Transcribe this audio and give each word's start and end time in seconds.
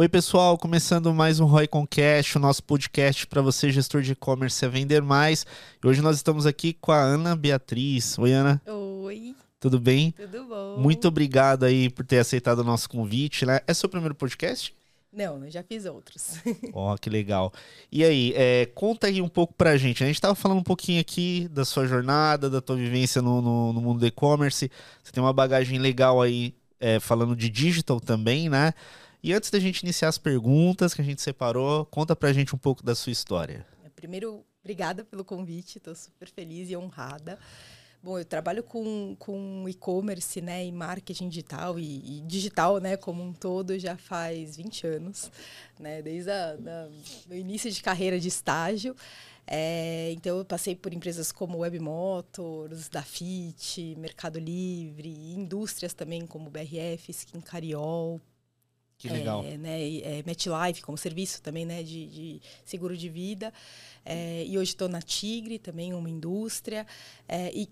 Oi, 0.00 0.08
pessoal, 0.08 0.56
começando 0.56 1.12
mais 1.12 1.40
um 1.40 1.44
Roy 1.44 1.66
Concast, 1.66 2.38
o 2.38 2.40
nosso 2.40 2.62
podcast 2.62 3.26
para 3.26 3.42
você, 3.42 3.68
gestor 3.72 4.00
de 4.00 4.12
e-commerce, 4.12 4.64
a 4.64 4.68
vender 4.68 5.02
mais. 5.02 5.44
E 5.82 5.84
hoje 5.84 6.00
nós 6.00 6.14
estamos 6.14 6.46
aqui 6.46 6.72
com 6.72 6.92
a 6.92 7.00
Ana 7.02 7.34
Beatriz. 7.34 8.16
Oi, 8.16 8.30
Ana. 8.30 8.62
Oi. 8.64 9.34
Tudo 9.58 9.80
bem? 9.80 10.12
Tudo 10.12 10.44
bom. 10.44 10.76
Muito 10.78 11.08
obrigado 11.08 11.64
aí 11.64 11.90
por 11.90 12.06
ter 12.06 12.20
aceitado 12.20 12.60
o 12.60 12.64
nosso 12.64 12.88
convite, 12.88 13.44
né? 13.44 13.58
É 13.66 13.74
seu 13.74 13.88
primeiro 13.88 14.14
podcast? 14.14 14.72
Não, 15.12 15.44
eu 15.44 15.50
já 15.50 15.64
fiz 15.64 15.84
outros. 15.84 16.34
Ó, 16.72 16.94
oh, 16.94 16.96
que 16.96 17.10
legal. 17.10 17.52
E 17.90 18.04
aí, 18.04 18.32
é, 18.36 18.66
conta 18.66 19.08
aí 19.08 19.20
um 19.20 19.28
pouco 19.28 19.52
pra 19.54 19.76
gente. 19.76 20.04
A 20.04 20.06
gente 20.06 20.20
tava 20.20 20.36
falando 20.36 20.58
um 20.58 20.62
pouquinho 20.62 21.00
aqui 21.00 21.48
da 21.50 21.64
sua 21.64 21.88
jornada, 21.88 22.48
da 22.48 22.60
tua 22.60 22.76
vivência 22.76 23.20
no, 23.20 23.42
no, 23.42 23.72
no 23.72 23.80
mundo 23.80 23.98
do 23.98 24.06
e-commerce. 24.06 24.70
Você 25.02 25.10
tem 25.10 25.20
uma 25.20 25.32
bagagem 25.32 25.80
legal 25.80 26.22
aí, 26.22 26.54
é, 26.78 27.00
falando 27.00 27.34
de 27.34 27.50
digital 27.50 27.98
também, 27.98 28.48
né? 28.48 28.72
E 29.22 29.32
antes 29.32 29.50
da 29.50 29.58
gente 29.58 29.80
iniciar 29.80 30.08
as 30.08 30.18
perguntas 30.18 30.94
que 30.94 31.00
a 31.00 31.04
gente 31.04 31.20
separou, 31.20 31.84
conta 31.86 32.14
pra 32.14 32.32
gente 32.32 32.54
um 32.54 32.58
pouco 32.58 32.84
da 32.84 32.94
sua 32.94 33.12
história. 33.12 33.66
Primeiro, 33.96 34.44
obrigada 34.62 35.04
pelo 35.04 35.24
convite, 35.24 35.78
estou 35.78 35.94
super 35.94 36.28
feliz 36.28 36.70
e 36.70 36.76
honrada. 36.76 37.38
Bom, 38.00 38.16
eu 38.16 38.24
trabalho 38.24 38.62
com, 38.62 39.16
com 39.18 39.64
e-commerce, 39.68 40.40
né, 40.40 40.64
e 40.64 40.70
marketing 40.70 41.28
digital 41.28 41.80
e, 41.80 42.18
e, 42.18 42.20
digital, 42.20 42.78
né, 42.78 42.96
como 42.96 43.20
um 43.24 43.32
todo 43.32 43.76
já 43.76 43.96
faz 43.96 44.56
20 44.56 44.86
anos, 44.86 45.32
né, 45.80 46.00
desde 46.00 46.30
o 47.28 47.34
início 47.34 47.68
de 47.72 47.82
carreira 47.82 48.20
de 48.20 48.28
estágio. 48.28 48.94
É, 49.44 50.12
então, 50.12 50.38
eu 50.38 50.44
passei 50.44 50.76
por 50.76 50.94
empresas 50.94 51.32
como 51.32 51.58
Web 51.58 51.80
Motors, 51.80 52.88
Dafit, 52.88 53.96
Mercado 53.98 54.38
Livre, 54.38 55.08
indústrias 55.34 55.92
também 55.92 56.24
como 56.24 56.50
BRF, 56.50 57.10
Skin 57.10 57.40
Cariol, 57.40 58.20
que 58.98 59.08
legal. 59.08 59.44
É, 59.44 59.56
né, 59.56 59.98
é, 59.98 60.22
MetLife 60.26 60.82
como 60.82 60.98
serviço 60.98 61.40
também, 61.40 61.64
né, 61.64 61.82
de, 61.84 62.06
de 62.06 62.42
seguro 62.64 62.96
de 62.96 63.08
vida. 63.08 63.54
É, 64.04 64.44
e 64.44 64.58
hoje 64.58 64.72
estou 64.72 64.88
na 64.88 65.00
Tigre, 65.00 65.58
também 65.58 65.94
uma 65.94 66.10
indústria. 66.10 66.84
É, 67.28 67.50
e, 67.54 67.68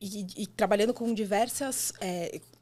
e, 0.00 0.26
e, 0.36 0.46
trabalhando 0.46 0.92
com 0.92 1.12
diversas, 1.14 1.94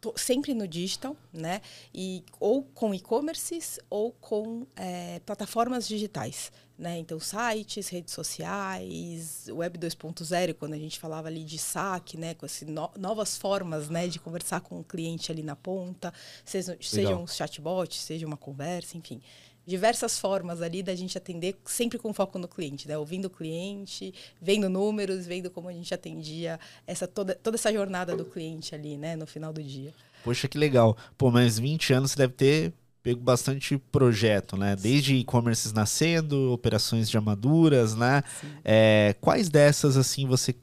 é, 0.04 0.18
sempre 0.18 0.54
no 0.54 0.66
digital, 0.66 1.16
né? 1.32 1.60
E, 1.94 2.24
ou 2.40 2.62
com 2.62 2.94
e-commerces 2.94 3.78
ou 3.88 4.12
com 4.12 4.66
é, 4.76 5.20
plataformas 5.20 5.86
digitais. 5.86 6.50
Né? 6.78 6.98
Então, 6.98 7.20
sites, 7.20 7.88
redes 7.88 8.12
sociais, 8.12 9.46
web 9.50 9.78
2.0, 9.78 10.54
quando 10.54 10.72
a 10.72 10.78
gente 10.78 10.98
falava 10.98 11.28
ali 11.28 11.44
de 11.44 11.56
saque, 11.56 12.16
né? 12.16 12.34
com 12.34 12.44
esse 12.44 12.64
no 12.64 12.90
novas 12.98 13.38
formas 13.38 13.88
né? 13.88 14.08
de 14.08 14.18
conversar 14.18 14.60
com 14.62 14.80
o 14.80 14.84
cliente 14.84 15.30
ali 15.30 15.44
na 15.44 15.54
ponta, 15.54 16.12
seja, 16.44 16.76
seja 16.80 17.16
um 17.16 17.26
chatbot, 17.26 17.94
seja 17.94 18.26
uma 18.26 18.36
conversa, 18.36 18.96
enfim. 18.96 19.20
Diversas 19.66 20.18
formas 20.18 20.60
ali 20.60 20.82
da 20.82 20.94
gente 20.94 21.16
atender 21.16 21.56
sempre 21.64 21.98
com 21.98 22.12
foco 22.12 22.38
no 22.38 22.48
cliente, 22.48 22.88
né? 22.88 22.98
Ouvindo 22.98 23.26
o 23.26 23.30
cliente, 23.30 24.12
vendo 24.40 24.68
números, 24.68 25.26
vendo 25.26 25.50
como 25.50 25.68
a 25.68 25.72
gente 25.72 25.92
atendia 25.94 26.58
essa, 26.86 27.06
toda, 27.06 27.34
toda 27.34 27.56
essa 27.56 27.72
jornada 27.72 28.16
do 28.16 28.24
cliente 28.24 28.74
ali, 28.74 28.96
né? 28.96 29.14
No 29.16 29.26
final 29.26 29.52
do 29.52 29.62
dia. 29.62 29.92
Poxa, 30.24 30.48
que 30.48 30.58
legal. 30.58 30.96
Pô, 31.16 31.30
mas 31.30 31.58
20 31.58 31.92
anos 31.92 32.10
você 32.12 32.16
deve 32.18 32.32
ter 32.32 32.72
pego 33.02 33.20
bastante 33.20 33.76
projeto, 33.76 34.56
né? 34.56 34.76
Desde 34.76 35.16
e-commerces 35.16 35.72
nascendo, 35.72 36.52
operações 36.52 37.10
de 37.10 37.16
armaduras, 37.16 37.94
né? 37.94 38.22
É, 38.64 39.14
quais 39.20 39.48
dessas, 39.48 39.96
assim, 39.96 40.26
você 40.26 40.54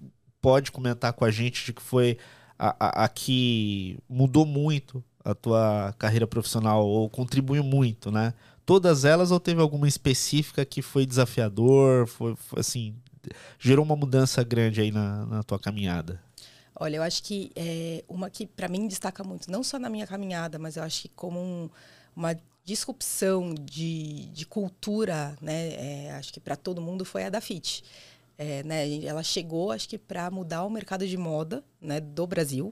pode 0.42 0.72
comentar 0.72 1.14
com 1.14 1.25
a 1.25 1.31
gente 1.31 1.66
de 1.66 1.73
que 1.73 1.81
foi 1.81 2.17
a, 2.58 2.75
a, 2.80 3.05
a, 3.05 3.09
que 3.09 3.97
mudou 4.08 4.45
muito 4.45 5.03
a 5.23 5.36
tua 5.36 5.94
carreira 5.97 6.25
profissional 6.25 6.88
ou 6.88 7.09
contribuiu 7.09 7.64
muito, 7.64 8.09
né? 8.09 8.33
Todas 8.70 9.03
elas 9.03 9.31
ou 9.31 9.39
teve 9.39 9.59
alguma 9.59 9.88
específica 9.88 10.64
que 10.64 10.84
foi 10.84 11.03
desafiador, 11.03 12.06
foi, 12.06 12.36
foi 12.36 12.59
assim, 12.59 12.95
gerou 13.58 13.84
uma 13.84 13.95
mudança 13.95 14.44
grande 14.44 14.80
aí 14.80 14.92
na, 14.92 15.26
na 15.26 15.42
tua 15.42 15.58
caminhada? 15.58 16.21
Olha, 16.76 16.98
eu 16.98 17.02
acho 17.02 17.23
que 17.23 17.52
é, 17.55 18.04
uma 18.08 18.30
que 18.30 18.45
para 18.45 18.67
mim 18.67 18.88
destaca 18.88 19.23
muito, 19.23 19.49
não 19.49 19.64
só 19.64 19.80
na 19.80 19.89
minha 19.89 20.05
caminhada, 20.05 20.60
mas 20.60 20.77
eu 20.77 20.83
acho 20.83 21.02
que 21.02 21.10
como 21.10 21.39
um, 21.39 21.67
uma 22.16 22.38
disrupção 22.64 23.55
de, 23.55 24.27
de 24.27 24.45
cultura, 24.45 25.36
né? 25.42 25.70
É, 25.70 26.11
acho 26.11 26.32
que 26.32 26.39
para 26.39 26.55
todo 26.55 26.80
mundo 26.80 27.04
foi 27.04 27.23
a 27.23 27.30
da 27.32 27.42
Fit. 27.42 27.83
É, 28.38 28.61
né? 28.61 29.04
Ela 29.04 29.23
chegou, 29.23 29.72
acho 29.72 29.89
que 29.89 29.98
para 29.98 30.30
mudar 30.30 30.64
o 30.64 30.70
mercado 30.70 31.08
de 31.08 31.17
moda, 31.17 31.64
né, 31.82 31.99
do 31.99 32.27
Brasil. 32.27 32.72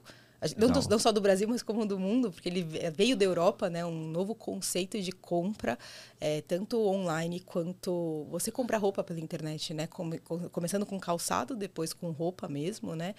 Não, 0.55 0.69
não, 0.69 0.99
só 0.99 1.11
do 1.11 1.19
Brasil, 1.19 1.47
mas 1.47 1.63
como 1.63 1.83
do 1.83 1.97
mundo, 1.97 2.31
porque 2.31 2.47
ele 2.47 2.61
veio 2.61 3.17
da 3.17 3.25
Europa, 3.25 3.69
né? 3.69 3.83
Um 3.83 4.07
novo 4.07 4.35
conceito 4.35 5.01
de 5.01 5.11
compra, 5.11 5.79
é, 6.21 6.41
tanto 6.41 6.79
online 6.79 7.39
quanto 7.39 8.27
você 8.29 8.51
comprar 8.51 8.77
roupa 8.77 9.03
pela 9.03 9.19
internet, 9.19 9.73
né? 9.73 9.87
Come, 9.87 10.19
começando 10.51 10.85
com 10.85 10.99
calçado, 10.99 11.55
depois 11.55 11.91
com 11.91 12.11
roupa 12.11 12.47
mesmo, 12.47 12.95
né? 12.95 13.15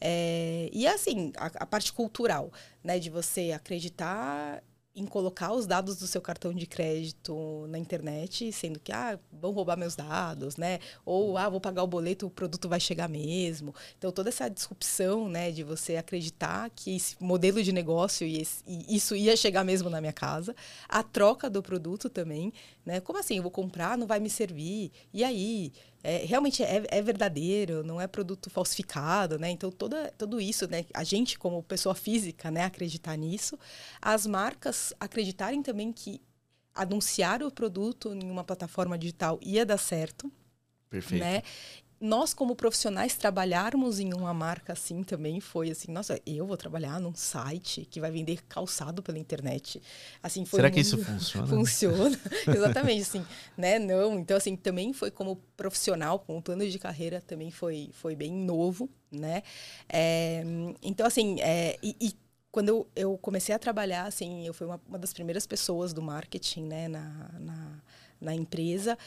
É, 0.00 0.70
e 0.72 0.86
assim, 0.86 1.32
a, 1.36 1.46
a 1.46 1.66
parte 1.66 1.92
cultural, 1.92 2.52
né? 2.84 3.00
De 3.00 3.10
você 3.10 3.50
acreditar 3.50 4.62
em 4.94 5.06
colocar 5.06 5.52
os 5.52 5.66
dados 5.66 5.96
do 5.96 6.06
seu 6.06 6.20
cartão 6.20 6.52
de 6.52 6.66
crédito 6.66 7.66
na 7.68 7.78
internet, 7.78 8.52
sendo 8.52 8.80
que, 8.80 8.90
ah, 8.90 9.18
vão 9.32 9.52
roubar 9.52 9.76
meus 9.76 9.94
dados, 9.94 10.56
né? 10.56 10.80
Ou, 11.04 11.38
ah, 11.38 11.48
vou 11.48 11.60
pagar 11.60 11.84
o 11.84 11.86
boleto, 11.86 12.26
o 12.26 12.30
produto 12.30 12.68
vai 12.68 12.80
chegar 12.80 13.08
mesmo. 13.08 13.74
Então, 13.96 14.10
toda 14.10 14.28
essa 14.30 14.48
disrupção, 14.48 15.28
né, 15.28 15.52
de 15.52 15.62
você 15.62 15.96
acreditar 15.96 16.68
que 16.70 16.96
esse 16.96 17.16
modelo 17.20 17.62
de 17.62 17.72
negócio 17.72 18.26
e, 18.26 18.38
esse, 18.38 18.64
e 18.66 18.96
isso 18.96 19.14
ia 19.14 19.36
chegar 19.36 19.64
mesmo 19.64 19.88
na 19.88 20.00
minha 20.00 20.12
casa. 20.12 20.56
A 20.88 21.02
troca 21.02 21.48
do 21.48 21.62
produto 21.62 22.10
também, 22.10 22.52
né? 22.84 23.00
Como 23.00 23.18
assim? 23.18 23.36
Eu 23.36 23.42
vou 23.42 23.50
comprar, 23.50 23.96
não 23.96 24.06
vai 24.06 24.18
me 24.20 24.30
servir? 24.30 24.92
E 25.12 25.22
aí? 25.24 25.72
é, 26.02 26.18
realmente 26.24 26.62
é, 26.62 26.82
é, 26.88 27.02
verdadeiro, 27.02 27.82
não 27.84 28.00
é 28.00 28.06
produto 28.06 28.48
falsificado, 28.48 29.38
né? 29.38 29.50
Então 29.50 29.70
toda, 29.70 30.12
tudo 30.16 30.40
isso, 30.40 30.66
né? 30.66 30.86
A 30.94 31.04
gente 31.04 31.38
como 31.38 31.62
pessoa 31.62 31.94
física, 31.94 32.50
né? 32.50 32.64
Acreditar 32.64 33.16
nisso, 33.16 33.58
as 34.00 34.26
marcas 34.26 34.94
acreditarem 34.98 35.62
também 35.62 35.92
que 35.92 36.20
anunciar 36.74 37.42
o 37.42 37.50
produto 37.50 38.14
em 38.14 38.30
uma 38.30 38.44
plataforma 38.44 38.96
digital 38.96 39.38
ia 39.42 39.66
dar 39.66 39.76
certo, 39.76 40.30
Perfeito. 40.88 41.22
né? 41.22 41.42
Nós 42.00 42.32
como 42.32 42.56
profissionais 42.56 43.14
trabalharmos 43.14 44.00
em 44.00 44.14
uma 44.14 44.32
marca 44.32 44.72
assim 44.72 45.02
também 45.02 45.38
foi 45.38 45.70
assim, 45.70 45.92
nossa, 45.92 46.18
eu 46.24 46.46
vou 46.46 46.56
trabalhar 46.56 46.98
num 46.98 47.14
site 47.14 47.86
que 47.90 48.00
vai 48.00 48.10
vender 48.10 48.42
calçado 48.48 49.02
pela 49.02 49.18
internet. 49.18 49.82
Assim, 50.22 50.44
Será 50.46 50.62
muito... 50.62 50.74
que 50.74 50.80
isso 50.80 50.96
funciona? 50.96 51.46
Funciona. 51.46 52.20
Exatamente 52.48 53.02
assim, 53.02 53.26
né? 53.56 53.78
Não, 53.78 54.18
então 54.18 54.36
assim, 54.36 54.56
também 54.56 54.94
foi 54.94 55.10
como 55.10 55.36
profissional, 55.56 56.18
com 56.18 56.38
o 56.38 56.42
plano 56.42 56.66
de 56.66 56.78
carreira 56.78 57.20
também 57.20 57.50
foi 57.50 57.90
foi 57.92 58.16
bem 58.16 58.32
novo, 58.32 58.88
né? 59.12 59.42
É, 59.86 60.42
então 60.82 61.06
assim, 61.06 61.38
é, 61.40 61.76
e, 61.82 61.94
e 62.00 62.14
quando 62.50 62.68
eu, 62.68 62.88
eu, 62.96 63.18
comecei 63.18 63.54
a 63.54 63.58
trabalhar, 63.58 64.06
assim, 64.06 64.46
eu 64.46 64.54
fui 64.54 64.66
uma, 64.66 64.80
uma 64.88 64.98
das 64.98 65.12
primeiras 65.12 65.46
pessoas 65.46 65.92
do 65.92 66.02
marketing, 66.02 66.64
né, 66.64 66.88
na, 66.88 67.30
na, 67.38 67.82
na 68.20 68.34
empresa. 68.34 68.98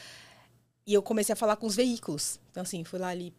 E 0.86 0.92
eu 0.92 1.02
comecei 1.02 1.32
a 1.32 1.36
falar 1.36 1.56
com 1.56 1.66
os 1.66 1.76
veículos. 1.76 2.38
Então, 2.50 2.62
assim, 2.62 2.84
fui 2.84 2.98
lá 2.98 3.08
ali 3.08 3.32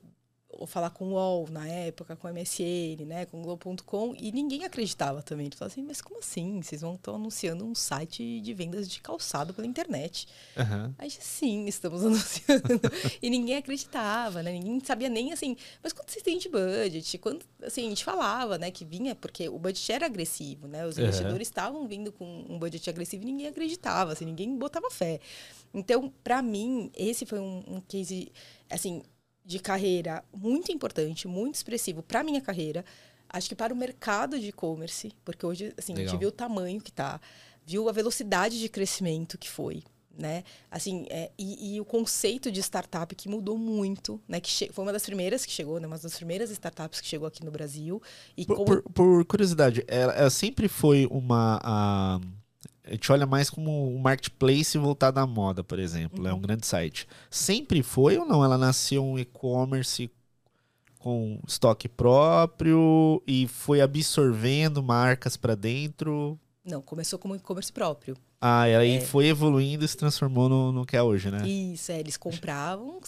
ou 0.58 0.66
falar 0.66 0.90
com 0.90 1.06
o 1.06 1.12
UOL 1.12 1.48
na 1.50 1.68
época, 1.68 2.16
com 2.16 2.28
o 2.28 2.34
MSN, 2.34 3.06
né, 3.06 3.26
com 3.26 3.40
o 3.40 3.44
Globo.com, 3.44 4.16
e 4.18 4.32
ninguém 4.32 4.64
acreditava 4.64 5.22
também. 5.22 5.50
Falou 5.52 5.72
assim, 5.72 5.84
mas 5.84 6.02
como 6.02 6.20
assim? 6.20 6.62
Vocês 6.62 6.82
vão 6.82 6.96
estar 6.96 7.12
anunciando 7.12 7.66
um 7.66 7.76
site 7.76 8.40
de 8.42 8.54
vendas 8.54 8.90
de 8.90 9.02
calçado 9.02 9.54
pela 9.54 9.68
internet. 9.68 10.28
Uhum. 10.58 10.94
Aí, 10.98 11.12
sim, 11.12 11.66
estamos 11.68 12.04
anunciando. 12.06 12.64
e 13.22 13.30
ninguém 13.30 13.58
acreditava, 13.58 14.42
né? 14.42 14.52
Ninguém 14.54 14.80
sabia 14.84 15.10
nem 15.10 15.34
assim, 15.34 15.56
mas 15.84 15.94
quanto 15.94 16.12
vocês 16.12 16.24
têm 16.24 16.38
de 16.38 16.50
budget? 16.50 17.18
Quando, 17.18 17.46
assim, 17.62 17.86
a 17.86 17.90
gente 17.90 18.04
falava, 18.04 18.58
né, 18.58 18.72
que 18.72 18.86
vinha, 18.86 19.16
porque 19.16 19.50
o 19.50 19.60
budget 19.60 19.92
era 19.92 20.06
agressivo, 20.06 20.68
né? 20.68 20.86
Os 20.86 20.98
investidores 20.98 21.48
estavam 21.48 21.88
vindo 21.88 22.12
com 22.12 22.46
um 22.50 22.58
budget 22.58 22.90
agressivo 22.90 23.24
e 23.24 23.26
ninguém 23.26 23.48
acreditava, 23.48 24.14
assim, 24.14 24.26
ninguém 24.26 24.56
botava 24.58 24.90
fé. 24.90 25.20
Então, 25.76 26.12
para 26.24 26.42
mim, 26.42 26.90
esse 26.96 27.26
foi 27.26 27.40
um, 27.40 27.62
um 27.68 27.82
case, 27.82 28.32
assim, 28.70 29.04
de 29.44 29.60
carreira 29.60 30.24
muito 30.34 30.72
importante, 30.72 31.28
muito 31.28 31.56
expressivo 31.56 32.02
para 32.02 32.24
minha 32.24 32.40
carreira. 32.40 32.86
Acho 33.30 33.50
que 33.50 33.56
para 33.56 33.74
o 33.74 33.78
mercado 33.78 34.40
de 34.40 34.48
e-commerce, 34.48 35.12
porque 35.26 35.46
hoje, 35.46 35.74
assim, 35.78 35.94
Legal. 35.94 36.08
a 36.08 36.12
gente 36.12 36.20
viu 36.20 36.30
o 36.30 36.32
tamanho 36.32 36.80
que 36.80 36.94
tá, 36.94 37.20
viu 37.66 37.90
a 37.90 37.92
velocidade 37.92 38.58
de 38.58 38.70
crescimento 38.70 39.38
que 39.38 39.50
foi, 39.50 39.84
né? 40.18 40.46
Assim, 40.72 41.06
é, 41.10 41.30
e, 41.38 41.76
e, 41.76 41.82
o 41.82 41.86
conceito 41.86 42.50
de 42.50 42.62
startup 42.62 43.14
que 43.14 43.28
mudou 43.28 43.58
muito, 43.58 44.22
né? 44.30 44.40
Que 44.40 44.72
foi 44.72 44.86
uma 44.86 44.94
das 44.94 45.04
primeiras 45.04 45.46
que 45.46 45.52
chegou, 45.52 45.78
né? 45.78 45.88
Uma 45.88 45.98
das 45.98 46.16
primeiras 46.16 46.50
startups 46.52 47.02
que 47.02 47.08
chegou 47.08 47.28
aqui 47.28 47.44
no 47.44 47.52
Brasil. 47.52 48.02
E 48.38 48.46
por, 48.46 48.64
por, 48.64 48.82
por 48.84 49.26
curiosidade, 49.26 49.84
ela, 49.90 50.14
ela, 50.14 50.30
sempre 50.30 50.70
foi 50.70 51.06
uma... 51.12 51.60
A 51.62 52.22
a 52.86 52.92
gente 52.92 53.12
olha 53.12 53.26
mais 53.26 53.50
como 53.50 53.94
um 53.94 53.98
marketplace 53.98 54.78
voltado 54.78 55.20
à 55.20 55.26
moda, 55.26 55.64
por 55.64 55.80
exemplo. 55.80 56.22
Uhum. 56.22 56.28
É 56.28 56.32
um 56.32 56.36
uhum. 56.36 56.42
grande 56.42 56.68
site. 56.68 57.08
Sempre 57.30 57.82
foi 57.82 58.18
ou 58.18 58.26
não? 58.26 58.44
Ela 58.44 58.58
nasceu 58.58 59.04
um 59.04 59.18
e-commerce 59.18 60.10
com 61.00 61.40
estoque 61.48 61.88
próprio 61.88 63.22
e 63.28 63.48
foi 63.48 63.82
absorvendo 63.82 64.82
marcas 64.82 65.36
para 65.38 65.56
dentro? 65.56 66.40
Não, 66.64 66.82
começou 66.82 67.20
como 67.20 67.36
e-commerce 67.36 67.72
próprio. 67.72 68.18
Ah, 68.42 68.70
e 68.70 68.76
aí 68.76 68.96
é. 68.98 69.02
foi 69.02 69.28
evoluindo 69.28 69.84
e 69.84 69.88
se 69.88 69.98
transformou 69.98 70.48
no, 70.48 70.72
no 70.72 70.86
que 70.86 70.96
é 70.96 71.02
hoje, 71.02 71.32
né? 71.32 71.48
Isso, 71.48 71.92
é, 71.92 72.00
eles 72.00 72.18
compravam 72.18 73.00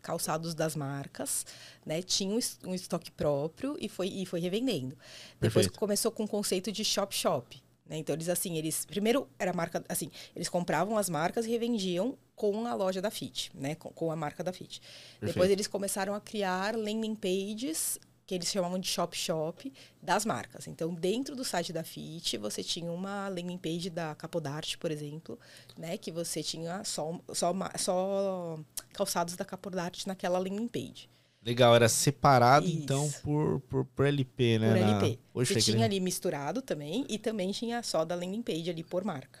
calçados 0.00 0.54
das 0.54 0.74
marcas, 0.74 1.44
né? 1.84 2.00
Tinham 2.00 2.38
um 2.66 2.74
estoque 2.74 3.10
próprio 3.10 3.76
e 3.78 3.88
foi, 3.88 4.08
e 4.08 4.24
foi 4.24 4.40
revendendo. 4.40 4.96
Depois 5.40 5.66
Perfeito. 5.66 5.78
começou 5.78 6.10
com 6.10 6.24
o 6.24 6.28
conceito 6.28 6.72
de 6.72 6.84
shop-shop. 6.84 7.62
Né? 7.88 7.96
Então, 7.96 8.14
eles 8.14 8.28
assim, 8.28 8.56
eles. 8.56 8.84
Primeiro 8.84 9.28
era 9.38 9.52
marca. 9.52 9.82
Assim, 9.88 10.10
eles 10.36 10.48
compravam 10.48 10.98
as 10.98 11.08
marcas 11.08 11.46
e 11.46 11.50
revendiam 11.50 12.16
com 12.36 12.66
a 12.66 12.74
loja 12.74 13.00
da 13.00 13.10
Fit, 13.10 13.50
né? 13.54 13.74
Com, 13.74 13.90
com 13.90 14.12
a 14.12 14.16
marca 14.16 14.44
da 14.44 14.52
Fit. 14.52 14.80
Perfeito. 14.80 15.26
Depois 15.32 15.50
eles 15.50 15.66
começaram 15.66 16.14
a 16.14 16.20
criar 16.20 16.76
landing 16.76 17.14
pages 17.14 17.98
que 18.28 18.34
eles 18.34 18.52
chamavam 18.52 18.78
de 18.78 18.86
shop 18.86 19.16
shop 19.16 19.72
das 20.02 20.26
marcas. 20.26 20.66
Então, 20.68 20.92
dentro 20.92 21.34
do 21.34 21.42
site 21.42 21.72
da 21.72 21.82
Fit, 21.82 22.36
você 22.36 22.62
tinha 22.62 22.92
uma 22.92 23.26
landing 23.28 23.56
page 23.56 23.88
da 23.88 24.14
Capodarte, 24.14 24.76
por 24.76 24.90
exemplo, 24.90 25.40
né, 25.78 25.96
que 25.96 26.12
você 26.12 26.42
tinha 26.42 26.84
só, 26.84 27.18
só, 27.32 27.54
só 27.78 28.60
calçados 28.92 29.34
da 29.34 29.46
Capodarte 29.46 30.06
naquela 30.06 30.38
landing 30.38 30.68
page. 30.68 31.08
Legal, 31.44 31.74
era 31.74 31.88
separado 31.88 32.66
Isso. 32.66 32.76
então 32.76 33.10
por, 33.22 33.60
por, 33.60 33.84
por, 33.84 34.06
LP, 34.06 34.58
né? 34.58 34.70
Por 34.70 34.76
LP. 34.76 35.18
Poxa, 35.32 35.54
você 35.54 35.72
tinha 35.72 35.84
ali 35.84 36.00
misturado 36.00 36.60
também 36.60 37.06
e 37.08 37.18
também 37.18 37.52
tinha 37.52 37.82
só 37.82 38.04
da 38.04 38.14
landing 38.14 38.42
page 38.42 38.68
ali 38.68 38.82
por 38.82 39.04
marca. 39.04 39.40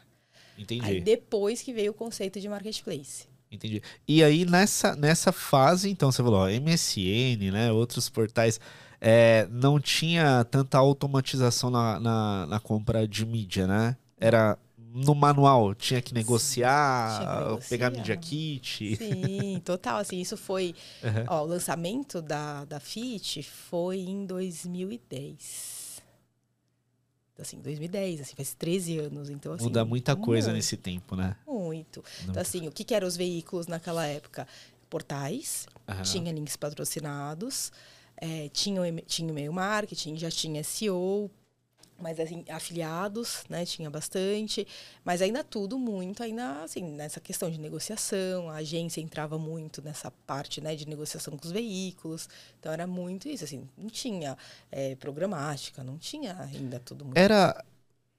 Entendi. 0.56 0.84
Aí 0.84 1.00
depois 1.00 1.60
que 1.62 1.72
veio 1.72 1.90
o 1.90 1.94
conceito 1.94 2.40
de 2.40 2.48
marketplace. 2.48 3.26
Entendi. 3.50 3.82
E 4.06 4.22
aí, 4.22 4.44
nessa, 4.44 4.94
nessa 4.94 5.32
fase, 5.32 5.88
então, 5.88 6.12
você 6.12 6.22
falou, 6.22 6.40
ó, 6.40 6.48
MSN, 6.48 7.50
né? 7.50 7.72
Outros 7.72 8.08
portais. 8.08 8.60
É, 9.00 9.46
não 9.50 9.78
tinha 9.78 10.44
tanta 10.44 10.76
automatização 10.76 11.70
na, 11.70 12.00
na, 12.00 12.46
na, 12.46 12.60
compra 12.60 13.06
de 13.06 13.24
mídia, 13.24 13.66
né? 13.66 13.96
Era 14.18 14.58
no 14.98 15.14
manual, 15.14 15.74
tinha 15.74 16.02
que 16.02 16.12
negociar, 16.12 17.18
tinha 17.18 17.30
que 17.30 17.44
negociar. 17.44 17.68
pegar 17.68 17.90
Media 17.90 18.16
Kit. 18.16 18.96
Sim, 18.96 19.60
total. 19.64 19.98
Assim, 19.98 20.20
isso 20.20 20.36
foi. 20.36 20.74
Uhum. 21.02 21.24
Ó, 21.28 21.42
o 21.42 21.46
lançamento 21.46 22.20
da, 22.20 22.64
da 22.64 22.80
FIT 22.80 23.42
foi 23.42 23.98
em 24.00 24.26
2010 24.26 25.88
assim, 27.40 27.60
2010, 27.60 28.20
assim, 28.20 28.34
faz 28.34 28.54
13 28.54 28.98
anos. 28.98 29.30
Então, 29.30 29.52
assim, 29.52 29.64
Muda 29.64 29.84
muita 29.84 30.16
coisa 30.16 30.48
muito, 30.48 30.56
nesse 30.56 30.76
tempo, 30.76 31.14
né? 31.14 31.36
Muito. 31.46 32.02
Então, 32.24 32.42
assim, 32.42 32.66
o 32.66 32.72
que, 32.72 32.84
que 32.84 32.94
eram 32.94 33.06
os 33.06 33.16
veículos 33.16 33.66
naquela 33.66 34.04
época? 34.06 34.46
Portais, 34.90 35.66
uhum. 35.86 36.02
tinha 36.02 36.32
links 36.32 36.56
patrocinados, 36.56 37.70
é, 38.16 38.48
tinha, 38.48 38.80
tinha 39.06 39.30
e-mail 39.30 39.52
marketing, 39.52 40.16
já 40.16 40.30
tinha 40.30 40.64
SEO, 40.64 41.30
mas 41.98 42.20
assim, 42.20 42.44
afiliados, 42.48 43.44
né, 43.48 43.66
tinha 43.66 43.90
bastante, 43.90 44.66
mas 45.04 45.20
ainda 45.20 45.42
tudo 45.42 45.78
muito 45.78 46.22
ainda 46.22 46.62
assim, 46.62 46.82
nessa 46.82 47.20
questão 47.20 47.50
de 47.50 47.58
negociação, 47.58 48.48
a 48.48 48.56
agência 48.56 49.00
entrava 49.00 49.38
muito 49.38 49.82
nessa 49.82 50.10
parte, 50.26 50.60
né, 50.60 50.76
de 50.76 50.88
negociação 50.88 51.36
com 51.36 51.44
os 51.44 51.52
veículos, 51.52 52.28
então 52.58 52.72
era 52.72 52.86
muito 52.86 53.28
isso, 53.28 53.44
assim, 53.44 53.68
não 53.76 53.90
tinha 53.90 54.38
é, 54.70 54.94
programática, 54.96 55.82
não 55.82 55.98
tinha 55.98 56.38
ainda 56.40 56.78
tudo 56.78 57.04
muito... 57.04 57.18
Era, 57.18 57.64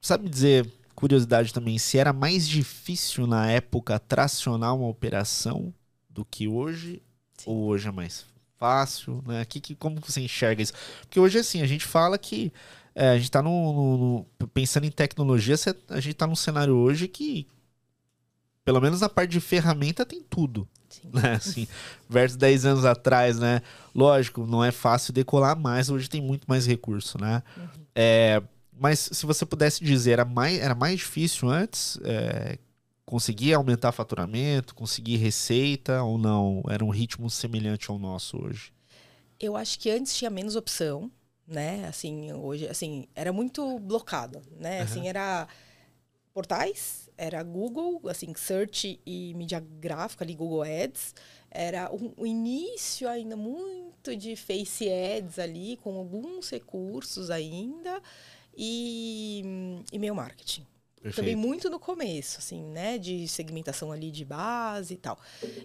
sabe 0.02 0.28
dizer, 0.28 0.70
curiosidade 0.94 1.54
também, 1.54 1.78
se 1.78 1.98
era 1.98 2.12
mais 2.12 2.48
difícil 2.48 3.26
na 3.26 3.50
época 3.50 3.98
tracionar 3.98 4.76
uma 4.76 4.88
operação 4.88 5.74
do 6.10 6.26
que 6.26 6.48
hoje, 6.48 7.02
Sim. 7.38 7.50
ou 7.50 7.68
hoje 7.68 7.88
é 7.88 7.92
mais 7.92 8.26
fácil, 8.58 9.24
né, 9.26 9.46
que, 9.46 9.62
que, 9.62 9.74
como 9.74 10.02
você 10.02 10.20
enxerga 10.20 10.62
isso? 10.62 10.74
Porque 11.02 11.18
hoje, 11.18 11.40
assim, 11.40 11.62
a 11.62 11.66
gente 11.66 11.86
fala 11.86 12.18
que 12.18 12.52
é, 12.96 13.10
a 13.10 13.16
gente 13.16 13.26
está 13.26 13.42
no, 13.42 14.26
no, 14.40 14.48
pensando 14.48 14.86
em 14.86 14.92
tecnologia, 14.92 15.56
a 15.90 16.00
gente 16.00 16.14
está 16.14 16.28
num 16.28 16.36
cenário 16.36 16.76
hoje 16.76 17.08
que, 17.08 17.48
pelo 18.64 18.82
menos 18.82 19.02
na 19.02 19.10
parte 19.10 19.32
de 19.32 19.40
ferramenta, 19.40 20.06
tem 20.06 20.22
tudo. 20.22 20.68
Né? 21.14 21.34
Assim, 21.38 21.68
versus 22.10 22.38
10 22.38 22.66
anos 22.66 22.86
atrás, 22.86 23.40
né? 23.40 23.62
Lógico, 23.94 24.46
não 24.46 24.64
é 24.64 24.72
fácil 24.72 25.14
decolar 25.14 25.58
mais, 25.58 25.90
hoje 25.90 26.10
tem 26.10 26.22
muito 26.22 26.46
mais 26.48 26.66
recurso, 26.66 27.20
né? 27.20 27.44
Uhum. 27.56 27.68
É, 27.96 28.42
mas 28.80 29.10
se 29.12 29.26
você 29.26 29.46
pudesse 29.46 29.84
dizer, 29.84 30.12
era 30.12 30.26
mais, 30.26 30.60
era 30.60 30.74
mais 30.74 31.00
difícil 31.00 31.50
antes 31.50 32.00
é, 32.04 32.58
conseguir 33.06 33.54
aumentar 33.54 33.92
faturamento, 33.92 34.74
conseguir 34.74 35.18
receita 35.18 36.02
ou 36.04 36.18
não? 36.18 36.64
Era 36.70 36.86
um 36.86 36.90
ritmo 36.90 37.30
semelhante 37.30 37.90
ao 37.90 38.00
nosso 38.00 38.38
hoje? 38.38 38.72
Eu 39.40 39.56
acho 39.56 39.80
que 39.80 39.90
antes 39.90 40.16
tinha 40.16 40.30
menos 40.30 40.56
opção, 40.56 41.12
né? 41.50 41.86
Assim, 41.88 42.32
hoje, 42.34 42.68
assim, 42.68 43.08
era 43.16 43.34
muito 43.34 43.80
blocado, 43.80 44.42
né? 44.58 44.78
Uhum. 44.78 44.84
Assim, 44.84 45.08
era 45.08 45.48
portais, 46.34 47.10
era 47.18 47.42
Google, 47.44 48.02
assim, 48.08 48.34
search 48.36 49.00
e 49.06 49.34
mídia 49.34 49.60
gráfica 49.60 50.24
ali, 50.24 50.36
Google 50.36 50.64
Ads. 50.64 51.14
Era 51.52 51.92
o 51.92 52.26
início 52.26 53.10
ainda 53.10 53.36
muito 53.36 54.16
de 54.16 54.36
Face 54.36 54.88
Ads 54.88 55.40
ali, 55.40 55.78
com 55.78 55.98
alguns 55.98 56.50
recursos 56.50 57.32
ainda, 57.32 58.02
e 58.56 59.44
e-mail 59.92 60.16
marketing. 60.16 60.66
Perfeito. 61.02 61.16
Também 61.16 61.36
muito 61.36 61.70
no 61.70 61.80
começo, 61.80 62.40
assim, 62.40 62.62
né? 62.62 62.98
De 62.98 63.28
segmentação 63.28 63.92
ali 63.92 64.12
de 64.12 64.26
base 64.26 64.94
e 64.94 64.98
tal. 64.98 65.18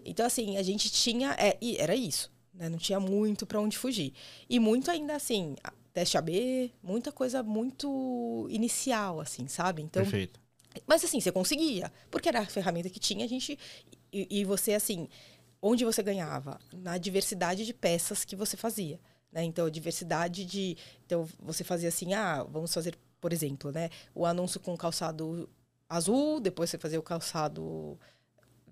Então, 0.04 0.24
assim, 0.24 0.56
a 0.56 0.62
gente 0.62 0.90
tinha. 0.90 1.36
É, 1.38 1.58
era 1.76 1.94
isso. 1.94 2.32
Né? 2.54 2.68
Não 2.68 2.78
tinha 2.78 3.00
muito 3.00 3.44
para 3.44 3.60
onde 3.60 3.76
fugir. 3.76 4.12
E 4.48 4.58
muito 4.58 4.90
ainda 4.90 5.16
assim, 5.16 5.56
teste 5.92 6.16
AB, 6.16 6.72
muita 6.82 7.10
coisa 7.10 7.42
muito 7.42 8.46
inicial, 8.50 9.20
assim, 9.20 9.48
sabe? 9.48 9.82
Então, 9.82 10.02
Perfeito. 10.02 10.40
Mas 10.86 11.04
assim, 11.04 11.20
você 11.20 11.30
conseguia, 11.30 11.92
porque 12.10 12.28
era 12.28 12.40
a 12.40 12.46
ferramenta 12.46 12.90
que 12.90 12.98
tinha, 12.98 13.24
a 13.24 13.28
gente. 13.28 13.58
E, 14.12 14.40
e 14.40 14.44
você, 14.44 14.74
assim, 14.74 15.08
onde 15.62 15.84
você 15.84 16.02
ganhava? 16.02 16.58
Na 16.72 16.98
diversidade 16.98 17.64
de 17.64 17.72
peças 17.72 18.24
que 18.24 18.34
você 18.34 18.56
fazia. 18.56 18.98
Né? 19.30 19.44
Então, 19.44 19.68
diversidade 19.70 20.44
de. 20.44 20.76
Então, 21.06 21.28
você 21.40 21.62
fazia 21.62 21.88
assim, 21.88 22.12
ah, 22.12 22.44
vamos 22.44 22.72
fazer, 22.74 22.96
por 23.20 23.32
exemplo, 23.32 23.70
né? 23.70 23.90
O 24.14 24.26
anúncio 24.26 24.60
com 24.60 24.76
calçado 24.76 25.48
azul, 25.88 26.40
depois 26.40 26.70
você 26.70 26.78
fazia 26.78 26.98
o 26.98 27.02
calçado 27.02 27.98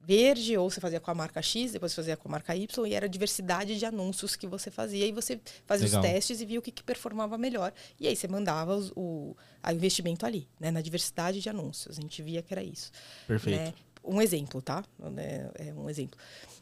verde, 0.04 0.56
ou 0.56 0.70
você 0.70 0.81
fazia 0.81 1.00
com 1.00 1.10
a 1.10 1.14
marca 1.14 1.40
X, 1.40 1.72
depois 1.72 1.93
você 1.93 1.96
fazia 1.96 2.16
com 2.16 2.28
a 2.28 2.32
marca 2.32 2.54
Y, 2.56 2.87
e 2.87 2.94
era 2.94 3.06
a 3.06 3.08
diversidade 3.08 3.78
de 3.78 3.87
anúncios 3.87 4.34
que 4.34 4.46
você 4.46 4.70
fazia, 4.70 5.06
e 5.06 5.12
você 5.12 5.40
fazia 5.64 5.87
Legal. 5.87 6.02
os 6.02 6.06
testes 6.06 6.40
e 6.40 6.46
via 6.46 6.58
o 6.58 6.62
que, 6.62 6.72
que 6.72 6.82
performava 6.82 7.38
melhor. 7.38 7.72
E 8.00 8.08
aí 8.08 8.16
você 8.16 8.26
mandava 8.26 8.75
os, 8.75 8.93
o 8.96 9.37
a 9.62 9.72
investimento 9.72 10.26
ali, 10.26 10.49
né, 10.58 10.70
na 10.70 10.81
diversidade 10.81 11.40
de 11.40 11.49
anúncios. 11.49 11.99
A 11.99 12.02
gente 12.02 12.20
via 12.20 12.43
que 12.43 12.52
era 12.52 12.62
isso. 12.62 12.90
Perfeito. 13.26 13.60
Né? 13.60 13.75
Um 14.04 14.20
exemplo, 14.20 14.60
tá? 14.60 14.84
É, 15.16 15.68
é 15.68 15.75
um 15.75 15.88
exemplo. 15.88 16.18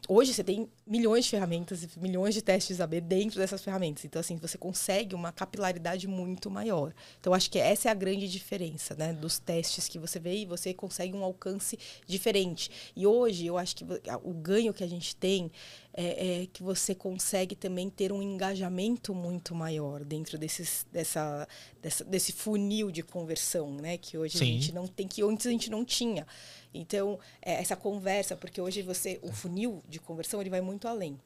Hoje 0.09 0.35
você 0.35 0.43
tem 0.43 0.69
milhões 0.87 1.25
de 1.25 1.31
ferramentas, 1.31 1.87
milhões 1.97 2.35
de 2.35 2.43
testes 2.43 2.81
AB 2.81 3.01
dentro 3.01 3.39
dessas 3.39 3.63
ferramentas. 3.63 4.05
Então, 4.05 4.19
assim, 4.19 4.37
você 4.37 4.59
consegue 4.59 5.15
uma 5.15 5.31
capilaridade 5.31 6.09
muito 6.09 6.51
maior. 6.51 6.93
Então, 7.21 7.33
acho 7.33 7.51
que 7.51 7.59
essa 7.59 7.89
é 7.89 7.93
a 7.93 7.95
grande 7.95 8.29
diferença, 8.29 8.95
né? 8.97 9.13
Dos 9.13 9.39
testes 9.39 9.89
que 9.89 9.99
você 9.99 10.19
vê 10.19 10.39
e 10.39 10.47
você 10.47 10.75
consegue 10.75 11.15
um 11.15 11.23
alcance 11.23 11.79
diferente. 12.07 12.71
E 12.97 13.07
hoje, 13.07 13.47
eu 13.47 13.57
acho 13.57 13.77
que 13.77 13.85
o 14.23 14.35
ganho 14.35 14.75
que 14.75 14.83
a 14.83 14.89
gente 14.89 15.15
tem 15.15 15.51
é, 15.93 16.43
é, 16.43 16.47
que 16.47 16.63
você 16.63 16.95
consegue 16.95 17.55
também 17.57 17.91
ter 17.91 18.13
um 18.13 18.23
engajamento 18.23 19.15
muito 19.15 19.55
maior 19.55 20.05
dentro 20.05 20.39
desses, 20.39 20.87
dessa, 20.93 21.47
dessa, 21.83 22.05
desse 22.05 22.33
funil 22.33 22.91
de 22.91 23.03
conversão, 23.03 23.75
né? 23.75 23.99
Que 23.99 24.17
hoje 24.17 24.39
Sim. 24.39 24.45
a 24.45 24.47
gente 24.47 24.73
não 24.73 24.87
tem, 24.87 25.09
que 25.09 25.23
antes 25.23 25.47
a 25.47 25.51
gente 25.51 25.71
não 25.71 25.85
tinha. 25.85 26.27
Então, 26.73 27.19
é, 27.43 27.55
essa 27.55 27.77
conversa, 27.77 28.37
porque 28.37 28.61
hoje 28.61 28.83
você, 28.83 29.19
o 29.23 29.33
funil 29.33 29.83
de 29.89 29.99
conversão, 29.99 30.41
ele 30.41 30.51
vai 30.51 30.61
muito 30.61 30.87
além. 30.87 31.19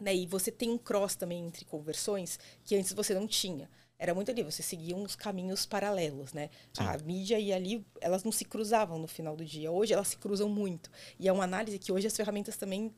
Né? 0.00 0.14
E 0.14 0.26
você 0.26 0.50
tem 0.50 0.70
um 0.70 0.78
cross 0.78 1.16
também 1.16 1.44
entre 1.44 1.64
conversões 1.64 2.38
que 2.64 2.76
antes 2.76 2.92
você 2.92 3.14
não 3.14 3.26
tinha. 3.26 3.68
Era 3.98 4.14
muito 4.14 4.30
ali, 4.30 4.44
você 4.44 4.62
seguia 4.62 4.94
uns 4.94 5.16
caminhos 5.16 5.66
paralelos, 5.66 6.32
né? 6.32 6.50
Sim. 6.72 6.84
A 6.84 6.96
mídia 6.98 7.36
e 7.40 7.52
ali, 7.52 7.84
elas 8.00 8.22
não 8.22 8.30
se 8.30 8.44
cruzavam 8.44 8.96
no 8.96 9.08
final 9.08 9.34
do 9.34 9.44
dia. 9.44 9.72
Hoje 9.72 9.92
elas 9.92 10.06
se 10.06 10.16
cruzam 10.16 10.48
muito. 10.48 10.88
E 11.18 11.26
é 11.26 11.32
uma 11.32 11.42
análise 11.42 11.80
que 11.80 11.90
hoje 11.90 12.06
as 12.06 12.16
ferramentas 12.16 12.56
também 12.56 12.94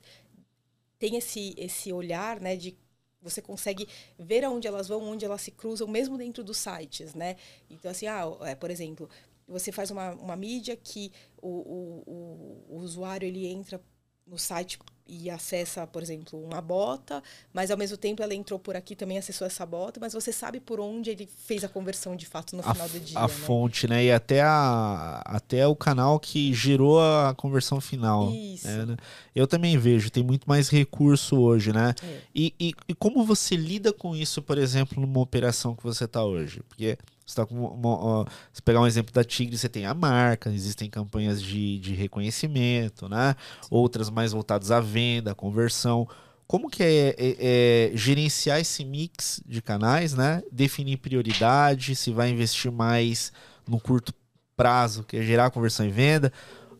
têm 1.00 1.16
esse, 1.16 1.54
esse 1.57 1.92
olhar, 1.92 2.38
né, 2.38 2.54
de 2.54 2.78
você 3.21 3.42
consegue 3.42 3.88
ver 4.19 4.45
aonde 4.45 4.69
elas 4.69 4.87
vão, 4.88 5.02
onde 5.02 5.25
elas 5.25 5.42
se 5.42 5.50
cruzam, 5.50 5.88
mesmo 5.88 6.16
dentro 6.16 6.45
dos 6.45 6.57
sites, 6.57 7.14
né? 7.14 7.37
Então, 7.69 7.90
assim, 7.90 8.07
ah, 8.07 8.25
é, 8.42 8.54
por 8.54 8.71
exemplo, 8.71 9.11
você 9.47 9.71
faz 9.73 9.90
uma, 9.90 10.12
uma 10.12 10.37
mídia 10.37 10.75
que 10.76 11.12
o, 11.42 11.49
o, 11.49 12.02
o, 12.07 12.76
o 12.76 12.78
usuário 12.78 13.26
ele 13.26 13.47
entra 13.47 13.83
no 14.26 14.38
site 14.38 14.78
e 15.11 15.29
acessa, 15.29 15.87
por 15.87 16.02
exemplo, 16.02 16.40
uma 16.40 16.61
bota, 16.61 17.21
mas 17.52 17.71
ao 17.71 17.76
mesmo 17.76 17.97
tempo 17.97 18.23
ela 18.23 18.33
entrou 18.33 18.59
por 18.61 18.76
aqui 18.76 18.95
também 18.95 19.19
acessou 19.19 19.45
essa 19.45 19.67
bota, 19.67 19.99
mas 19.99 20.12
você 20.12 20.33
sabe 20.33 20.61
por 20.61 20.79
onde 20.79 21.11
ele 21.11 21.26
fez 21.26 21.64
a 21.64 21.69
conversão 21.69 22.14
de 22.14 22.26
fato 22.26 22.55
no 22.55 22.62
final 22.62 22.88
do 22.88 23.00
dia. 23.00 23.19
A 23.19 23.23
né? 23.23 23.29
fonte, 23.29 23.88
né? 23.88 24.05
E 24.05 24.12
até, 24.12 24.40
a, 24.40 25.21
até 25.26 25.67
o 25.67 25.75
canal 25.75 26.21
que 26.21 26.55
gerou 26.55 27.00
a 27.00 27.35
conversão 27.35 27.81
final. 27.81 28.33
Isso. 28.33 28.69
Né? 28.69 28.97
Eu 29.35 29.49
também 29.49 29.76
vejo, 29.76 30.11
tem 30.11 30.23
muito 30.23 30.49
mais 30.49 30.69
recurso 30.69 31.40
hoje, 31.40 31.73
né? 31.73 31.93
É. 32.02 32.21
E, 32.33 32.55
e, 32.61 32.75
e 32.88 32.95
como 32.95 33.25
você 33.25 33.57
lida 33.57 33.93
com 33.93 34.14
isso, 34.14 34.40
por 34.40 34.59
exemplo, 34.59 35.00
numa 35.00 35.21
operação 35.21 35.75
que 35.75 35.83
você 35.83 36.05
está 36.05 36.25
hoje? 36.25 36.62
Porque 36.69 36.97
Você 37.30 37.37
tá 37.37 37.46
com 37.46 37.54
uma, 37.54 38.26
se 38.52 38.60
pegar 38.60 38.80
um 38.80 38.87
exemplo 38.87 39.12
da 39.14 39.22
Tigre, 39.22 39.56
você 39.56 39.68
tem 39.68 39.87
a 39.87 39.94
marca, 39.94 40.50
existem 40.50 40.90
campanhas 40.90 41.40
de, 41.40 41.78
de 41.78 41.94
reconhecimento, 41.94 43.08
né? 43.08 43.37
Outras 43.70 44.10
mais 44.10 44.32
voltadas 44.32 44.70
à 44.70 44.80
venda, 44.80 45.32
à 45.32 45.34
conversão. 45.34 46.08
Como 46.46 46.68
que 46.68 46.82
é, 46.82 47.10
é, 47.10 47.14
é, 47.18 47.90
gerenciar 47.94 48.58
esse 48.58 48.84
mix 48.84 49.40
de 49.46 49.62
canais, 49.62 50.14
né? 50.14 50.42
Definir 50.50 50.96
prioridade, 50.96 51.94
se 51.94 52.10
vai 52.10 52.30
investir 52.30 52.72
mais 52.72 53.32
no 53.68 53.78
curto 53.78 54.12
prazo, 54.56 55.04
que 55.04 55.16
é 55.16 55.22
gerar 55.22 55.50
conversão 55.50 55.87
e 55.87 55.90
venda, 55.90 56.32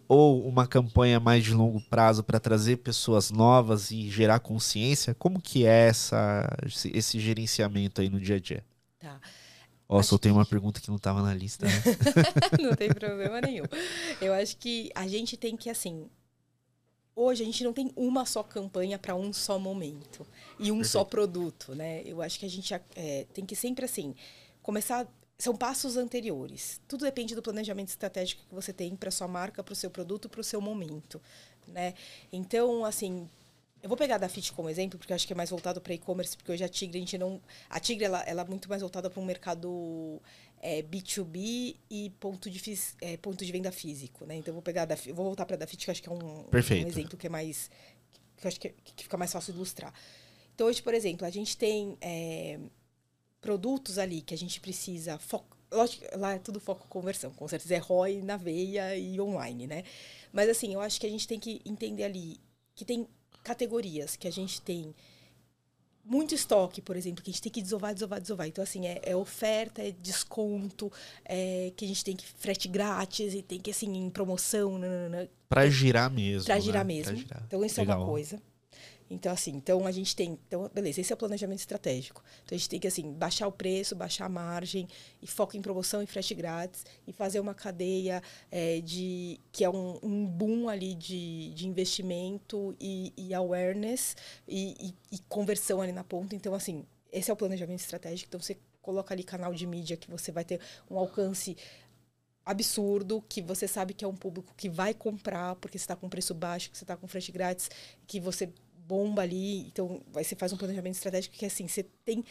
ou 0.09 0.45
uma 0.45 0.67
campanha 0.67 1.21
mais 1.21 1.45
de 1.45 1.55
longo 1.55 1.81
prazo 1.83 2.25
para 2.25 2.41
trazer 2.41 2.79
pessoas 2.79 3.31
novas 3.31 3.93
e 3.93 4.11
gerar 4.11 4.41
consciência? 4.41 5.15
Como 5.15 5.41
que 5.41 5.65
é 5.65 5.87
essa, 5.87 6.53
esse 6.93 7.21
gerenciamento 7.21 8.01
aí 8.01 8.11
no 8.11 8.19
dia 8.19 8.35
a 8.35 8.41
dia? 8.41 8.65
Tá. 8.99 9.21
Ó, 9.93 9.99
oh, 9.99 10.03
soltei 10.05 10.31
uma 10.31 10.47
pergunta 10.47 10.81
que 10.81 10.89
não 10.89 10.99
estava 10.99 11.21
na 11.21 11.35
lista. 11.35 11.67
Né? 11.67 11.73
não 12.63 12.77
tem 12.77 12.89
problema 12.91 13.41
nenhum. 13.41 13.65
Eu 14.23 14.33
acho 14.33 14.57
que 14.57 14.89
a 14.95 15.09
gente 15.09 15.37
tem 15.37 15.57
que, 15.57 15.69
assim. 15.69 16.09
Hoje 17.17 17.43
a 17.43 17.45
gente 17.45 17.65
não 17.65 17.73
tem 17.73 17.91
uma 17.97 18.25
só 18.25 18.41
campanha 18.41 19.01
para 19.01 19.17
um 19.17 19.33
só 19.33 19.59
momento 19.59 20.25
e 20.61 20.71
um 20.71 20.77
Perfeito. 20.77 20.87
só 20.87 21.05
produto, 21.05 21.75
né? 21.75 22.03
Eu 22.05 22.23
acho 22.23 22.39
que 22.39 22.47
a 22.47 22.49
gente 22.49 22.73
é, 22.95 23.27
tem 23.35 23.45
que 23.45 23.57
sempre, 23.57 23.85
assim, 23.85 24.15
começar. 24.63 25.09
São 25.37 25.57
passos 25.57 25.97
anteriores. 25.97 26.81
Tudo 26.87 27.05
depende 27.05 27.35
do 27.35 27.43
planejamento 27.43 27.89
estratégico 27.89 28.45
que 28.49 28.55
você 28.55 28.73
tem 28.73 28.95
para 28.95 29.11
sua 29.11 29.27
marca, 29.27 29.61
para 29.61 29.73
o 29.73 29.77
seu 29.77 29.91
produto, 29.91 30.29
para 30.29 30.41
o 30.41 30.45
seu 30.45 30.61
momento, 30.61 31.21
né? 31.67 31.95
Então, 32.33 32.85
assim, 32.85 33.29
eu 33.83 33.89
vou 33.89 33.97
pegar 33.97 34.17
a 34.17 34.19
da 34.19 34.29
Fit 34.29 34.53
como 34.53 34.69
exemplo, 34.69 34.99
porque 34.99 35.13
eu 35.13 35.15
acho 35.15 35.27
que 35.27 35.33
é 35.33 35.37
mais 35.37 35.51
voltado 35.51 35.81
para 35.81 35.95
e-commerce, 35.95 36.37
porque 36.37 36.53
hoje 36.53 36.63
a 36.63 36.69
Tigre, 36.69 36.99
a 36.99 37.01
gente 37.01 37.17
não. 37.17 37.41
A 37.69 37.81
Tigre 37.81 38.05
ela, 38.05 38.23
ela 38.23 38.43
é 38.43 38.45
muito 38.45 38.69
mais 38.69 38.83
voltada 38.83 39.09
para 39.09 39.21
um 39.21 39.25
mercado 39.25 40.21
é, 40.61 40.83
B2B 40.83 41.77
e 41.91 42.11
ponto 42.21 42.51
de, 42.51 42.61
é, 43.01 43.17
ponto 43.17 43.45
de 43.45 43.51
venda 43.51 43.73
físico. 43.73 44.27
Né? 44.27 44.37
Então 44.37 44.51
eu 44.51 44.55
vou 44.55 44.63
pegar 44.63 44.85
da, 44.85 44.95
vou 44.95 45.25
voltar 45.25 45.47
para 45.47 45.57
a 45.57 45.59
da 45.61 45.67
Fit, 45.67 45.85
que 45.85 45.91
eu 45.91 45.93
acho 45.93 46.03
que 46.03 46.09
é 46.09 46.13
um, 46.13 46.45
um 46.47 46.87
exemplo 46.87 47.17
que 47.17 47.27
é 47.27 47.31
mais. 47.31 47.71
que 48.37 48.47
eu 48.47 48.49
acho 48.49 48.61
que, 48.61 48.69
que, 48.69 49.05
fica 49.05 49.17
mais 49.17 49.33
fácil 49.33 49.55
ilustrar. 49.55 49.95
Então, 50.55 50.67
hoje, 50.67 50.83
por 50.83 50.93
exemplo, 50.93 51.27
a 51.27 51.31
gente 51.31 51.57
tem 51.57 51.97
é, 52.03 52.59
produtos 53.41 53.99
ali 53.99 54.21
que 54.21 54.35
a 54.35 54.39
gente 54.39 54.61
precisa. 54.61 55.19
Foco, 55.19 55.57
lógico, 55.73 56.05
lá 56.19 56.35
é 56.35 56.39
tudo 56.39 56.61
foco 56.61 56.87
conversão, 56.87 57.33
com 57.33 57.49
certeza 57.49 57.77
é 57.77 57.79
ROI 57.79 58.21
na 58.21 58.37
veia 58.37 58.95
e 58.95 59.19
online, 59.19 59.67
né? 59.67 59.85
Mas 60.31 60.51
assim, 60.51 60.75
eu 60.75 60.81
acho 60.81 61.01
que 61.01 61.07
a 61.07 61.11
gente 61.11 61.27
tem 61.27 61.41
que 61.41 61.63
entender 61.65 62.05
ali 62.05 62.39
que 62.75 62.85
tem 62.85 63.09
categorias 63.43 64.17
que 64.17 64.29
a 64.29 64.33
gente 64.33 64.61
tem 64.61 64.95
muito 66.05 66.35
estoque, 66.35 66.81
por 66.81 66.97
exemplo, 66.97 67.23
que 67.23 67.31
a 67.31 67.33
gente 67.33 67.43
tem 67.43 67.53
que 67.53 67.63
desovar, 67.63 67.95
desovar, 67.95 68.21
desovar. 68.21 68.49
Então, 68.49 68.65
assim, 68.65 68.87
é, 68.87 69.01
é 69.03 69.15
oferta, 69.15 69.83
é 69.83 69.93
desconto, 69.93 70.91
é 71.25 71.73
que 71.77 71.85
a 71.85 71.89
gente 71.89 72.05
tem 72.05 72.17
que 72.17 72.27
frete 72.27 72.69
grátis 72.69 73.35
e 73.35 73.43
tem 73.43 73.61
que, 73.61 73.71
assim, 73.71 73.97
em 73.97 74.11
promoção. 74.11 74.81
Para 75.49 75.69
girar 75.69 76.11
mesmo. 76.11 76.47
Para 76.47 76.59
girar 76.59 76.85
né? 76.85 76.95
mesmo. 76.95 77.17
Girar. 77.17 77.43
Então, 77.47 77.65
isso 77.65 77.81
Legal. 77.81 77.97
é 77.97 78.01
uma 78.01 78.07
coisa. 78.07 78.43
Então, 79.11 79.33
assim, 79.33 79.51
então 79.51 79.87
a 79.87 79.91
gente 79.91 80.15
tem. 80.15 80.39
Então, 80.47 80.71
beleza, 80.73 81.01
esse 81.01 81.13
é 81.13 81.15
o 81.15 81.19
planejamento 81.19 81.59
estratégico. 81.59 82.23
Então 82.45 82.55
a 82.55 82.59
gente 82.59 82.69
tem 82.69 82.79
que, 82.79 82.87
assim, 82.87 83.13
baixar 83.13 83.49
o 83.49 83.53
preço, 83.53 83.97
baixar 83.97 84.27
a 84.27 84.29
margem, 84.29 84.87
e 85.21 85.27
foco 85.27 85.57
em 85.57 85.63
promoção 85.63 86.01
e 86.01 86.07
frete 86.07 86.35
grátis, 86.35 86.87
e 87.07 87.13
fazer 87.13 87.41
uma 87.41 87.53
cadeia 87.53 88.23
é, 88.51 88.81
de. 88.81 89.41
que 89.51 89.65
é 89.65 89.71
um, 89.71 89.99
um, 90.03 90.27
boom 90.27 90.69
ali 90.69 90.95
de, 90.95 91.53
de 91.55 91.67
investimento 91.67 92.75
e, 92.81 93.13
e 93.17 93.35
awareness 93.35 94.17
e, 94.47 94.77
e, 94.81 95.17
e 95.17 95.19
conversão 95.29 95.83
ali 95.83 95.93
na 95.93 96.05
ponta. 96.05 96.37
Então, 96.37 96.55
assim, 96.55 96.87
esse 97.13 97.31
é 97.31 97.35
o 97.35 97.37
planejamento 97.37 97.81
estratégico. 97.81 98.29
Então 98.29 98.41
você 98.41 98.57
coloca 98.81 99.13
ali 99.13 99.25
canal 99.25 99.53
de 99.53 99.67
mídia 99.67 99.97
que 99.97 100.11
você 100.11 100.33
vai 100.33 100.45
ter 100.45 100.61
um 100.89 100.99
alcance 100.99 101.57
absurdo, 102.45 103.23
que 103.29 103.43
você 103.43 103.69
sabe 103.69 103.95
que 103.95 104.05
é 104.05 104.09
um 104.09 104.17
público 104.17 104.55
que 104.57 104.69
vai 104.69 104.95
comprar 104.95 105.55
porque 105.57 105.79
você 105.79 105.85
está 105.85 105.95
com 105.95 106.09
preço 106.09 106.35
baixo, 106.35 106.71
que 106.71 106.79
você 106.79 106.85
está 106.85 106.97
com 106.97 107.07
frete 107.07 107.31
grátis, 107.31 107.71
que 108.07 108.19
você 108.19 108.53
bomba 108.91 109.23
ali. 109.23 109.61
Então, 109.69 110.03
aí 110.17 110.25
você 110.25 110.35
faz 110.35 110.53
um 110.53 110.57
planejamento 110.57 110.95
estratégico 110.95 111.37
que, 111.37 111.47
assim, 111.47 111.69
você 111.69 111.85
tem 112.05 112.25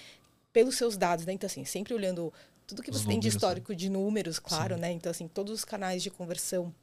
pelos 0.52 0.76
seus 0.76 0.98
dados, 0.98 1.26
né? 1.26 1.32
Então, 1.32 1.48
assim, 1.48 1.64
sempre 1.64 1.94
olhando 1.94 2.34
tudo 2.68 2.84
que 2.84 2.92
você 2.92 3.08
tem 3.08 3.20
de 3.20 3.30
histórico 3.30 3.72
né? 3.72 3.78
de 3.78 3.90
números, 3.90 4.38
claro, 4.40 4.76
Sim. 4.76 4.82
né? 4.82 4.92
Então, 4.92 5.10
assim, 5.10 5.28
todos 5.28 5.54
os 5.54 5.64
canais 5.64 6.04
de 6.04 6.10
conversão 6.10 6.76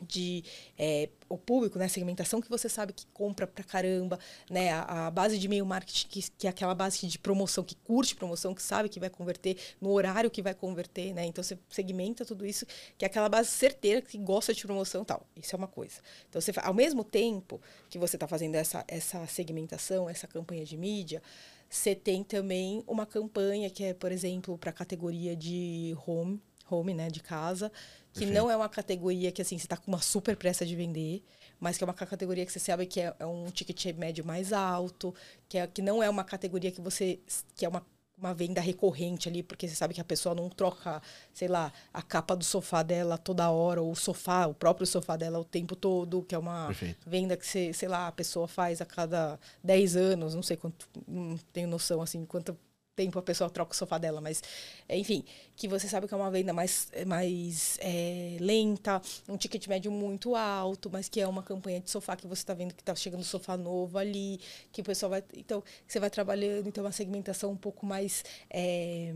de 0.00 0.44
é, 0.78 1.08
o 1.28 1.36
público, 1.36 1.78
né, 1.78 1.88
segmentação 1.88 2.40
que 2.40 2.48
você 2.48 2.68
sabe 2.68 2.92
que 2.92 3.06
compra 3.12 3.46
pra 3.46 3.64
caramba, 3.64 4.18
né, 4.50 4.72
a, 4.72 5.06
a 5.06 5.10
base 5.10 5.38
de 5.38 5.46
e-mail 5.46 5.66
marketing 5.66 6.08
que, 6.08 6.30
que, 6.30 6.46
é 6.46 6.50
aquela 6.50 6.74
base 6.74 7.06
de 7.06 7.18
promoção 7.18 7.64
que 7.64 7.74
curte 7.74 8.14
promoção, 8.14 8.54
que 8.54 8.62
sabe 8.62 8.88
que 8.88 9.00
vai 9.00 9.10
converter 9.10 9.56
no 9.80 9.90
horário 9.90 10.30
que 10.30 10.42
vai 10.42 10.54
converter, 10.54 11.12
né? 11.12 11.26
Então 11.26 11.42
você 11.42 11.58
segmenta 11.68 12.24
tudo 12.24 12.46
isso, 12.46 12.66
que 12.96 13.04
é 13.04 13.06
aquela 13.06 13.28
base 13.28 13.50
certeira 13.50 14.00
que 14.00 14.16
gosta 14.18 14.54
de 14.54 14.62
promoção, 14.62 15.04
tal. 15.04 15.26
Isso 15.36 15.54
é 15.54 15.58
uma 15.58 15.68
coisa. 15.68 16.00
Então 16.28 16.40
você 16.40 16.52
ao 16.62 16.74
mesmo 16.74 17.04
tempo 17.04 17.60
que 17.90 17.98
você 17.98 18.16
está 18.16 18.26
fazendo 18.26 18.54
essa 18.54 18.84
essa 18.88 19.26
segmentação, 19.26 20.08
essa 20.08 20.26
campanha 20.26 20.64
de 20.64 20.76
mídia, 20.76 21.22
você 21.68 21.94
tem 21.94 22.24
também 22.24 22.82
uma 22.86 23.04
campanha 23.04 23.68
que 23.68 23.84
é, 23.84 23.92
por 23.92 24.10
exemplo, 24.10 24.56
para 24.56 24.70
a 24.70 24.72
categoria 24.72 25.36
de 25.36 25.94
home, 26.06 26.40
home, 26.70 26.94
né, 26.94 27.08
de 27.08 27.20
casa, 27.20 27.70
que 28.18 28.24
Perfeito. 28.24 28.34
não 28.34 28.50
é 28.50 28.56
uma 28.56 28.68
categoria 28.68 29.30
que 29.30 29.40
assim 29.42 29.58
você 29.58 29.66
está 29.66 29.76
com 29.76 29.90
uma 29.90 30.00
super 30.00 30.36
pressa 30.36 30.66
de 30.66 30.74
vender, 30.74 31.22
mas 31.60 31.76
que 31.76 31.84
é 31.84 31.86
uma 31.86 31.94
categoria 31.94 32.44
que 32.44 32.52
você 32.52 32.58
sabe 32.58 32.86
que 32.86 33.00
é, 33.00 33.14
é 33.18 33.26
um 33.26 33.46
ticket 33.50 33.96
médio 33.96 34.24
mais 34.24 34.52
alto, 34.52 35.14
que, 35.48 35.58
é, 35.58 35.66
que 35.66 35.82
não 35.82 36.02
é 36.02 36.10
uma 36.10 36.24
categoria 36.24 36.70
que 36.70 36.80
você 36.80 37.20
que 37.54 37.64
é 37.64 37.68
uma 37.68 37.84
uma 38.20 38.34
venda 38.34 38.60
recorrente 38.60 39.28
ali, 39.28 39.42
porque 39.42 39.68
você 39.68 39.74
sabe 39.74 39.94
que 39.94 40.00
a 40.00 40.04
pessoa 40.04 40.34
não 40.34 40.48
troca, 40.48 41.00
sei 41.32 41.46
lá, 41.46 41.72
a 41.94 42.02
capa 42.02 42.34
do 42.34 42.44
sofá 42.44 42.82
dela 42.82 43.16
toda 43.16 43.48
hora, 43.50 43.80
ou 43.80 43.92
o 43.92 43.96
sofá, 43.96 44.46
o 44.46 44.54
próprio 44.54 44.86
sofá 44.86 45.16
dela 45.16 45.38
o 45.38 45.44
tempo 45.44 45.76
todo, 45.76 46.22
que 46.22 46.34
é 46.34 46.38
uma 46.38 46.66
Perfeito. 46.66 47.08
venda 47.08 47.36
que, 47.36 47.46
você, 47.46 47.72
sei 47.72 47.88
lá, 47.88 48.08
a 48.08 48.12
pessoa 48.12 48.48
faz 48.48 48.80
a 48.80 48.84
cada 48.84 49.38
10 49.62 49.96
anos, 49.96 50.34
não 50.34 50.42
sei 50.42 50.56
quanto, 50.56 50.88
não 51.06 51.36
tenho 51.52 51.68
noção, 51.68 52.02
assim, 52.02 52.24
quanto 52.24 52.58
tempo 52.98 53.16
a 53.16 53.22
pessoa 53.22 53.48
troca 53.48 53.72
o 53.72 53.76
sofá 53.76 53.96
dela, 53.96 54.20
mas 54.20 54.42
enfim, 54.88 55.24
que 55.54 55.68
você 55.68 55.88
sabe 55.88 56.08
que 56.08 56.14
é 56.14 56.16
uma 56.16 56.30
venda 56.32 56.52
mais, 56.52 56.88
mais 57.06 57.78
é, 57.80 58.36
lenta, 58.40 59.00
um 59.28 59.36
ticket 59.36 59.68
médio 59.68 59.92
muito 59.92 60.34
alto, 60.34 60.90
mas 60.90 61.08
que 61.08 61.20
é 61.20 61.28
uma 61.28 61.44
campanha 61.44 61.80
de 61.80 61.88
sofá 61.88 62.16
que 62.16 62.26
você 62.26 62.42
está 62.42 62.54
vendo 62.54 62.74
que 62.74 62.82
está 62.82 62.94
chegando 62.96 63.22
sofá 63.22 63.56
novo 63.56 63.96
ali, 63.98 64.40
que 64.72 64.80
o 64.80 64.84
pessoal 64.84 65.10
vai. 65.10 65.22
Então, 65.36 65.62
você 65.86 66.00
vai 66.00 66.10
trabalhando, 66.10 66.68
então, 66.68 66.82
uma 66.82 66.92
segmentação 66.92 67.52
um 67.52 67.56
pouco 67.56 67.86
mais 67.86 68.24
é, 68.50 69.12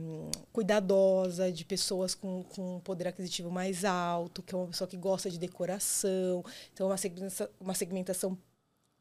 cuidadosa, 0.53 1.51
de 1.51 1.65
pessoas 1.65 2.15
com, 2.15 2.45
com 2.55 2.81
poder 2.81 3.09
aquisitivo 3.09 3.51
mais 3.51 3.85
alto, 3.85 4.43
que 4.43 4.55
é 4.55 4.59
uma 4.59 4.69
pessoa 4.69 4.87
que 4.87 4.97
gosta 4.97 5.29
de 5.29 5.39
decoração, 5.39 6.45
então, 6.73 6.87
uma 6.87 6.97
segmentação, 6.97 7.49
uma 7.61 7.75
segmentação 7.75 8.39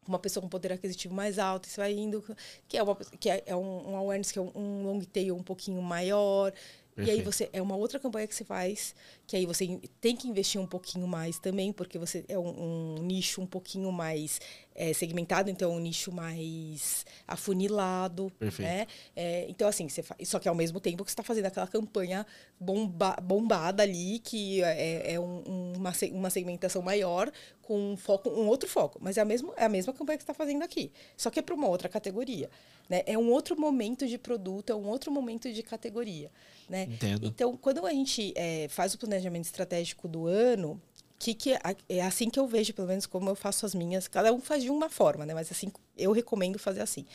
uma 0.08 0.20
pessoa 0.20 0.42
com 0.42 0.50
poder 0.50 0.74
aquisitivo 0.74 1.14
mais 1.14 1.38
alto, 1.38 1.66
isso 1.66 1.78
vai 1.78 1.94
indo, 1.94 2.24
que 2.68 2.78
é, 2.78 2.84
uma, 2.84 2.96
que 2.96 3.30
é, 3.30 3.44
é 3.46 3.56
um, 3.56 3.92
um 3.92 3.96
awareness, 3.96 4.32
que 4.32 4.40
é 4.40 4.42
um, 4.42 4.52
um 4.56 4.84
long 4.84 5.00
tail 5.02 5.36
um 5.36 5.44
pouquinho 5.44 5.82
maior. 5.82 6.52
Perfeito. 6.96 7.18
E 7.18 7.20
aí 7.20 7.26
você 7.26 7.50
é 7.54 7.62
uma 7.62 7.76
outra 7.76 8.00
campanha 8.00 8.28
que 8.28 8.36
você 8.36 8.44
faz, 8.44 8.94
que 9.26 9.38
aí 9.38 9.46
você 9.46 9.80
tem 10.02 10.16
que 10.16 10.28
investir 10.28 10.60
um 10.60 10.68
pouquinho 10.68 11.08
mais 11.08 11.40
também, 11.40 11.72
porque 11.72 11.98
você 11.98 12.26
é 12.28 12.38
um, 12.38 12.98
um 12.98 13.04
nicho 13.04 13.42
um 13.42 13.46
pouquinho 13.46 13.92
mais 13.92 14.42
é, 14.76 14.94
segmentado, 14.94 15.50
então 15.50 15.72
é 15.72 15.76
um 15.76 15.80
nicho 15.80 16.12
mais 16.12 17.06
afunilado, 17.28 18.32
Perfeito. 18.40 18.68
né? 18.68 18.88
É, 19.16 19.46
então, 19.50 19.68
assim, 19.68 19.88
você 19.88 20.02
faz, 20.02 20.28
só 20.28 20.40
que 20.40 20.48
ao 20.48 20.56
mesmo 20.56 20.80
tempo 20.80 21.04
que 21.04 21.12
você 21.12 21.14
está 21.14 21.24
fazendo 21.24 21.46
aquela 21.46 21.68
campanha 21.68 22.26
bomba, 22.60 23.16
bombada 23.22 23.84
ali, 23.84 24.20
que 24.20 24.64
é, 24.64 25.14
é 25.14 25.20
um, 25.20 25.74
uma, 25.76 25.92
uma 26.12 26.30
segmentação 26.30 26.82
maior, 26.82 27.32
com 27.62 27.94
um 27.94 27.98
foco, 27.98 28.30
um 28.30 28.48
outro 28.48 28.68
foco. 28.70 29.00
Mas 29.02 29.18
é 29.18 29.22
a 29.22 29.26
mesma, 29.26 29.54
é 29.56 29.66
a 29.66 29.70
mesma 29.70 29.94
campanha 29.94 30.18
que 30.18 30.24
você 30.24 30.32
está 30.32 30.34
fazendo 30.34 30.64
aqui, 30.64 30.92
só 31.16 31.30
que 31.30 31.40
é 31.40 31.42
para 31.42 31.56
uma 31.56 31.68
outra 31.68 31.88
categoria. 31.88 32.50
Né? 32.90 33.04
É 33.06 33.18
um 33.18 33.30
outro 33.32 33.60
momento 33.60 34.06
de 34.06 34.18
produto, 34.18 34.72
é 34.72 34.76
um 34.76 34.88
outro 34.88 35.12
momento 35.12 35.52
de 35.52 35.64
categoria. 35.64 36.30
Né? 36.70 36.84
Entendo. 36.84 37.26
Então, 37.26 37.56
quando 37.56 37.86
a 37.86 37.92
gente 37.92 38.34
é, 38.36 38.68
faz 38.70 38.94
o 38.94 38.98
planejamento 38.98 39.46
estratégico 39.46 40.08
do 40.08 40.28
ano, 40.28 40.82
que, 41.22 41.36
que 41.36 41.52
é 41.88 42.02
assim 42.02 42.32
que 42.32 42.40
eu 42.40 42.48
vejo, 42.48 42.74
pelo 42.74 42.88
menos 42.88 43.06
como 43.06 43.30
eu 43.30 43.36
faço 43.36 43.64
as 43.64 43.76
minhas. 43.76 44.08
Cada 44.08 44.34
um 44.34 44.42
faz 44.42 44.64
de 44.64 44.72
uma 44.72 44.90
forma, 44.90 45.24
né? 45.24 45.36
Mas 45.36 45.52
assim, 45.52 45.72
eu 45.96 46.12
recomendo 46.12 46.58
fazer 46.58 46.82
assim. 46.82 47.06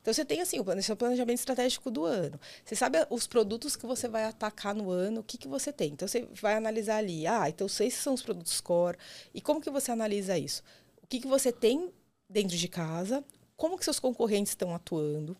Então 0.00 0.14
você 0.14 0.24
tem 0.24 0.40
assim 0.40 0.60
o 0.60 0.82
seu 0.82 0.96
planejamento 0.96 1.38
estratégico 1.38 1.90
do 1.90 2.04
ano. 2.04 2.38
Você 2.64 2.76
sabe 2.76 3.04
os 3.10 3.26
produtos 3.26 3.74
que 3.74 3.84
você 3.84 4.06
vai 4.06 4.22
atacar 4.22 4.72
no 4.72 4.88
ano, 4.88 5.20
o 5.20 5.24
que, 5.24 5.36
que 5.36 5.48
você 5.48 5.72
tem. 5.72 5.92
Então 5.92 6.06
você 6.06 6.28
vai 6.40 6.54
analisar 6.54 6.98
ali, 6.98 7.26
ah, 7.26 7.48
então 7.48 7.66
sei 7.66 7.90
se 7.90 7.98
são 7.98 8.14
os 8.14 8.22
produtos 8.22 8.60
core. 8.60 8.96
E 9.34 9.40
como 9.40 9.60
que 9.60 9.68
você 9.68 9.90
analisa 9.90 10.38
isso? 10.38 10.62
O 11.02 11.06
que, 11.08 11.18
que 11.18 11.26
você 11.26 11.50
tem 11.50 11.90
dentro 12.30 12.56
de 12.56 12.68
casa, 12.68 13.24
como 13.56 13.76
que 13.76 13.84
seus 13.84 13.98
concorrentes 13.98 14.52
estão 14.52 14.72
atuando, 14.72 15.36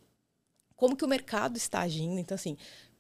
como 0.75 0.97
que 0.97 1.05
o 1.05 1.09
mercado 1.09 1.57
está 1.57 1.81
agindo. 1.81 2.19
Então, 2.19 2.35
assim, 2.35 2.57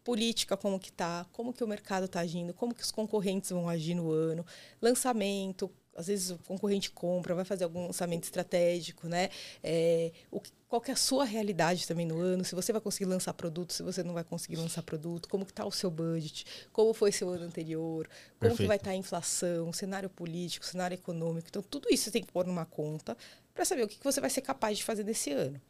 política 0.06 0.56
como 0.56 0.78
que 0.78 0.92
tá, 0.92 1.26
como 1.32 1.52
que 1.52 1.64
o 1.64 1.66
mercado 1.66 2.06
está 2.06 2.20
agindo, 2.20 2.54
como 2.54 2.72
que 2.72 2.80
os 2.80 2.92
concorrentes 2.92 3.50
vão 3.50 3.68
agir 3.68 3.94
no 3.94 4.12
ano, 4.12 4.46
lançamento, 4.80 5.68
às 5.96 6.06
vezes 6.06 6.30
o 6.30 6.38
concorrente 6.38 6.92
compra, 6.92 7.34
vai 7.34 7.44
fazer 7.44 7.64
algum 7.64 7.86
lançamento 7.86 8.22
estratégico, 8.22 9.08
né? 9.08 9.30
É, 9.64 10.12
o, 10.30 10.40
qual 10.68 10.80
que 10.80 10.92
é 10.92 10.94
a 10.94 10.96
sua 10.96 11.24
realidade 11.24 11.88
também 11.88 12.06
no 12.06 12.20
ano, 12.20 12.44
se 12.44 12.54
você 12.54 12.70
vai 12.70 12.80
conseguir 12.80 13.06
lançar 13.06 13.34
produto, 13.34 13.72
se 13.72 13.82
você 13.82 14.04
não 14.04 14.14
vai 14.14 14.22
conseguir 14.22 14.54
lançar 14.54 14.80
produto, 14.84 15.28
como 15.28 15.44
que 15.44 15.50
está 15.50 15.66
o 15.66 15.72
seu 15.72 15.90
budget, 15.90 16.46
como 16.72 16.94
foi 16.94 17.10
seu 17.10 17.28
ano 17.28 17.44
anterior, 17.44 18.06
como 18.06 18.38
Perfeito. 18.38 18.58
que 18.58 18.66
vai 18.68 18.76
estar 18.76 18.90
tá 18.90 18.92
a 18.92 18.96
inflação, 18.96 19.72
cenário 19.72 20.08
político, 20.08 20.64
cenário 20.64 20.94
econômico. 20.94 21.48
Então, 21.50 21.62
tudo 21.62 21.88
isso 21.90 22.04
você 22.04 22.10
tem 22.12 22.22
que 22.22 22.30
pôr 22.30 22.46
numa 22.46 22.64
conta 22.64 23.16
para 23.52 23.64
saber 23.64 23.82
o 23.82 23.88
que, 23.88 23.96
que 23.98 24.04
você 24.04 24.20
vai 24.20 24.30
ser 24.30 24.42
capaz 24.42 24.78
de 24.78 24.84
fazer 24.84 25.02
nesse 25.02 25.32
ano. 25.32 25.60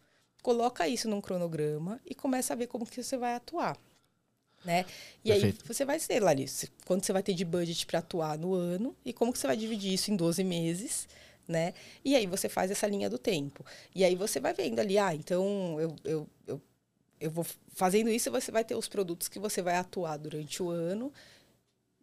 Coloca 0.43 0.87
isso 0.87 1.09
num 1.09 1.23
cronograma 1.23 1.99
e 2.05 2.15
começa 2.15 2.53
a 2.53 2.57
ver 2.57 2.67
como 2.67 2.85
que 2.85 3.03
você 3.03 3.17
vai 3.17 3.35
atuar. 3.35 3.79
Né? 4.67 4.85
E 5.25 5.31
Perfeito. 5.31 5.63
aí 5.63 5.69
você 5.69 5.85
vai 5.85 5.99
ser, 6.01 6.21
Larissa, 6.21 6.69
quanto 6.85 7.07
você 7.07 7.13
vai 7.13 7.23
ter 7.23 7.35
de 7.35 7.45
budget 7.45 7.87
para 7.87 8.01
atuar 8.01 8.37
no 8.37 8.53
ano 8.53 8.97
e 9.05 9.13
como 9.13 9.33
que 9.33 9.39
você 9.39 9.47
vai 9.47 9.57
dividir 9.57 9.95
isso 9.95 10.11
em 10.11 10.17
12 10.17 10.43
meses, 10.43 11.07
né? 11.47 11.73
E 12.05 12.17
aí 12.17 12.27
você 12.27 12.49
faz 12.49 12.71
essa 12.71 12.87
linha 12.89 13.09
do 13.09 13.17
tempo. 13.17 13.65
E 13.95 14.05
aí 14.05 14.17
você 14.17 14.41
vai 14.41 14.53
vendo 14.53 14.81
ali, 14.81 14.99
ah, 14.99 15.15
então 15.15 15.81
eu, 15.81 15.97
eu, 16.05 16.29
eu, 16.49 16.61
eu 17.21 17.31
vou 17.31 17.47
fazendo 17.69 18.11
isso, 18.11 18.29
você 18.29 18.51
vai 18.51 18.65
ter 18.65 18.75
os 18.75 18.89
produtos 18.89 19.29
que 19.29 19.39
você 19.39 19.63
vai 19.63 19.77
atuar 19.77 20.17
durante 20.17 20.61
o 20.61 20.69
ano. 20.69 21.13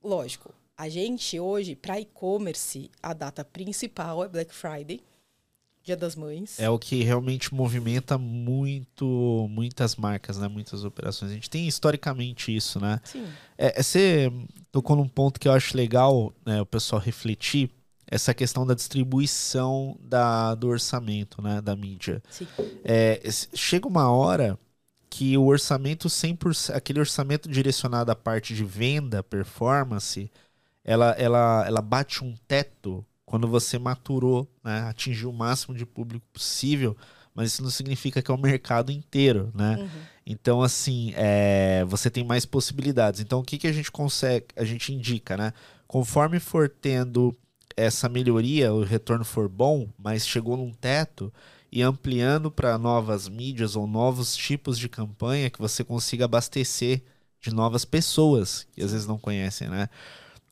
Lógico, 0.02 0.54
a 0.78 0.88
gente 0.88 1.40
hoje, 1.40 1.76
para 1.76 2.00
e-commerce, 2.00 2.90
a 3.02 3.14
data 3.14 3.44
principal 3.44 4.24
é 4.24 4.30
Black 4.30 4.54
Friday. 4.54 5.02
Dia 5.84 5.98
das 5.98 6.16
Mães. 6.16 6.60
É 6.62 6.70
o 6.70 6.80
que 6.80 7.04
realmente 7.04 7.54
movimenta 7.54 8.18
muito, 8.18 9.48
muitas 9.50 9.98
marcas, 9.98 10.38
né? 10.38 10.48
Muitas 10.48 10.86
operações. 10.86 11.32
A 11.32 11.34
gente 11.34 11.50
tem 11.50 11.68
historicamente 11.68 12.56
isso, 12.56 12.80
né? 12.80 13.02
Sim. 13.04 13.28
É, 13.58 13.80
é 13.80 13.84
você 13.84 14.32
tocou 14.72 14.96
num 14.96 15.10
ponto 15.10 15.40
que 15.40 15.48
eu 15.48 15.52
acho 15.52 15.76
legal 15.76 16.34
né, 16.46 16.62
o 16.62 16.66
pessoal 16.66 17.02
refletir, 17.02 17.70
essa 18.08 18.34
questão 18.34 18.66
da 18.66 18.74
distribuição 18.74 19.98
da, 20.00 20.56
do 20.56 20.70
orçamento, 20.70 21.42
né? 21.42 21.60
Da 21.60 21.76
mídia. 21.76 22.24
Sim. 22.30 22.48
É, 22.86 23.22
chega 23.54 23.86
uma 23.86 24.10
hora 24.10 24.58
que 25.10 25.38
o 25.38 25.46
orçamento 25.46 26.08
100%, 26.08 26.74
aquele 26.76 27.00
orçamento 27.00 27.50
direcionado 27.50 28.10
à 28.10 28.16
parte 28.16 28.56
de 28.56 28.64
venda, 28.64 29.22
performance, 29.22 30.32
ela, 30.84 31.12
ela, 31.12 31.66
ela 31.68 31.82
bate 31.82 32.24
um 32.24 32.36
teto 32.48 33.06
quando 33.26 33.48
você 33.48 33.80
maturou, 33.80 34.48
né, 34.64 34.82
atingiu 34.82 35.30
o 35.30 35.34
máximo 35.34 35.76
de 35.76 35.86
público 35.86 36.26
possível, 36.34 36.96
mas 37.34 37.54
isso 37.54 37.64
não 37.64 37.70
significa 37.70 38.22
que 38.22 38.30
é 38.30 38.34
o 38.34 38.38
mercado 38.38 38.92
inteiro, 38.92 39.52
né? 39.56 39.78
Uhum. 39.80 39.90
Então, 40.26 40.62
assim, 40.62 41.14
é, 41.16 41.84
você 41.86 42.10
tem 42.10 42.24
mais 42.24 42.46
possibilidades. 42.46 43.20
Então, 43.20 43.40
o 43.40 43.44
que, 43.44 43.58
que 43.58 43.68
a 43.68 43.72
gente 43.72 43.92
consegue, 43.92 44.46
a 44.56 44.64
gente 44.64 44.94
indica, 44.94 45.36
né? 45.36 45.52
Conforme 45.88 46.40
for 46.40 46.70
tendo 46.70 47.36
essa 47.76 48.08
melhoria, 48.08 48.72
o 48.72 48.84
retorno 48.84 49.26
for 49.26 49.50
bom, 49.50 49.90
mas 49.98 50.28
chegou 50.28 50.56
num 50.56 50.72
teto, 50.72 51.34
e 51.76 51.82
ampliando 51.82 52.52
para 52.52 52.78
novas 52.78 53.28
mídias 53.28 53.76
ou 53.76 53.88
novos 53.88 54.38
tipos 54.38 54.78
de 54.78 54.88
campanha 54.88 55.50
que 55.50 55.58
você 55.58 55.84
consiga 55.84 56.26
abastecer 56.26 57.02
de 57.42 57.52
novas 57.52 57.84
pessoas 57.84 58.68
que 58.72 58.84
às 58.84 58.92
vezes 58.92 59.08
não 59.08 59.18
conhecem, 59.18 59.68
né? 59.68 59.90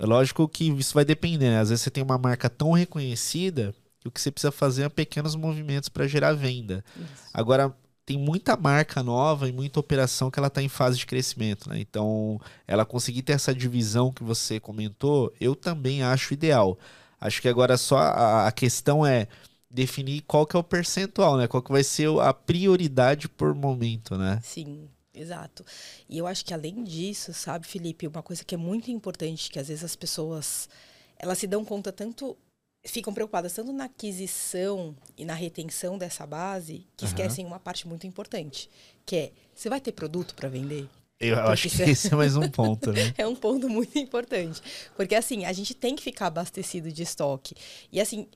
É 0.01 0.05
lógico 0.05 0.48
que 0.48 0.63
isso 0.72 0.96
vai 0.96 1.05
depender, 1.05 1.51
né? 1.51 1.60
Às 1.60 1.70
vezes 1.70 1.84
você 1.84 1.91
tem 1.91 2.03
uma 2.03 2.17
marca 2.17 2.50
tão 2.50 2.72
reconhecida 2.72 3.72
que 4.00 4.08
o 4.08 4.12
que 4.12 4.20
você 4.20 4.31
precisa 4.31 4.51
fazer 4.51 4.81
é 4.81 4.89
pequenos 4.89 5.36
movimentos 5.36 5.89
para 5.89 6.08
gerar 6.08 6.34
venda. 6.34 6.84
Isso. 6.98 7.29
Agora, 7.31 7.72
tem 8.03 8.17
muita 8.17 8.58
marca 8.58 9.03
nova 9.03 9.48
e 9.48 9.51
muita 9.51 9.79
operação 9.79 10.31
que 10.31 10.39
ela 10.39 10.48
está 10.48 10.60
em 10.60 10.67
fase 10.67 10.98
de 10.98 11.05
crescimento, 11.05 11.70
né? 11.70 11.79
Então, 11.79 12.41
ela 12.67 12.84
conseguir 12.84 13.22
ter 13.22 13.34
essa 13.34 13.53
divisão 13.53 14.12
que 14.12 14.24
você 14.24 14.60
comentou, 14.60 15.31
eu 15.39 15.55
também 15.55 16.01
acho 16.01 16.34
ideal. 16.34 16.79
Acho 17.20 17.39
que 17.39 17.48
agora 17.48 17.77
só 17.77 17.98
a, 18.00 18.48
a 18.48 18.51
questão 18.51 19.05
é 19.05 19.27
definir 19.70 20.22
qual 20.22 20.48
que 20.48 20.55
é 20.55 20.60
o 20.60 20.63
percentual, 20.63 21.38
né? 21.38 21.48
Qual 21.48 21.62
que 21.62 21.72
vai 21.72 21.84
ser 21.84 22.10
a 22.22 22.34
prioridade 22.34 23.29
por 23.29 23.53
momento, 23.53 24.17
né? 24.17 24.39
Sim. 24.41 24.89
Exato. 25.13 25.65
E 26.08 26.18
eu 26.18 26.25
acho 26.25 26.46
que 26.46 26.53
além 26.53 26.84
disso, 26.84 27.34
sabe, 27.34 27.68
Felipe, 27.68 28.08
uma 28.08 28.24
coisa 28.24 28.44
que 28.44 28.56
é 28.56 28.58
muito 28.58 28.89
importante, 28.89 29.50
que 29.50 29.60
às 29.60 29.68
vezes 29.68 29.84
as 29.84 29.96
pessoas 29.96 30.70
elas 31.18 31.38
se 31.38 31.48
dão 31.48 31.63
conta 31.63 31.91
tanto 31.91 32.38
ficam 32.84 33.13
preocupadas 33.13 33.53
tanto 33.53 33.72
na 33.72 33.86
aquisição 33.86 34.96
e 35.15 35.24
na 35.24 35.36
retenção 35.36 35.98
dessa 35.98 36.25
base 36.25 36.88
que 36.98 37.06
uhum. 37.06 37.10
esquecem 37.10 37.45
uma 37.45 37.60
parte 37.60 37.88
muito 37.88 38.08
importante, 38.08 38.67
que 39.06 39.15
é 39.15 39.32
você 39.54 39.69
vai 39.69 39.80
ter 39.80 39.91
produto 39.91 40.34
para 40.34 40.50
vender? 40.50 40.89
Eu 41.21 41.36
porque 41.36 41.52
acho 41.52 41.69
que 41.69 41.84
esse 41.84 42.12
é 42.12 42.15
mais 42.15 42.36
um 42.36 42.50
ponto, 42.50 42.91
né? 42.91 43.13
é 43.15 43.28
um 43.28 43.36
ponto 43.36 43.69
muito 43.69 43.95
importante. 44.00 44.60
Porque, 44.95 45.13
assim, 45.13 45.45
a 45.45 45.54
gente 45.54 45.76
tem 45.76 45.95
que 45.95 46.02
ficar 46.02 46.28
abastecido 46.28 46.91
de 46.91 47.04
estoque. 47.04 47.54
E, 47.91 48.02
assim, 48.02 48.28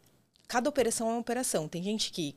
cada 0.47 0.69
operação 0.69 1.07
é 1.07 1.11
uma 1.13 1.19
operação. 1.19 1.67
Tem 1.67 1.81
gente 1.81 2.11
que 2.11 2.35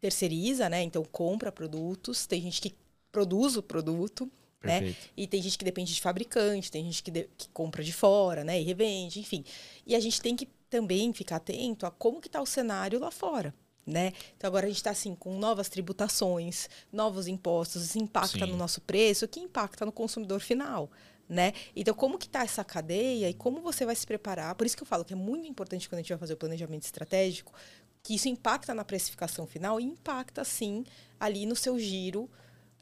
terceiriza, 0.00 0.68
né? 0.68 0.82
Então, 0.82 1.04
compra 1.04 1.50
produtos. 1.50 2.26
Tem 2.26 2.40
gente 2.40 2.60
que 2.60 2.76
produz 3.10 3.56
o 3.56 3.62
produto, 3.62 4.30
né? 4.62 4.94
E 5.16 5.26
tem 5.26 5.40
gente 5.40 5.56
que 5.56 5.64
depende 5.64 5.94
de 5.94 6.00
fabricante, 6.00 6.70
tem 6.70 6.84
gente 6.84 7.02
que, 7.02 7.10
de, 7.10 7.28
que 7.36 7.48
compra 7.50 7.82
de 7.82 7.92
fora, 7.92 8.42
né? 8.42 8.60
E 8.60 8.64
revende, 8.64 9.20
enfim. 9.20 9.44
E 9.86 9.94
a 9.94 10.00
gente 10.00 10.20
tem 10.20 10.34
que 10.34 10.46
também 10.68 11.12
ficar 11.12 11.36
atento 11.36 11.86
a 11.86 11.90
como 11.90 12.20
que 12.20 12.28
está 12.28 12.40
o 12.40 12.46
cenário 12.46 12.98
lá 12.98 13.10
fora. 13.10 13.54
Né? 13.86 14.12
Então 14.36 14.48
agora 14.48 14.66
a 14.66 14.68
gente 14.68 14.76
está 14.76 14.90
assim 14.90 15.14
com 15.14 15.38
novas 15.38 15.70
tributações, 15.70 16.68
novos 16.92 17.26
impostos, 17.26 17.86
isso 17.86 17.98
impacta 17.98 18.44
Sim. 18.44 18.50
no 18.52 18.56
nosso 18.58 18.82
preço, 18.82 19.26
que 19.26 19.40
impacta 19.40 19.86
no 19.86 19.90
consumidor 19.90 20.40
final, 20.40 20.90
né? 21.26 21.54
Então 21.74 21.94
como 21.94 22.18
que 22.18 22.26
está 22.26 22.42
essa 22.42 22.62
cadeia 22.62 23.30
e 23.30 23.32
como 23.32 23.62
você 23.62 23.86
vai 23.86 23.96
se 23.96 24.06
preparar? 24.06 24.54
Por 24.56 24.66
isso 24.66 24.76
que 24.76 24.82
eu 24.82 24.86
falo 24.86 25.06
que 25.06 25.14
é 25.14 25.16
muito 25.16 25.48
importante 25.48 25.88
quando 25.88 26.00
a 26.00 26.02
gente 26.02 26.10
vai 26.10 26.18
fazer 26.18 26.34
o 26.34 26.36
planejamento 26.36 26.82
estratégico, 26.82 27.54
que 28.02 28.14
isso 28.14 28.28
impacta 28.28 28.74
na 28.74 28.84
precificação 28.84 29.46
final 29.46 29.80
e 29.80 29.84
impacta 29.84 30.44
sim 30.44 30.84
ali 31.18 31.46
no 31.46 31.56
seu 31.56 31.78
giro 31.78 32.28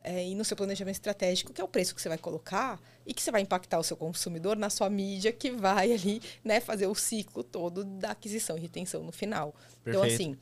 é, 0.06 0.24
e 0.24 0.36
no 0.36 0.44
seu 0.44 0.56
planejamento 0.56 0.94
estratégico, 0.94 1.52
que 1.52 1.60
é 1.60 1.64
o 1.64 1.68
preço 1.68 1.92
que 1.92 2.00
você 2.00 2.08
vai 2.08 2.16
colocar 2.16 2.80
e 3.04 3.12
que 3.12 3.20
você 3.20 3.32
vai 3.32 3.40
impactar 3.40 3.76
o 3.80 3.82
seu 3.82 3.96
consumidor 3.96 4.56
na 4.56 4.70
sua 4.70 4.88
mídia, 4.88 5.32
que 5.32 5.50
vai 5.50 5.92
ali 5.92 6.22
né, 6.44 6.60
fazer 6.60 6.86
o 6.86 6.94
ciclo 6.94 7.42
todo 7.42 7.82
da 7.82 8.12
aquisição 8.12 8.56
e 8.56 8.60
retenção 8.60 9.02
no 9.02 9.10
final. 9.10 9.52
Então, 9.82 10.00
Perfeito. 10.02 10.22
Então, 10.22 10.32
assim, 10.32 10.38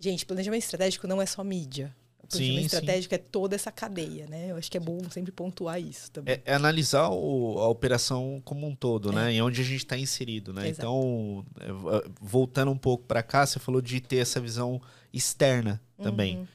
gente, 0.00 0.26
planejamento 0.26 0.64
estratégico 0.64 1.06
não 1.06 1.22
é 1.22 1.26
só 1.26 1.44
mídia. 1.44 1.94
O 2.20 2.26
planejamento 2.26 2.58
sim, 2.58 2.66
estratégico 2.66 3.14
sim. 3.14 3.20
é 3.20 3.24
toda 3.30 3.54
essa 3.54 3.70
cadeia, 3.70 4.26
né? 4.26 4.50
Eu 4.50 4.56
acho 4.56 4.68
que 4.68 4.76
é 4.76 4.80
bom 4.80 4.98
sempre 5.08 5.30
pontuar 5.30 5.80
isso 5.80 6.10
também. 6.10 6.34
É, 6.34 6.42
é 6.44 6.54
analisar 6.54 7.08
o, 7.08 7.60
a 7.60 7.68
operação 7.68 8.42
como 8.44 8.66
um 8.66 8.74
todo, 8.74 9.12
né? 9.12 9.20
é. 9.20 9.24
né? 9.26 9.34
E 9.34 9.42
onde 9.42 9.60
a 9.60 9.64
gente 9.64 9.84
está 9.84 9.96
inserido, 9.96 10.52
né? 10.52 10.68
Exato. 10.68 10.80
Então, 10.80 11.46
é, 11.60 12.08
voltando 12.20 12.72
um 12.72 12.76
pouco 12.76 13.04
para 13.04 13.22
cá, 13.22 13.46
você 13.46 13.60
falou 13.60 13.80
de 13.80 14.00
ter 14.00 14.16
essa 14.16 14.40
visão 14.40 14.82
externa 15.12 15.80
também. 16.02 16.38
Uhum. 16.38 16.46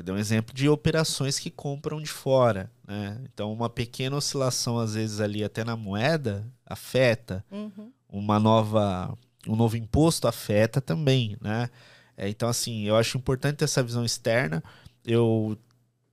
Você 0.00 0.02
deu 0.02 0.14
um 0.14 0.18
exemplo 0.18 0.54
de 0.54 0.66
operações 0.66 1.38
que 1.38 1.50
compram 1.50 2.00
de 2.00 2.08
fora. 2.08 2.70
Né? 2.88 3.20
Então, 3.24 3.52
uma 3.52 3.68
pequena 3.68 4.16
oscilação, 4.16 4.78
às 4.78 4.94
vezes, 4.94 5.20
ali 5.20 5.44
até 5.44 5.62
na 5.62 5.76
moeda, 5.76 6.50
afeta. 6.64 7.44
Uhum. 7.50 7.92
Uma 8.08 8.40
nova, 8.40 9.16
um 9.46 9.54
novo 9.54 9.76
imposto 9.76 10.26
afeta 10.26 10.80
também. 10.80 11.36
Né? 11.38 11.68
É, 12.16 12.30
então, 12.30 12.48
assim, 12.48 12.84
eu 12.84 12.96
acho 12.96 13.18
importante 13.18 13.56
ter 13.56 13.66
essa 13.66 13.82
visão 13.82 14.02
externa. 14.02 14.64
Eu 15.04 15.58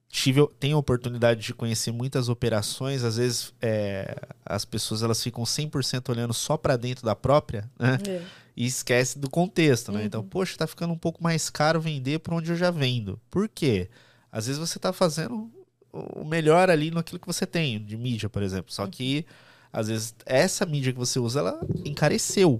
tive 0.10 0.46
tenho 0.60 0.76
a 0.76 0.80
oportunidade 0.80 1.40
de 1.40 1.54
conhecer 1.54 1.94
muitas 1.94 2.28
operações. 2.28 3.06
Às 3.06 3.16
vezes, 3.16 3.54
é, 3.62 4.18
as 4.46 4.66
pessoas 4.66 5.02
elas 5.02 5.24
ficam 5.24 5.46
100% 5.46 6.10
olhando 6.10 6.34
só 6.34 6.58
para 6.58 6.76
dentro 6.76 7.06
da 7.06 7.16
própria. 7.16 7.72
Né? 7.80 7.98
É 8.06 8.22
e 8.58 8.66
esquece 8.66 9.20
do 9.20 9.30
contexto, 9.30 9.92
né? 9.92 10.04
Então, 10.04 10.22
uhum. 10.22 10.26
Então, 10.26 10.30
poxa, 10.30 10.58
tá 10.58 10.66
ficando 10.66 10.92
um 10.92 10.98
pouco 10.98 11.24
mais 11.24 11.48
caro 11.48 11.80
vender 11.80 12.18
por 12.20 12.34
onde 12.34 12.52
eu 12.52 12.56
já 12.58 12.72
vendo. 12.72 13.22
Por 13.30 13.48
quê? 13.48 13.88
Às 14.32 14.48
vezes 14.48 14.60
você 14.60 14.80
tá 14.80 14.92
fazendo 14.92 15.52
o 15.94 16.26
melhor 16.26 16.68
ali 16.68 16.90
naquilo 16.90 17.20
que 17.20 17.28
você 17.28 17.46
tem, 17.46 17.84
de 17.84 17.96
mídia, 17.96 18.28
por 18.28 18.42
exemplo. 18.42 18.74
Só 18.74 18.88
que, 18.88 19.28
às 19.72 19.88
vezes, 19.88 20.16
essa 20.26 20.66
mídia 20.66 20.92
que 20.92 20.98
você 20.98 21.20
usa, 21.20 21.40
ela 21.40 21.60
encareceu. 21.86 22.60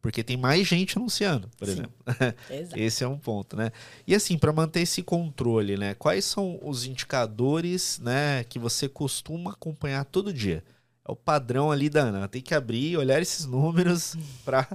Porque 0.00 0.22
tem 0.22 0.36
mais 0.36 0.66
gente 0.66 0.96
anunciando, 0.96 1.50
por 1.58 1.66
Sim. 1.66 1.72
exemplo. 1.72 1.92
Esse 2.74 3.04
é 3.04 3.08
um 3.08 3.18
ponto, 3.18 3.54
né? 3.54 3.70
E 4.06 4.14
assim, 4.14 4.38
para 4.38 4.52
manter 4.52 4.80
esse 4.80 5.02
controle, 5.02 5.76
né? 5.76 5.92
Quais 5.92 6.24
são 6.24 6.58
os 6.62 6.86
indicadores, 6.86 7.98
né, 7.98 8.44
que 8.44 8.58
você 8.58 8.88
costuma 8.88 9.50
acompanhar 9.50 10.06
todo 10.06 10.32
dia? 10.32 10.64
É 11.06 11.12
o 11.12 11.16
padrão 11.16 11.70
ali 11.70 11.90
da 11.90 12.00
Ana. 12.00 12.28
Tem 12.28 12.40
que 12.40 12.54
abrir, 12.54 12.96
olhar 12.96 13.20
esses 13.20 13.44
números 13.44 14.16
para 14.44 14.66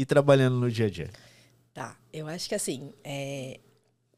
e 0.00 0.06
trabalhando 0.06 0.56
no 0.56 0.70
dia 0.70 0.86
a 0.86 0.90
dia? 0.90 1.10
Tá, 1.74 1.96
eu 2.10 2.26
acho 2.26 2.48
que 2.48 2.54
assim, 2.54 2.92
é... 3.04 3.60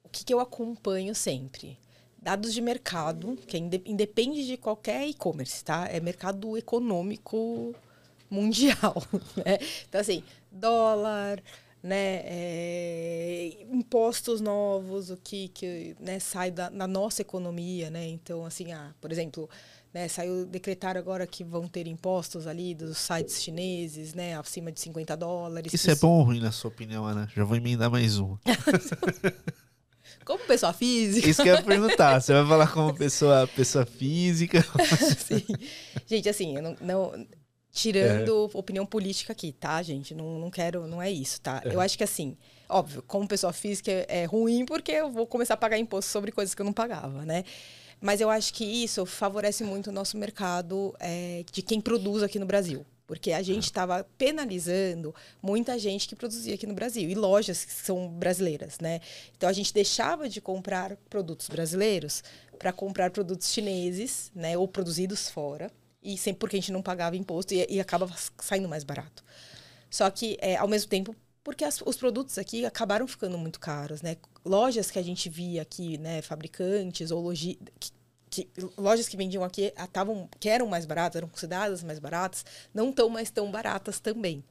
o 0.05 0.09
que, 0.09 0.25
que 0.25 0.33
eu 0.33 0.39
acompanho 0.39 1.15
sempre? 1.15 1.77
Dados 2.17 2.55
de 2.55 2.61
mercado, 2.61 3.37
que 3.49 3.59
independe 3.59 4.47
de 4.47 4.57
qualquer 4.57 5.09
e-commerce, 5.09 5.65
tá? 5.65 5.89
É 5.89 5.99
mercado 5.99 6.57
econômico 6.57 7.75
mundial, 8.31 8.95
né? 9.45 9.59
Então, 9.89 10.01
assim, 10.01 10.23
dólar, 10.51 11.43
né, 11.83 12.23
é, 12.25 13.67
impostos 13.73 14.41
novos, 14.41 15.11
o 15.11 15.17
que, 15.17 15.49
que 15.49 15.97
né, 15.99 16.21
sai 16.21 16.53
da, 16.53 16.71
da, 16.71 16.87
nossa 16.87 17.23
economia, 17.23 17.91
né? 17.91 18.07
Então, 18.07 18.47
assim, 18.47 18.73
ah, 18.73 18.95
por 19.01 19.11
exemplo, 19.11 19.51
Né, 19.93 20.09
saiu 20.09 20.47
decretar 20.47 20.97
agora 20.97 21.27
que 21.27 21.45
vão 21.45 21.69
ter 21.69 21.87
impostos 21.87 22.47
ali 22.47 22.75
dos 22.75 22.97
sites 22.97 23.43
chineses, 23.43 24.15
né, 24.15 24.39
acima 24.39 24.73
de 24.73 24.81
50 24.81 25.15
dólares. 25.17 25.75
Isso 25.75 25.91
é 25.91 25.95
bom 25.95 26.19
ou 26.19 26.23
ruim 26.23 26.41
na 26.41 26.51
sua 26.51 26.71
opinião, 26.71 27.05
Ana? 27.05 27.29
Já 27.37 27.45
vou 27.45 27.57
emendar 27.57 27.91
mais 27.91 28.19
uma. 28.19 28.41
como 30.25 30.39
pessoa 30.45 30.73
física. 30.73 31.29
Isso 31.29 31.43
que 31.43 31.49
eu 31.49 31.57
ia 31.57 31.63
perguntar. 31.63 32.21
Você 32.21 32.33
vai 32.33 32.47
falar 32.47 32.73
como 32.73 32.95
pessoa, 32.95 33.47
pessoa 33.49 33.85
física? 33.85 34.65
Sim. 35.19 35.45
Gente, 36.07 36.29
assim, 36.29 36.57
eu 36.57 36.63
não, 36.63 36.77
não 36.81 37.27
tirando 37.73 38.51
é. 38.55 38.59
opinião 38.59 38.85
política 38.85 39.33
aqui, 39.33 39.53
tá, 39.53 39.83
gente? 39.83 40.15
Não, 40.15 40.39
não 40.39 40.51
quero, 40.51 40.87
não 40.87 41.01
é 41.01 41.11
isso, 41.11 41.41
tá? 41.41 41.63
É. 41.65 41.75
Eu 41.75 41.81
acho 41.81 41.97
que 41.97 42.05
assim, 42.05 42.37
óbvio, 42.69 43.03
como 43.03 43.27
pessoa 43.27 43.53
física 43.53 43.91
é 44.09 44.25
ruim 44.25 44.65
porque 44.67 44.93
eu 44.93 45.11
vou 45.11 45.27
começar 45.27 45.55
a 45.55 45.57
pagar 45.57 45.79
imposto 45.79 46.11
sobre 46.11 46.31
coisas 46.31 46.55
que 46.55 46.61
eu 46.61 46.67
não 46.67 46.73
pagava, 46.73 47.25
né? 47.25 47.45
Mas 48.03 48.21
eu 48.21 48.29
acho 48.29 48.53
que 48.53 48.65
isso 48.65 49.07
favorece 49.07 49.63
muito 49.63 49.91
o 49.91 49.93
nosso 49.93 50.17
mercado 50.17 50.93
é, 50.99 51.45
de 51.53 51.63
quem 51.63 51.81
produz 51.81 52.21
aqui 52.25 52.37
no 52.37 52.45
Brasil. 52.45 52.85
Porque 53.07 53.31
a 53.31 53.43
gente 53.43 53.65
estava 53.65 54.05
penalizando 54.19 55.15
muita 55.41 55.79
gente 55.79 56.09
que 56.09 56.17
produzia 56.17 56.55
aqui 56.55 56.67
no 56.67 56.75
Brasil 56.75 57.09
e 57.09 57.15
lojas 57.15 57.65
que 57.65 57.73
são 57.73 58.09
brasileiras, 58.09 58.81
né? 58.81 59.01
Então 59.37 59.49
a 59.49 59.53
gente 59.53 59.73
deixava 59.73 60.29
de 60.29 60.41
comprar 60.41 60.97
produtos 61.09 61.49
brasileiros 61.49 62.25
para 62.59 62.73
comprar 62.73 63.11
produtos 63.13 63.53
chineses, 63.53 64.33
né? 64.35 64.59
Ou 64.59 64.67
produzidos 64.67 65.31
fora 65.31 65.71
e 66.03 66.19
sempre 66.19 66.41
porque 66.41 66.57
a 66.57 66.61
gente 66.61 66.73
não 66.73 66.83
pagava 66.83 67.17
imposto 67.17 67.55
e, 67.55 67.65
e 67.69 67.81
acaba 67.81 68.11
saindo 68.41 68.69
mais 68.69 68.83
barato. 68.83 69.23
Só 69.89 70.11
que 70.11 70.37
é, 70.41 70.57
ao 70.57 70.67
mesmo 70.67 70.89
tempo 70.89 71.15
porque 71.45 71.65
as, 71.65 71.83
os 71.85 71.97
produtos 71.97 72.39
aqui 72.39 72.65
acabaram 72.65 73.07
ficando 73.07 73.37
muito 73.37 73.59
caros, 73.59 74.03
né? 74.03 74.17
Lojas 74.45 74.91
que 74.91 74.99
a 74.99 75.03
gente 75.03 75.29
via 75.29 75.63
aqui, 75.63 75.99
né, 75.99 76.23
fabricantes 76.23 77.11
ou 77.11 77.21
logi, 77.21 77.59
que, 78.31 78.49
lojas 78.79 79.09
que 79.09 79.17
vendiam 79.17 79.45
aqui 79.45 79.73
estavam 79.79 80.29
que 80.41 80.49
eram 80.49 80.67
mais 80.67 80.87
baratas, 80.87 81.17
eram 81.17 81.29
consideradas 81.29 81.83
mais 81.83 81.99
baratas, 81.99 82.45
não 82.73 82.91
estão 82.91 83.09
mais 83.09 83.31
tão 83.31 83.51
baratas 83.51 84.01
também. 84.01 84.43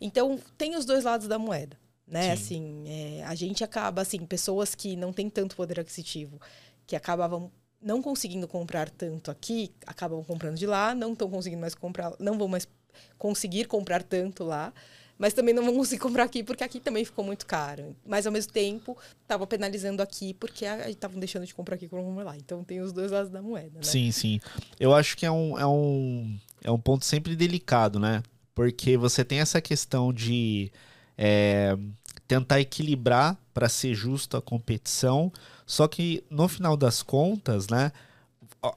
Então 0.00 0.38
tem 0.58 0.76
os 0.76 0.84
dois 0.84 1.04
lados 1.04 1.28
da 1.28 1.38
moeda, 1.38 1.76
né? 2.06 2.24
Sim. 2.24 2.30
Assim, 2.32 2.84
é, 2.88 3.24
a 3.24 3.34
gente 3.34 3.62
acaba 3.62 4.02
assim, 4.02 4.24
pessoas 4.26 4.74
que 4.74 4.96
não 4.96 5.12
têm 5.12 5.30
tanto 5.30 5.54
poder 5.54 5.78
aquisitivo, 5.78 6.40
que 6.86 6.96
acabavam 6.96 7.52
não 7.80 8.02
conseguindo 8.02 8.48
comprar 8.48 8.90
tanto 8.90 9.30
aqui, 9.30 9.72
acabam 9.86 10.22
comprando 10.24 10.56
de 10.56 10.66
lá, 10.66 10.94
não 10.94 11.12
estão 11.12 11.30
conseguindo 11.30 11.60
mais 11.60 11.74
comprar, 11.74 12.12
não 12.18 12.36
vão 12.36 12.48
mais 12.48 12.66
conseguir 13.16 13.66
comprar 13.66 14.02
tanto 14.02 14.44
lá 14.44 14.72
mas 15.20 15.34
também 15.34 15.54
não 15.54 15.62
vão 15.62 15.74
conseguir 15.74 16.00
comprar 16.00 16.24
aqui 16.24 16.42
porque 16.42 16.64
aqui 16.64 16.80
também 16.80 17.04
ficou 17.04 17.22
muito 17.22 17.44
caro. 17.44 17.94
Mas 18.06 18.26
ao 18.26 18.32
mesmo 18.32 18.50
tempo, 18.52 18.96
estava 19.20 19.46
penalizando 19.46 20.02
aqui 20.02 20.32
porque 20.32 20.64
estavam 20.88 21.20
deixando 21.20 21.44
de 21.44 21.54
comprar 21.54 21.74
aqui 21.74 21.86
para 21.86 22.00
comprar 22.00 22.24
lá. 22.24 22.36
Então 22.38 22.64
tem 22.64 22.80
os 22.80 22.90
dois 22.90 23.12
lados 23.12 23.30
da 23.30 23.42
moeda, 23.42 23.70
né? 23.74 23.82
Sim, 23.82 24.10
sim. 24.10 24.40
Eu 24.80 24.94
acho 24.94 25.18
que 25.18 25.26
é 25.26 25.30
um, 25.30 25.58
é 25.58 25.66
um, 25.66 26.38
é 26.64 26.70
um 26.70 26.78
ponto 26.78 27.04
sempre 27.04 27.36
delicado, 27.36 28.00
né? 28.00 28.22
Porque 28.54 28.96
você 28.96 29.22
tem 29.22 29.40
essa 29.40 29.60
questão 29.60 30.10
de 30.10 30.72
é, 31.18 31.76
tentar 32.26 32.58
equilibrar 32.58 33.36
para 33.52 33.68
ser 33.68 33.92
justo 33.92 34.38
a 34.38 34.42
competição, 34.42 35.30
só 35.66 35.86
que 35.86 36.24
no 36.30 36.48
final 36.48 36.78
das 36.78 37.02
contas, 37.02 37.68
né? 37.68 37.92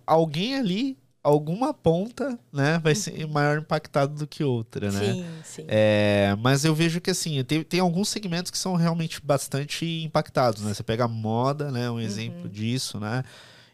Alguém 0.05 0.57
ali 0.57 0.97
alguma 1.23 1.73
ponta, 1.73 2.37
né, 2.51 2.77
vai 2.79 2.93
ser 2.93 3.25
maior 3.27 3.57
impactado 3.57 4.13
do 4.13 4.27
que 4.27 4.43
outra, 4.43 4.91
né? 4.91 5.13
Sim, 5.13 5.25
sim. 5.43 5.65
É, 5.69 6.35
mas 6.39 6.65
eu 6.65 6.75
vejo 6.75 6.99
que 6.99 7.09
assim, 7.09 7.41
tem, 7.45 7.63
tem 7.63 7.79
alguns 7.79 8.09
segmentos 8.09 8.51
que 8.51 8.57
são 8.57 8.75
realmente 8.75 9.21
bastante 9.23 9.85
impactados, 10.03 10.63
né? 10.63 10.73
Você 10.73 10.83
pega 10.83 11.05
a 11.05 11.07
moda, 11.07 11.71
né, 11.71 11.89
um 11.89 11.99
exemplo 11.99 12.43
uhum. 12.43 12.49
disso, 12.49 12.99
né? 12.99 13.23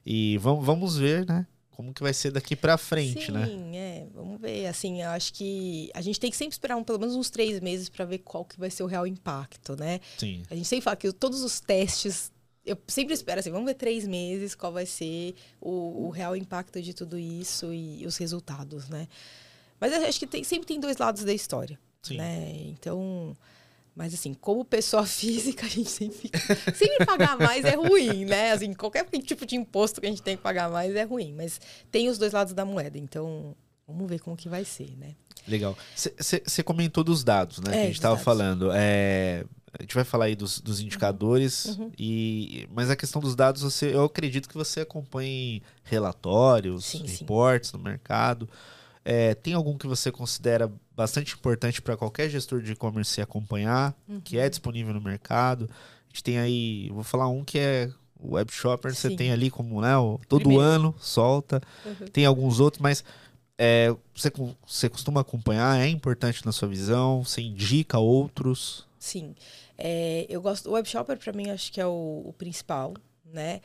E 0.06 0.38
vamos, 0.38 0.64
vamos 0.66 0.98
ver, 0.98 1.26
né? 1.26 1.46
Como 1.72 1.94
que 1.94 2.02
vai 2.04 2.14
ser 2.14 2.32
daqui 2.32 2.58
para 2.58 2.78
frente, 2.78 3.28
Sim, 3.28 3.32
né? 3.32 3.46
Sim, 3.46 3.78
é. 3.78 4.08
Vamos 4.14 4.42
ver. 4.42 4.66
Assim, 4.66 5.02
eu 5.02 5.10
acho 5.12 5.34
que 5.34 5.90
a 5.94 6.02
gente 6.02 6.20
tem 6.20 6.30
que 6.30 6.36
sempre 6.36 6.52
esperar 6.52 6.76
um, 6.76 6.84
pelo 6.84 7.00
menos 7.00 7.16
uns 7.16 7.30
três 7.30 7.62
meses 7.62 7.88
para 7.88 8.04
ver 8.04 8.18
qual 8.18 8.44
que 8.44 8.60
vai 8.60 8.70
ser 8.70 8.84
o 8.84 8.86
real 8.86 9.08
impacto, 9.08 9.78
né? 9.78 10.02
Sim. 10.18 10.44
A 10.50 10.56
gente 10.56 10.68
sempre 10.68 10.84
fala 10.84 10.98
que 10.98 11.10
todos 11.14 11.42
os 11.42 11.62
testes 11.62 12.34
eu 12.70 12.78
sempre 12.88 13.14
espero 13.16 13.40
assim, 13.40 13.52
vamos 13.52 13.66
ver 13.66 13.74
três 13.74 14.08
meses 14.08 14.54
qual 14.54 14.72
vai 14.72 14.86
ser 14.86 15.34
o, 15.60 16.06
o 16.06 16.10
real 16.10 16.36
impacto 16.36 16.80
de 16.80 16.94
tudo 16.94 17.18
isso 17.18 17.74
e, 17.74 18.06
os 18.06 18.16
resultados, 18.18 18.88
né? 18.88 19.08
Mas 19.80 19.92
acho 19.94 20.20
que 20.20 20.28
tem, 20.28 20.44
sempre 20.44 20.68
tem 20.68 20.80
dois 20.80 20.98
lados 20.98 21.24
da 21.24 21.34
história, 21.34 21.80
Sim. 22.04 22.18
né? 22.18 22.52
Então, 22.68 23.36
mas 23.96 24.14
assim, 24.14 24.36
como 24.36 24.64
pessoa 24.64 25.04
física, 25.08 25.66
a 25.66 25.70
gente 25.70 25.90
sempre 25.90 26.30
sempre 26.76 27.06
pagar 27.06 27.38
mais 27.40 27.66
é 27.66 27.76
ruim, 27.76 28.26
né? 28.26 28.52
Assim, 28.52 28.72
qualquer 28.74 29.04
tipo 29.22 29.48
de 29.48 29.56
imposto 29.56 30.00
que 30.00 30.06
a 30.06 30.10
gente 30.10 30.22
tem 30.22 30.38
que 30.38 30.44
pagar 30.44 30.70
mais 30.70 30.96
é 30.96 31.04
ruim, 31.04 31.34
mas 31.34 31.60
tem 31.90 32.08
os 32.08 32.20
dois 32.20 32.34
lados 32.34 32.54
da 32.54 32.64
moeda, 32.64 33.00
então 33.00 33.56
vamos 33.88 34.08
ver 34.08 34.20
como 34.20 34.38
que 34.38 34.48
vai 34.48 34.64
ser, 34.64 34.96
né? 34.96 35.16
Legal. 35.48 35.76
Você 35.96 36.62
comentou 36.62 37.04
dos 37.04 37.24
dados, 37.24 37.60
né? 37.60 37.72
É, 37.72 37.74
que 37.74 37.80
a 37.80 37.86
gente 37.86 37.96
estava 37.96 38.18
falando. 38.18 38.70
É, 38.72 39.44
a 39.78 39.82
gente 39.84 39.96
vai 39.96 40.04
falar 40.04 40.26
aí 40.26 40.36
dos, 40.36 40.60
dos 40.60 40.80
indicadores, 40.80 41.66
uhum. 41.66 41.92
e, 41.98 42.68
mas 42.74 42.90
a 42.90 42.96
questão 42.96 43.22
dos 43.22 43.36
dados, 43.36 43.62
você, 43.62 43.94
eu 43.94 44.04
acredito 44.04 44.50
que 44.50 44.56
você 44.56 44.82
acompanhe 44.82 45.62
relatórios, 45.84 46.86
sim, 46.86 47.06
reportes 47.06 47.70
sim. 47.70 47.78
no 47.78 47.84
mercado. 47.84 48.50
É, 49.06 49.34
tem 49.34 49.54
algum 49.54 49.78
que 49.78 49.88
você 49.88 50.12
considera 50.12 50.72
bastante 50.96 51.34
importante 51.34 51.82
para 51.82 51.96
qualquer 51.96 52.30
gestor 52.30 52.62
de 52.62 52.74
e-commerce 52.74 53.22
acompanhar, 53.22 53.96
uhum. 54.08 54.20
que 54.22 54.38
é 54.38 54.50
disponível 54.50 54.94
no 54.94 55.02
mercado? 55.02 55.70
A 55.72 56.10
gente 56.10 56.24
tem 56.24 56.40
aí, 56.40 56.90
vou 56.92 57.04
falar 57.04 57.28
um 57.28 57.44
que 57.44 57.60
é 57.60 57.90
o 58.20 58.36
Web 58.36 58.52
Shopper, 58.52 58.94
sim. 58.94 59.10
você 59.10 59.16
tem 59.16 59.32
ali 59.32 59.50
como, 59.50 59.82
né, 59.82 59.96
o, 59.98 60.20
todo 60.28 60.42
Primeiro. 60.42 60.64
ano 60.64 60.96
solta. 61.00 61.62
Uhum. 61.86 62.08
Tem 62.08 62.26
alguns 62.26 62.60
outros, 62.60 62.82
mas 62.82 63.04
é, 63.58 63.96
você, 64.14 64.32
você 64.66 64.90
costuma 64.90 65.22
acompanhar? 65.22 65.80
É 65.80 65.88
importante 65.88 66.46
na 66.46 66.52
sua 66.52 66.68
visão? 66.68 67.24
Você 67.24 67.42
indica 67.42 67.98
outros? 67.98 68.89
Sim. 69.00 69.34
É, 69.78 70.26
eu 70.30 70.42
gosto. 70.42 70.70
O 70.70 70.74
Web 70.74 70.88
Shopper, 70.88 71.18
para 71.18 71.32
mim, 71.32 71.50
acho 71.50 71.72
que 71.72 71.80
é 71.80 71.88
o, 71.88 72.24
o 72.26 72.34
principal, 72.38 72.94
né? 73.26 73.62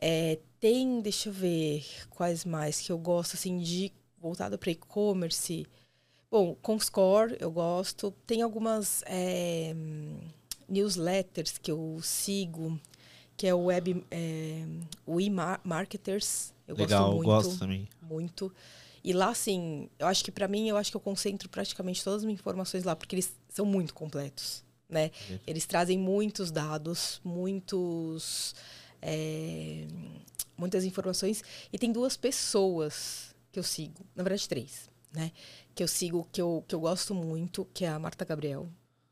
É, 0.00 0.38
tem, 0.58 1.02
deixa 1.02 1.28
eu 1.28 1.32
ver 1.32 1.84
quais 2.08 2.44
mais 2.46 2.80
que 2.80 2.90
eu 2.90 2.98
gosto, 2.98 3.34
assim, 3.34 3.58
de 3.58 3.92
voltado 4.18 4.58
para 4.58 4.70
e-commerce. 4.70 5.66
Bom, 6.30 6.54
Comscore 6.62 7.36
eu 7.38 7.50
gosto. 7.50 8.10
Tem 8.26 8.40
algumas 8.40 9.02
é, 9.06 9.74
newsletters 10.66 11.58
que 11.58 11.70
eu 11.70 11.98
sigo, 12.02 12.80
que 13.36 13.46
é 13.46 13.54
o 13.54 13.64
Web, 13.64 14.04
é, 14.10 14.64
o 15.06 15.20
e-marketers. 15.20 16.54
Eu 16.66 16.76
Legal, 16.76 17.02
gosto 17.02 17.16
muito. 17.16 17.26
gosto 17.26 17.58
também. 17.58 17.88
Muito. 18.00 18.50
E 19.04 19.12
lá, 19.12 19.28
assim, 19.28 19.90
eu 19.98 20.06
acho 20.06 20.24
que 20.24 20.30
para 20.30 20.48
mim, 20.48 20.68
eu 20.68 20.76
acho 20.76 20.90
que 20.90 20.96
eu 20.96 21.00
concentro 21.00 21.48
praticamente 21.48 22.02
todas 22.02 22.18
as 22.18 22.24
minhas 22.24 22.40
informações 22.40 22.84
lá, 22.84 22.96
porque 22.96 23.14
eles 23.14 23.34
são 23.48 23.66
muito 23.66 23.92
completos 23.92 24.62
né? 24.90 25.10
Uhum. 25.28 25.38
Eles 25.46 25.66
trazem 25.66 25.98
muitos 25.98 26.50
dados, 26.50 27.20
muitos, 27.24 28.54
é, 29.00 29.86
muitas 30.56 30.84
informações. 30.84 31.42
E 31.72 31.78
tem 31.78 31.92
duas 31.92 32.16
pessoas 32.16 33.34
que 33.52 33.58
eu 33.58 33.62
sigo, 33.62 34.04
na 34.14 34.22
verdade 34.22 34.48
três, 34.48 34.90
né? 35.12 35.32
Que 35.74 35.82
eu 35.82 35.88
sigo, 35.88 36.28
que 36.32 36.40
eu, 36.40 36.64
que 36.66 36.74
eu 36.74 36.80
gosto 36.80 37.14
muito, 37.14 37.66
que 37.72 37.84
é 37.84 37.88
a 37.88 37.98
Marta 37.98 38.24
Gabriel. 38.24 38.68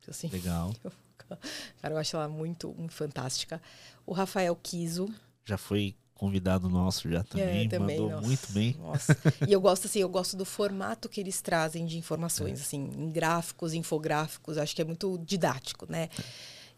Assim, 0.07 0.29
Legal. 0.29 0.75
Eu, 1.29 1.37
cara, 1.83 1.93
eu 1.93 1.99
acho 1.99 2.17
ela 2.17 2.27
muito, 2.27 2.73
muito 2.73 2.95
fantástica. 2.95 3.61
O 4.07 4.15
Rafael 4.15 4.57
Kiso. 4.57 5.15
Já 5.45 5.59
foi 5.59 5.95
convidado 6.19 6.69
nosso 6.69 7.09
já 7.09 7.23
também, 7.23 7.65
é, 7.65 7.69
também 7.69 7.97
mandou 7.97 8.17
nossa, 8.17 8.27
muito 8.27 8.53
bem. 8.53 8.77
Nossa. 8.79 9.17
E 9.49 9.53
eu 9.53 9.61
gosto 9.61 9.87
assim, 9.87 10.01
eu 10.01 10.09
gosto 10.09 10.37
do 10.37 10.45
formato 10.45 11.09
que 11.09 11.21
eles 11.21 11.41
trazem 11.41 11.87
de 11.87 11.97
informações, 11.97 12.59
é. 12.59 12.63
assim, 12.63 12.91
em 12.95 13.11
gráficos, 13.11 13.73
infográficos, 13.73 14.59
acho 14.59 14.75
que 14.75 14.83
é 14.83 14.85
muito 14.85 15.19
didático, 15.25 15.87
né? 15.89 16.11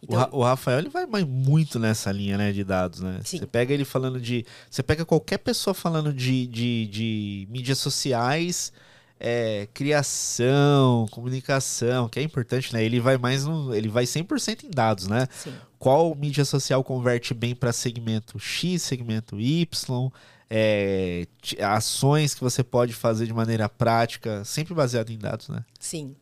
Então, 0.02 0.28
o, 0.32 0.42
Rafael 0.42 0.78
ele 0.78 0.88
vai 0.88 1.24
muito 1.24 1.78
nessa 1.78 2.10
linha 2.10 2.38
né, 2.38 2.52
de 2.52 2.64
dados, 2.64 3.00
né? 3.00 3.20
Sim. 3.24 3.38
Você 3.38 3.46
pega 3.46 3.74
ele 3.74 3.84
falando 3.84 4.20
de. 4.20 4.46
Você 4.70 4.82
pega 4.82 5.04
qualquer 5.04 5.38
pessoa 5.38 5.74
falando 5.74 6.12
de, 6.12 6.46
de, 6.46 6.86
de 6.86 7.48
mídias 7.50 7.78
sociais, 7.78 8.72
é, 9.20 9.68
criação, 9.74 11.06
comunicação, 11.10 12.08
que 12.08 12.18
é 12.18 12.22
importante, 12.22 12.72
né? 12.72 12.82
Ele 12.82 12.98
vai 12.98 13.18
mais 13.18 13.44
no, 13.44 13.74
ele 13.74 13.88
vai 13.88 14.04
100% 14.04 14.64
em 14.64 14.70
dados, 14.70 15.06
né? 15.06 15.28
Sim. 15.30 15.52
Qual 15.78 16.14
mídia 16.14 16.44
social 16.44 16.82
converte 16.82 17.34
bem 17.34 17.54
para 17.54 17.72
segmento 17.72 18.38
X, 18.38 18.82
segmento 18.82 19.38
Y, 19.38 20.10
é, 20.48 21.26
ações 21.60 22.34
que 22.34 22.40
você 22.40 22.64
pode 22.64 22.94
fazer 22.94 23.26
de 23.26 23.34
maneira 23.34 23.68
prática, 23.68 24.42
sempre 24.44 24.72
baseado 24.72 25.10
em 25.10 25.18
dados, 25.18 25.48
né? 25.48 25.64
Sim. 25.78 26.16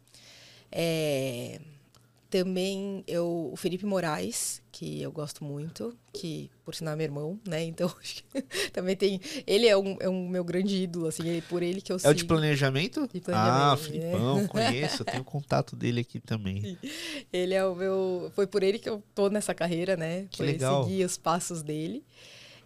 É... 0.70 1.60
Também 2.30 3.02
eu, 3.06 3.50
o 3.52 3.56
Felipe 3.56 3.86
Moraes, 3.86 4.62
que 4.70 5.00
eu 5.00 5.10
gosto 5.10 5.42
muito, 5.42 5.96
que 6.12 6.50
por 6.62 6.74
sinal 6.74 6.92
é 6.92 6.96
meu 6.96 7.04
irmão, 7.04 7.40
né? 7.46 7.64
Então 7.64 7.90
também 8.72 8.94
tem. 8.94 9.20
Ele 9.46 9.66
é 9.66 9.76
um, 9.76 9.96
é 9.98 10.08
um 10.08 10.28
meu 10.28 10.44
grande 10.44 10.82
ídolo, 10.82 11.06
assim, 11.06 11.38
é 11.38 11.40
por 11.40 11.62
ele 11.62 11.80
que 11.80 11.90
eu 11.90 11.98
sigo. 11.98 12.08
É 12.08 12.12
o 12.12 12.14
de 12.14 12.26
planejamento? 12.26 13.08
De 13.12 13.20
planejamento 13.20 13.72
ah, 13.72 13.76
Filipão, 13.76 14.40
é. 14.40 14.46
conheço, 14.46 15.02
eu 15.02 15.06
tenho 15.06 15.24
contato 15.24 15.74
dele 15.74 16.00
aqui 16.00 16.20
também. 16.20 16.78
Ele 17.32 17.54
é 17.54 17.64
o 17.64 17.74
meu. 17.74 18.30
Foi 18.34 18.46
por 18.46 18.62
ele 18.62 18.78
que 18.78 18.88
eu 18.88 19.02
tô 19.14 19.30
nessa 19.30 19.54
carreira, 19.54 19.96
né? 19.96 20.26
Que 20.30 20.38
Foi 20.38 20.46
legal. 20.46 20.84
seguir 20.84 21.04
os 21.04 21.16
passos 21.16 21.62
dele. 21.62 22.04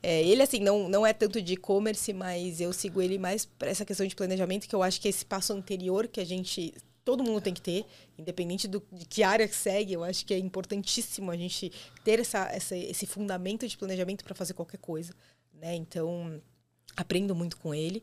É, 0.02 0.20
ele, 0.24 0.42
assim, 0.42 0.58
não, 0.58 0.88
não 0.88 1.06
é 1.06 1.12
tanto 1.12 1.40
de 1.40 1.52
e-commerce, 1.52 2.12
mas 2.12 2.60
eu 2.60 2.72
sigo 2.72 3.00
ele 3.00 3.18
mais 3.18 3.44
para 3.44 3.70
essa 3.70 3.84
questão 3.84 4.04
de 4.04 4.16
planejamento, 4.16 4.68
que 4.68 4.74
eu 4.74 4.82
acho 4.82 5.00
que 5.00 5.08
esse 5.08 5.24
passo 5.24 5.52
anterior 5.52 6.08
que 6.08 6.20
a 6.20 6.26
gente. 6.26 6.74
Todo 7.04 7.24
mundo 7.24 7.40
tem 7.40 7.52
que 7.52 7.60
ter, 7.60 7.84
independente 8.16 8.68
do, 8.68 8.82
de 8.92 9.04
que 9.04 9.22
área 9.22 9.48
que 9.48 9.56
segue, 9.56 9.92
eu 9.92 10.04
acho 10.04 10.24
que 10.24 10.32
é 10.32 10.38
importantíssimo 10.38 11.30
a 11.30 11.36
gente 11.36 11.72
ter 12.04 12.20
essa, 12.20 12.48
essa 12.52 12.76
esse 12.76 13.06
fundamento 13.06 13.66
de 13.66 13.76
planejamento 13.76 14.22
para 14.24 14.34
fazer 14.34 14.54
qualquer 14.54 14.78
coisa. 14.78 15.12
Né? 15.52 15.74
Então, 15.74 16.40
aprendo 16.96 17.34
muito 17.34 17.56
com 17.56 17.74
ele. 17.74 18.02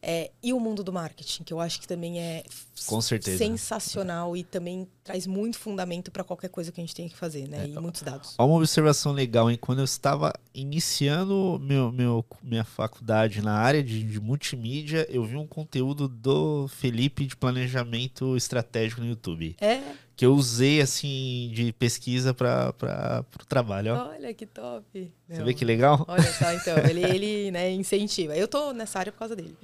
É, 0.00 0.30
e 0.40 0.52
o 0.52 0.60
mundo 0.60 0.84
do 0.84 0.92
marketing, 0.92 1.42
que 1.42 1.52
eu 1.52 1.58
acho 1.58 1.80
que 1.80 1.88
também 1.88 2.20
é 2.20 2.44
Com 2.86 3.00
certeza. 3.00 3.38
sensacional 3.38 4.36
e 4.36 4.44
também 4.44 4.86
traz 5.08 5.26
muito 5.26 5.58
fundamento 5.58 6.10
para 6.10 6.22
qualquer 6.22 6.48
coisa 6.48 6.70
que 6.70 6.78
a 6.78 6.84
gente 6.84 6.94
tem 6.94 7.08
que 7.08 7.16
fazer, 7.16 7.48
né? 7.48 7.64
É, 7.64 7.68
e 7.68 7.80
muitos 7.80 8.02
dados. 8.02 8.34
Uma 8.38 8.56
observação 8.56 9.10
legal, 9.10 9.50
hein? 9.50 9.56
Quando 9.58 9.78
eu 9.78 9.84
estava 9.86 10.34
iniciando 10.52 11.58
meu, 11.62 11.90
meu, 11.90 12.22
minha 12.42 12.62
faculdade 12.62 13.40
na 13.40 13.54
área 13.54 13.82
de, 13.82 14.02
de 14.02 14.20
multimídia, 14.20 15.06
eu 15.08 15.24
vi 15.24 15.36
um 15.36 15.46
conteúdo 15.46 16.06
do 16.06 16.68
Felipe 16.68 17.24
de 17.24 17.34
planejamento 17.34 18.36
estratégico 18.36 19.00
no 19.00 19.06
YouTube. 19.06 19.56
É 19.62 19.80
que 20.14 20.26
eu 20.26 20.34
usei 20.34 20.80
assim 20.80 21.48
de 21.54 21.72
pesquisa 21.72 22.34
para 22.34 22.74
o 23.40 23.46
trabalho. 23.46 23.94
Ó. 23.94 24.08
Olha 24.08 24.34
que 24.34 24.44
top. 24.46 24.84
Você 25.28 25.36
Meu, 25.36 25.46
vê 25.46 25.54
que 25.54 25.64
legal? 25.64 26.04
Olha 26.08 26.32
só, 26.32 26.52
então, 26.52 26.76
ele, 26.78 27.04
ele 27.06 27.50
né, 27.52 27.70
incentiva. 27.70 28.36
Eu 28.36 28.48
tô 28.48 28.72
nessa 28.72 28.98
área 28.98 29.12
por 29.12 29.20
causa 29.20 29.36
dele. 29.36 29.56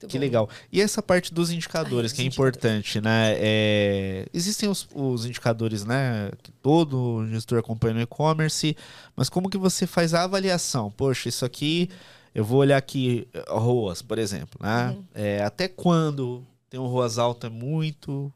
Muito 0.00 0.10
que 0.12 0.18
bom. 0.18 0.20
legal. 0.20 0.50
E 0.72 0.80
essa 0.80 1.02
parte 1.02 1.34
dos 1.34 1.50
indicadores, 1.50 2.12
Ai, 2.12 2.16
que 2.16 2.22
é 2.22 2.24
importante, 2.24 3.00
né? 3.00 3.34
É, 3.36 4.26
existem 4.32 4.68
os, 4.68 4.88
os, 4.94 5.26
indicadores, 5.26 5.84
né? 5.84 6.30
Que 6.42 6.52
todo 6.52 7.26
gestor 7.28 7.58
acompanha 7.58 7.94
no 7.94 8.00
e-commerce, 8.00 8.76
mas 9.16 9.28
como 9.28 9.50
que 9.50 9.58
você 9.58 9.86
faz 9.86 10.14
a 10.14 10.22
avaliação? 10.22 10.90
Poxa, 10.90 11.28
isso 11.28 11.44
aqui, 11.44 11.90
eu 12.32 12.44
vou 12.44 12.60
olhar 12.60 12.76
aqui, 12.76 13.26
ROAS, 13.48 14.00
por 14.00 14.18
exemplo, 14.18 14.60
né? 14.62 14.90
Uhum. 14.90 15.04
É, 15.14 15.42
até 15.42 15.66
quando 15.66 16.46
tem 16.70 16.78
um 16.78 16.86
ROAS 16.86 17.18
alto 17.18 17.46
é 17.46 17.50
muito 17.50 18.32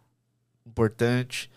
importante. 0.67 1.49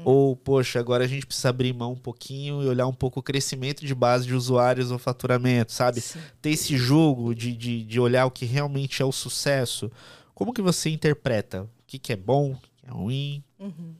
Uhum. 0.00 0.12
Ou, 0.12 0.36
poxa, 0.36 0.78
agora 0.78 1.04
a 1.04 1.06
gente 1.06 1.26
precisa 1.26 1.50
abrir 1.50 1.72
mão 1.72 1.92
um 1.92 1.98
pouquinho 1.98 2.62
e 2.62 2.66
olhar 2.66 2.86
um 2.86 2.92
pouco 2.92 3.20
o 3.20 3.22
crescimento 3.22 3.84
de 3.84 3.94
base 3.94 4.26
de 4.26 4.34
usuários 4.34 4.90
ou 4.90 4.98
faturamento, 4.98 5.72
sabe? 5.72 6.00
Sim. 6.00 6.20
Ter 6.40 6.50
esse 6.50 6.76
jogo 6.76 7.34
de, 7.34 7.54
de, 7.54 7.84
de 7.84 8.00
olhar 8.00 8.26
o 8.26 8.30
que 8.30 8.44
realmente 8.44 9.02
é 9.02 9.04
o 9.04 9.12
sucesso. 9.12 9.90
Como 10.34 10.52
que 10.52 10.62
você 10.62 10.90
interpreta? 10.90 11.62
O 11.62 11.68
que, 11.86 11.98
que 11.98 12.12
é 12.12 12.16
bom, 12.16 12.52
o 12.52 12.56
que 12.56 12.86
é 12.86 12.90
ruim? 12.90 13.44
Uhum. 13.58 13.94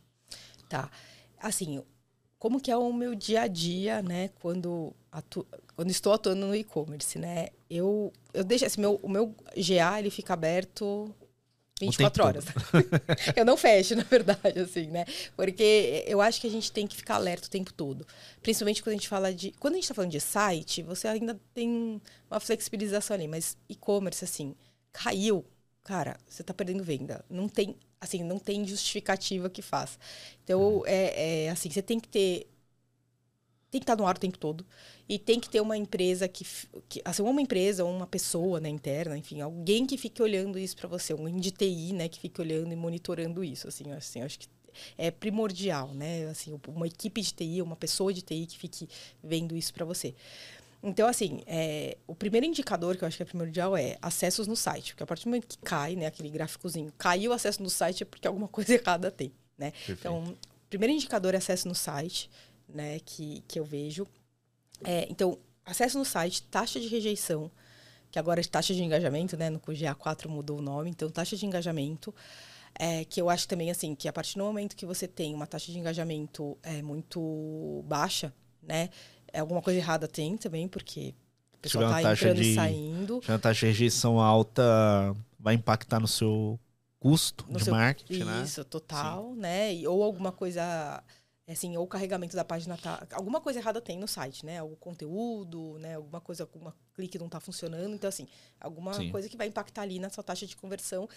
Tá. 0.68 0.90
Assim, 1.38 1.82
como 2.38 2.60
que 2.60 2.70
é 2.70 2.76
o 2.76 2.92
meu 2.92 3.14
dia 3.14 3.42
a 3.42 3.46
dia, 3.46 4.02
né? 4.02 4.30
Quando, 4.40 4.94
atu... 5.12 5.46
quando 5.76 5.90
estou 5.90 6.12
atuando 6.12 6.46
no 6.46 6.54
e-commerce, 6.54 7.18
né? 7.18 7.48
Eu, 7.68 8.12
eu 8.32 8.42
deixo 8.42 8.64
assim, 8.64 8.80
meu, 8.80 8.98
o 9.02 9.08
meu 9.08 9.34
GA 9.56 9.98
ele 9.98 10.10
fica 10.10 10.32
aberto 10.32 11.14
24 11.80 12.24
horas. 12.24 12.44
eu 13.34 13.44
não 13.44 13.56
fecho, 13.56 13.96
na 13.96 14.02
verdade, 14.02 14.60
assim, 14.60 14.86
né? 14.88 15.04
Porque 15.34 16.04
eu 16.06 16.20
acho 16.20 16.40
que 16.40 16.46
a 16.46 16.50
gente 16.50 16.70
tem 16.70 16.86
que 16.86 16.96
ficar 16.96 17.14
alerta 17.16 17.46
o 17.46 17.50
tempo 17.50 17.72
todo. 17.72 18.06
Principalmente 18.42 18.82
quando 18.82 18.94
a 18.94 18.96
gente 18.96 19.08
fala 19.08 19.32
de. 19.32 19.52
Quando 19.58 19.74
a 19.74 19.76
gente 19.76 19.84
está 19.84 19.94
falando 19.94 20.10
de 20.10 20.20
site, 20.20 20.82
você 20.82 21.08
ainda 21.08 21.40
tem 21.54 22.00
uma 22.30 22.40
flexibilização 22.40 23.14
ali, 23.14 23.26
mas 23.26 23.56
e-commerce, 23.68 24.24
assim, 24.24 24.54
caiu, 24.92 25.44
cara, 25.82 26.18
você 26.28 26.42
está 26.42 26.52
perdendo 26.52 26.84
venda. 26.84 27.24
Não 27.28 27.48
tem, 27.48 27.76
assim, 28.00 28.22
não 28.22 28.38
tem 28.38 28.66
justificativa 28.66 29.48
que 29.48 29.62
faça. 29.62 29.98
Então, 30.44 30.60
uhum. 30.60 30.86
é, 30.86 31.44
é 31.46 31.50
assim, 31.50 31.70
você 31.70 31.82
tem 31.82 31.98
que 31.98 32.08
ter 32.08 32.46
tem 33.70 33.80
que 33.80 33.84
estar 33.84 33.96
no 33.96 34.06
ar 34.06 34.16
o 34.16 34.18
tempo 34.18 34.36
todo. 34.36 34.66
E 35.10 35.18
tem 35.18 35.40
que 35.40 35.50
ter 35.50 35.60
uma 35.60 35.76
empresa 35.76 36.28
que, 36.28 36.46
que 36.88 37.02
assim, 37.04 37.20
uma 37.20 37.42
empresa 37.42 37.84
ou 37.84 37.90
uma 37.90 38.06
pessoa, 38.06 38.60
né, 38.60 38.68
interna, 38.68 39.18
enfim, 39.18 39.40
alguém 39.40 39.84
que 39.84 39.98
fique 39.98 40.22
olhando 40.22 40.56
isso 40.56 40.76
para 40.76 40.86
você, 40.86 41.12
um 41.12 41.36
de 41.36 41.50
TI, 41.50 41.92
né, 41.92 42.08
que 42.08 42.20
fique 42.20 42.40
olhando 42.40 42.72
e 42.72 42.76
monitorando 42.76 43.42
isso, 43.42 43.66
assim, 43.66 43.90
assim, 43.90 44.22
acho 44.22 44.38
que 44.38 44.46
é 44.96 45.10
primordial, 45.10 45.92
né, 45.92 46.28
assim, 46.28 46.56
uma 46.68 46.86
equipe 46.86 47.20
de 47.20 47.34
TI, 47.34 47.60
uma 47.60 47.74
pessoa 47.74 48.14
de 48.14 48.22
TI 48.22 48.46
que 48.46 48.56
fique 48.56 48.88
vendo 49.20 49.56
isso 49.56 49.74
para 49.74 49.84
você. 49.84 50.14
Então, 50.80 51.08
assim, 51.08 51.42
é, 51.44 51.98
o 52.06 52.14
primeiro 52.14 52.46
indicador 52.46 52.96
que 52.96 53.02
eu 53.02 53.08
acho 53.08 53.16
que 53.16 53.24
é 53.24 53.26
primordial 53.26 53.76
é 53.76 53.98
acessos 54.00 54.46
no 54.46 54.54
site. 54.54 54.92
Porque 54.92 55.02
a 55.02 55.06
partir 55.06 55.24
do 55.24 55.30
momento 55.30 55.48
que 55.48 55.58
cai, 55.58 55.96
né, 55.96 56.06
aquele 56.06 56.30
gráficozinho, 56.30 56.92
caiu 56.96 57.32
o 57.32 57.34
acesso 57.34 57.60
no 57.62 57.68
site 57.68 58.04
é 58.04 58.06
porque 58.06 58.28
alguma 58.28 58.46
coisa 58.48 58.72
errada 58.72 59.10
tem, 59.10 59.32
né? 59.58 59.72
Perfeito. 59.72 59.98
Então, 59.98 60.22
o 60.22 60.68
primeiro 60.70 60.94
indicador 60.94 61.34
é 61.34 61.38
acesso 61.38 61.66
no 61.66 61.74
site 61.74 62.30
né, 62.66 63.00
que, 63.00 63.42
que 63.46 63.58
eu 63.58 63.64
vejo. 63.64 64.06
É, 64.84 65.06
então, 65.10 65.38
acesso 65.64 65.98
no 65.98 66.04
site, 66.04 66.42
taxa 66.44 66.80
de 66.80 66.88
rejeição, 66.88 67.50
que 68.10 68.18
agora 68.18 68.40
é 68.40 68.44
taxa 68.44 68.74
de 68.74 68.82
engajamento, 68.82 69.36
né? 69.36 69.50
No 69.50 69.60
GA4 69.60 70.26
mudou 70.28 70.58
o 70.58 70.62
nome, 70.62 70.90
então 70.90 71.08
taxa 71.10 71.36
de 71.36 71.46
engajamento. 71.46 72.14
É, 72.78 73.04
que 73.04 73.20
eu 73.20 73.28
acho 73.28 73.48
também 73.48 73.70
assim, 73.70 73.96
que 73.96 74.06
a 74.06 74.12
partir 74.12 74.38
do 74.38 74.44
momento 74.44 74.76
que 74.76 74.86
você 74.86 75.08
tem 75.08 75.34
uma 75.34 75.46
taxa 75.46 75.72
de 75.72 75.78
engajamento 75.78 76.56
é, 76.62 76.80
muito 76.80 77.84
baixa, 77.86 78.32
né? 78.62 78.90
É 79.32 79.40
alguma 79.40 79.60
coisa 79.60 79.78
errada 79.78 80.06
tem 80.06 80.36
também, 80.36 80.68
porque 80.68 81.14
o 81.54 81.58
pessoal 81.58 81.96
está 81.96 82.12
entrando 82.12 82.40
de, 82.40 82.52
e 82.52 82.54
saindo. 82.54 83.20
Se 83.24 83.30
uma 83.30 83.38
taxa 83.38 83.60
de 83.60 83.66
rejeição 83.66 84.20
alta 84.20 85.14
vai 85.38 85.54
impactar 85.54 86.00
no 86.00 86.08
seu 86.08 86.58
custo 87.00 87.46
no 87.48 87.58
de 87.58 87.64
seu, 87.64 87.74
marketing, 87.74 88.12
isso, 88.12 88.24
né? 88.24 88.42
Isso, 88.44 88.64
total, 88.64 89.32
Sim. 89.34 89.40
né? 89.40 89.74
E, 89.74 89.86
ou 89.86 90.02
alguma 90.02 90.30
coisa 90.30 91.02
assim, 91.52 91.76
ou 91.76 91.84
o 91.84 91.86
carregamento 91.86 92.36
da 92.36 92.44
página 92.44 92.76
tá. 92.76 93.06
Alguma 93.12 93.40
coisa 93.40 93.58
errada 93.58 93.80
tem 93.80 93.98
no 93.98 94.06
site, 94.06 94.44
né? 94.44 94.62
O 94.62 94.76
conteúdo, 94.76 95.78
né? 95.78 95.96
Alguma 95.96 96.20
coisa, 96.20 96.44
alguma 96.44 96.74
clique 96.94 97.18
não 97.18 97.26
está 97.26 97.40
funcionando. 97.40 97.94
Então, 97.94 98.08
assim, 98.08 98.28
alguma 98.60 98.94
Sim. 98.94 99.10
coisa 99.10 99.28
que 99.28 99.36
vai 99.36 99.46
impactar 99.46 99.82
ali 99.82 99.98
na 99.98 100.10
sua 100.10 100.22
taxa 100.22 100.46
de 100.46 100.56
conversão. 100.56 101.08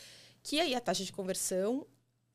Que 0.42 0.60
aí 0.60 0.76
a 0.76 0.82
taxa 0.82 1.04
de 1.04 1.12
conversão, 1.12 1.86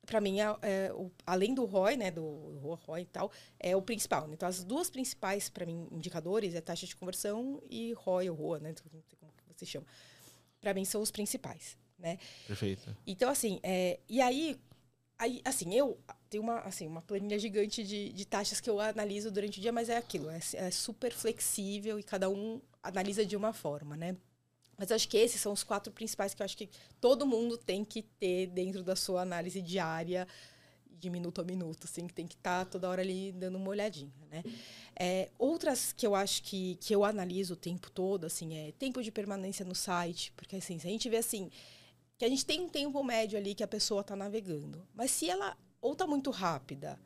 para 0.05 0.21
mim, 0.21 0.39
é, 0.39 0.45
é 0.61 0.93
o, 0.93 1.11
além 1.25 1.53
do 1.53 1.65
ROI, 1.65 1.97
né? 1.97 2.11
Do 2.11 2.77
ROI 2.85 3.01
e 3.01 3.05
tal, 3.05 3.31
é 3.59 3.75
o 3.75 3.81
principal. 3.81 4.31
Então, 4.31 4.47
as 4.47 4.63
duas 4.63 4.89
principais, 4.89 5.49
para 5.49 5.65
mim, 5.65 5.87
indicadores 5.91 6.55
é 6.55 6.61
taxa 6.61 6.85
de 6.85 6.95
conversão 6.95 7.61
e 7.69 7.93
ROI 7.93 8.29
ou 8.29 8.35
ROA, 8.35 8.59
né? 8.59 8.69
Não 8.69 8.77
sei 8.77 9.17
como 9.19 9.33
você 9.55 9.65
chama. 9.65 9.85
Para 10.61 10.73
mim, 10.73 10.85
são 10.85 11.01
os 11.01 11.11
principais, 11.11 11.77
né? 11.97 12.17
Perfeito. 12.47 12.95
Então, 13.05 13.29
assim, 13.29 13.59
é, 13.63 13.99
e 14.07 14.21
aí, 14.21 14.59
aí, 15.17 15.41
assim, 15.43 15.73
eu 15.73 15.99
tem 16.29 16.39
uma, 16.39 16.59
assim, 16.59 16.87
uma 16.87 17.01
planilha 17.01 17.39
gigante 17.39 17.83
de, 17.83 18.13
de 18.13 18.25
taxas 18.25 18.61
que 18.61 18.69
eu 18.69 18.79
analiso 18.79 19.31
durante 19.31 19.57
o 19.57 19.61
dia, 19.61 19.71
mas 19.71 19.89
é 19.89 19.97
aquilo, 19.97 20.29
é, 20.29 20.39
é 20.53 20.71
super 20.71 21.11
flexível 21.11 21.99
e 21.99 22.03
cada 22.03 22.29
um 22.29 22.61
analisa 22.83 23.25
de 23.25 23.35
uma 23.35 23.51
forma, 23.51 23.97
né? 23.97 24.15
Mas 24.77 24.91
acho 24.91 25.09
que 25.09 25.17
esses 25.17 25.41
são 25.41 25.51
os 25.51 25.63
quatro 25.63 25.91
principais 25.91 26.33
que 26.33 26.41
eu 26.41 26.45
acho 26.45 26.55
que 26.55 26.69
todo 27.01 27.25
mundo 27.25 27.57
tem 27.57 27.83
que 27.83 28.01
ter 28.01 28.47
dentro 28.47 28.81
da 28.81 28.95
sua 28.95 29.21
análise 29.21 29.61
diária, 29.61 30.25
de 30.99 31.09
minuto 31.09 31.41
a 31.41 31.43
minuto, 31.43 31.85
assim, 31.85 32.07
que 32.07 32.13
tem 32.13 32.27
que 32.27 32.35
estar 32.35 32.65
tá 32.65 32.71
toda 32.71 32.89
hora 32.89 33.01
ali 33.01 33.31
dando 33.31 33.57
uma 33.57 33.69
olhadinha, 33.69 34.27
né? 34.29 34.43
É, 34.95 35.29
outras 35.37 35.93
que 35.93 36.05
eu 36.05 36.13
acho 36.13 36.43
que, 36.43 36.75
que 36.75 36.93
eu 36.93 37.03
analiso 37.03 37.53
o 37.53 37.57
tempo 37.57 37.89
todo, 37.89 38.25
assim, 38.25 38.55
é 38.55 38.71
tempo 38.73 39.01
de 39.01 39.11
permanência 39.11 39.65
no 39.65 39.73
site, 39.73 40.31
porque 40.35 40.57
assim, 40.57 40.77
se 40.77 40.87
a 40.87 40.89
gente 40.89 41.09
vê 41.09 41.17
assim, 41.17 41.49
que 42.17 42.25
a 42.25 42.29
gente 42.29 42.45
tem 42.45 42.61
um 42.61 42.69
tempo 42.69 43.01
médio 43.03 43.37
ali 43.37 43.55
que 43.55 43.63
a 43.63 43.67
pessoa 43.67 44.01
está 44.01 44.15
navegando, 44.15 44.85
mas 44.93 45.11
se 45.11 45.29
ela 45.29 45.57
ou 45.81 45.93
está 45.93 46.05
muito 46.05 46.31
rápida 46.31 46.99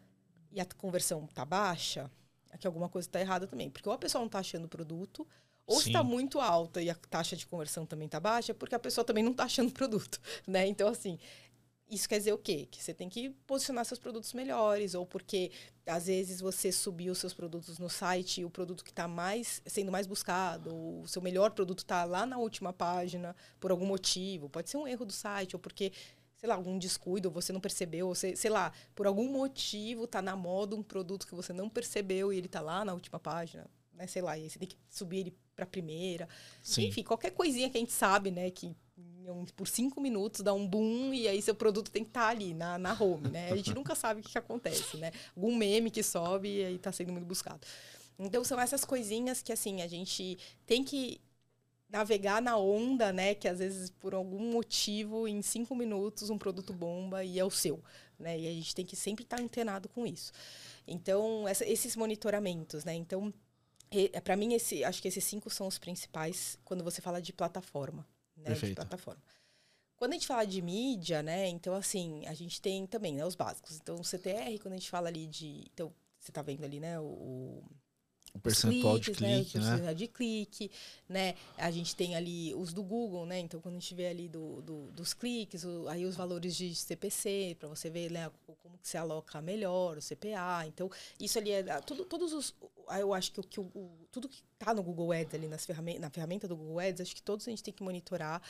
e 0.51 0.59
a 0.59 0.65
conversão 0.65 1.25
está 1.25 1.43
baixa, 1.43 2.09
é 2.51 2.57
que 2.57 2.67
alguma 2.67 2.87
coisa 2.87 3.07
está 3.07 3.19
errada 3.19 3.47
também. 3.47 3.69
Porque 3.69 3.89
ou 3.89 3.95
a 3.95 3.97
pessoa 3.97 4.19
não 4.19 4.27
está 4.27 4.39
achando 4.39 4.65
o 4.65 4.69
produto, 4.69 5.27
ou 5.65 5.79
está 5.79 6.03
muito 6.03 6.39
alta 6.39 6.81
e 6.81 6.89
a 6.89 6.95
taxa 6.95 7.35
de 7.35 7.47
conversão 7.47 7.85
também 7.85 8.05
está 8.05 8.19
baixa, 8.19 8.53
porque 8.53 8.75
a 8.75 8.79
pessoa 8.79 9.03
também 9.05 9.23
não 9.23 9.31
está 9.31 9.45
achando 9.45 9.69
o 9.69 9.73
produto, 9.73 10.19
né? 10.45 10.67
Então, 10.67 10.89
assim, 10.89 11.17
isso 11.89 12.07
quer 12.07 12.17
dizer 12.17 12.33
o 12.33 12.37
quê? 12.37 12.67
Que 12.69 12.83
você 12.83 12.93
tem 12.93 13.09
que 13.09 13.29
posicionar 13.47 13.85
seus 13.85 13.99
produtos 13.99 14.33
melhores, 14.33 14.93
ou 14.93 15.05
porque 15.05 15.51
às 15.85 16.07
vezes 16.07 16.41
você 16.41 16.71
subiu 16.71 17.15
seus 17.15 17.33
produtos 17.33 17.79
no 17.79 17.89
site 17.89 18.41
e 18.41 18.45
o 18.45 18.49
produto 18.49 18.83
que 18.83 18.89
está 18.89 19.07
mais 19.07 19.61
sendo 19.65 19.91
mais 19.91 20.05
buscado, 20.05 20.75
ou 20.75 21.01
o 21.01 21.07
seu 21.07 21.21
melhor 21.21 21.51
produto 21.51 21.79
está 21.79 22.03
lá 22.03 22.25
na 22.25 22.37
última 22.37 22.73
página 22.73 23.35
por 23.59 23.71
algum 23.71 23.85
motivo. 23.85 24.49
Pode 24.49 24.69
ser 24.69 24.77
um 24.77 24.87
erro 24.87 25.05
do 25.05 25.13
site, 25.13 25.55
ou 25.55 25.59
porque 25.59 25.91
sei 26.43 26.49
lá, 26.49 26.55
algum 26.55 26.77
descuido, 26.77 27.31
você 27.31 27.53
não 27.53 27.61
percebeu, 27.61 28.09
ou 28.09 28.13
você, 28.13 28.35
sei 28.35 28.51
lá, 28.51 28.73
por 28.93 29.07
algum 29.07 29.31
motivo 29.31 30.05
tá 30.05 30.21
na 30.21 30.35
moda 30.35 30.75
um 30.75 30.83
produto 30.83 31.25
que 31.25 31.33
você 31.33 31.53
não 31.53 31.69
percebeu 31.69 32.33
e 32.33 32.37
ele 32.37 32.49
tá 32.49 32.59
lá 32.59 32.83
na 32.83 32.93
última 32.93 33.17
página, 33.17 33.65
né? 33.93 34.07
Sei 34.07 34.21
lá, 34.21 34.37
e 34.37 34.43
aí 34.43 34.49
você 34.49 34.59
tem 34.59 34.67
que 34.67 34.75
subir 34.89 35.19
ele 35.19 35.37
pra 35.55 35.65
primeira. 35.65 36.27
Sim. 36.61 36.87
Enfim, 36.87 37.01
qualquer 37.01 37.31
coisinha 37.31 37.69
que 37.69 37.77
a 37.77 37.79
gente 37.79 37.93
sabe, 37.93 38.29
né, 38.29 38.51
que 38.51 38.75
por 39.55 39.69
cinco 39.69 40.01
minutos 40.01 40.41
dá 40.41 40.53
um 40.53 40.67
boom 40.67 41.13
e 41.13 41.29
aí 41.29 41.41
seu 41.41 41.55
produto 41.55 41.89
tem 41.89 42.03
que 42.03 42.09
estar 42.09 42.25
tá 42.25 42.27
ali 42.27 42.53
na, 42.53 42.77
na 42.77 42.91
home, 42.91 43.29
né? 43.29 43.49
A 43.49 43.55
gente 43.55 43.73
nunca 43.73 43.95
sabe 43.95 44.19
o 44.19 44.23
que, 44.23 44.33
que 44.33 44.37
acontece, 44.37 44.97
né? 44.97 45.13
Algum 45.37 45.55
meme 45.55 45.89
que 45.89 46.03
sobe 46.03 46.57
e 46.57 46.65
aí 46.65 46.77
tá 46.77 46.91
sendo 46.91 47.13
muito 47.13 47.25
buscado. 47.25 47.65
Então 48.19 48.43
são 48.43 48.59
essas 48.59 48.83
coisinhas 48.83 49.41
que 49.41 49.53
assim 49.53 49.81
a 49.81 49.87
gente 49.87 50.37
tem 50.65 50.83
que 50.83 51.21
navegar 51.93 52.41
na 52.41 52.57
onda, 52.57 53.13
né? 53.13 53.35
Que 53.35 53.47
às 53.47 53.59
vezes, 53.59 53.91
por 53.91 54.15
algum 54.15 54.51
motivo, 54.51 55.27
em 55.27 55.43
cinco 55.43 55.75
minutos, 55.75 56.31
um 56.31 56.39
produto 56.39 56.73
bomba 56.73 57.23
e 57.23 57.37
é 57.37 57.45
o 57.45 57.51
seu. 57.51 57.83
Né? 58.17 58.39
E 58.39 58.47
a 58.47 58.51
gente 58.51 58.73
tem 58.73 58.83
que 58.83 58.95
sempre 58.95 59.23
estar 59.23 59.37
tá 59.37 59.43
antenado 59.43 59.87
com 59.87 60.05
isso. 60.05 60.31
Então, 60.87 61.47
essa, 61.47 61.63
esses 61.65 61.95
monitoramentos, 61.95 62.83
né? 62.83 62.95
Então, 62.95 63.31
é, 63.91 64.19
para 64.19 64.35
mim, 64.35 64.53
esse, 64.55 64.83
acho 64.83 64.99
que 64.99 65.07
esses 65.07 65.23
cinco 65.23 65.51
são 65.51 65.67
os 65.67 65.77
principais 65.77 66.57
quando 66.65 66.83
você 66.83 66.99
fala 66.99 67.21
de 67.21 67.31
plataforma. 67.31 68.07
Né? 68.35 68.45
Perfeito. 68.45 68.71
De 68.71 68.75
plataforma. 68.75 69.21
Quando 69.95 70.13
a 70.13 70.15
gente 70.15 70.25
fala 70.25 70.45
de 70.45 70.61
mídia, 70.63 71.21
né? 71.21 71.47
Então, 71.47 71.75
assim, 71.75 72.25
a 72.25 72.33
gente 72.33 72.59
tem 72.59 72.87
também 72.87 73.13
né, 73.13 73.23
os 73.23 73.35
básicos. 73.35 73.77
Então, 73.77 73.97
o 73.97 74.03
CTR, 74.03 74.57
quando 74.59 74.73
a 74.73 74.77
gente 74.77 74.89
fala 74.89 75.09
ali 75.09 75.27
de. 75.27 75.63
Então, 75.71 75.93
você 76.19 76.31
está 76.31 76.41
vendo 76.41 76.65
ali, 76.65 76.79
né? 76.79 76.99
O, 76.99 77.63
o 78.33 78.39
percentual 78.39 78.95
cliques, 78.95 79.17
de 79.17 79.23
clique, 79.23 79.57
né? 79.57 79.63
O 79.63 79.63
né? 79.63 79.69
percentual 79.69 79.95
de 79.95 80.07
clique, 80.07 80.71
né? 81.07 81.35
A 81.57 81.69
gente 81.69 81.95
tem 81.95 82.15
ali 82.15 82.53
os 82.55 82.73
do 82.73 82.81
Google, 82.81 83.25
né? 83.25 83.39
Então, 83.39 83.61
quando 83.61 83.75
a 83.75 83.79
gente 83.79 83.93
vê 83.93 84.07
ali 84.07 84.27
do, 84.27 84.61
do 84.61 84.91
dos 84.91 85.13
cliques, 85.13 85.63
o, 85.63 85.87
aí 85.87 86.05
os 86.05 86.15
valores 86.15 86.55
de 86.55 86.73
CPC, 86.73 87.55
para 87.59 87.69
você 87.69 87.89
ver 87.89 88.09
né, 88.11 88.31
como 88.61 88.77
que 88.77 88.87
se 88.87 88.97
aloca 88.97 89.39
melhor, 89.41 89.97
o 89.97 90.01
CPA. 90.01 90.65
Então, 90.65 90.89
isso 91.19 91.37
ali 91.37 91.51
é 91.51 91.63
tudo, 91.81 92.05
todos 92.05 92.33
os. 92.33 92.55
Eu 92.99 93.13
acho 93.13 93.31
que, 93.31 93.39
o, 93.39 93.43
que 93.43 93.59
o, 93.59 93.91
tudo 94.11 94.27
que 94.27 94.43
está 94.63 94.73
no 94.73 94.81
Google 94.83 95.11
Ads 95.11 95.33
ali 95.33 95.47
nas 95.47 95.65
ferramenta, 95.65 95.99
na 95.99 96.09
ferramenta 96.09 96.47
do 96.47 96.55
Google 96.55 96.79
Ads, 96.79 97.01
acho 97.01 97.15
que 97.15 97.21
todos 97.21 97.47
a 97.47 97.51
gente 97.51 97.63
tem 97.63 97.73
que 97.73 97.83
monitorar. 97.83 98.41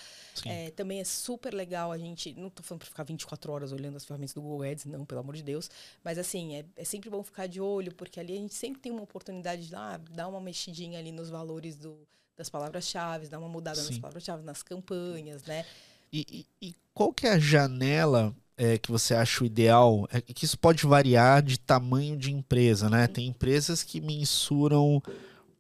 É, 0.46 0.72
também 0.72 1.00
é 1.00 1.04
super 1.04 1.54
legal 1.54 1.92
a 1.92 1.98
gente. 1.98 2.34
Não 2.34 2.48
estou 2.48 2.64
falando 2.64 2.80
para 2.80 2.90
ficar 2.90 3.04
24 3.04 3.52
horas 3.52 3.72
olhando 3.72 3.98
as 3.98 4.06
ferramentas 4.06 4.34
do 4.34 4.42
Google 4.42 4.64
Ads, 4.64 4.86
não, 4.86 5.06
pelo 5.06 5.22
amor 5.22 5.36
de 5.36 5.44
Deus. 5.44 5.70
Mas 6.04 6.18
assim, 6.18 6.56
é, 6.56 6.66
é 6.78 6.84
sempre 6.84 7.10
bom 7.10 7.22
ficar 7.24 7.48
de 7.48 7.60
olho, 7.60 7.94
porque 7.94 8.20
ali 8.20 8.34
a 8.34 8.40
gente 8.40 8.54
sempre 8.54 8.82
tem 8.82 8.92
uma 8.92 9.04
oportunidade 9.04 9.68
de 9.68 9.73
ah, 9.76 10.00
dar 10.12 10.28
uma 10.28 10.42
mexidinha 10.42 11.00
ali 11.00 11.12
nos 11.12 11.30
valores 11.30 11.76
do, 11.76 11.98
das 12.36 12.50
palavras-chave, 12.50 13.28
dar 13.28 13.40
uma 13.40 13.50
mudada 13.50 13.80
Sim. 13.80 13.90
nas 13.90 14.00
palavras-chave, 14.00 14.44
nas 14.44 14.64
campanhas, 14.64 15.44
né? 15.44 15.66
E, 16.12 16.46
e, 16.62 16.68
e, 16.68 16.76
qual 16.94 17.12
que 17.12 17.26
é 17.26 17.34
a 17.34 17.40
janela 17.40 18.36
é, 18.56 18.78
que 18.78 18.92
você 18.92 19.16
acha 19.16 19.44
o 19.44 19.48
ideal? 19.48 20.08
É 20.12 20.22
que 20.22 20.46
isso 20.46 20.58
pode 20.58 20.86
variar 20.86 21.42
de 21.42 21.60
tamanho 21.60 22.16
de 22.16 22.32
empresa, 22.32 22.90
né? 22.90 23.08
Tem 23.08 23.28
empresas 23.28 23.82
que 23.82 24.00
mensuram 24.00 25.02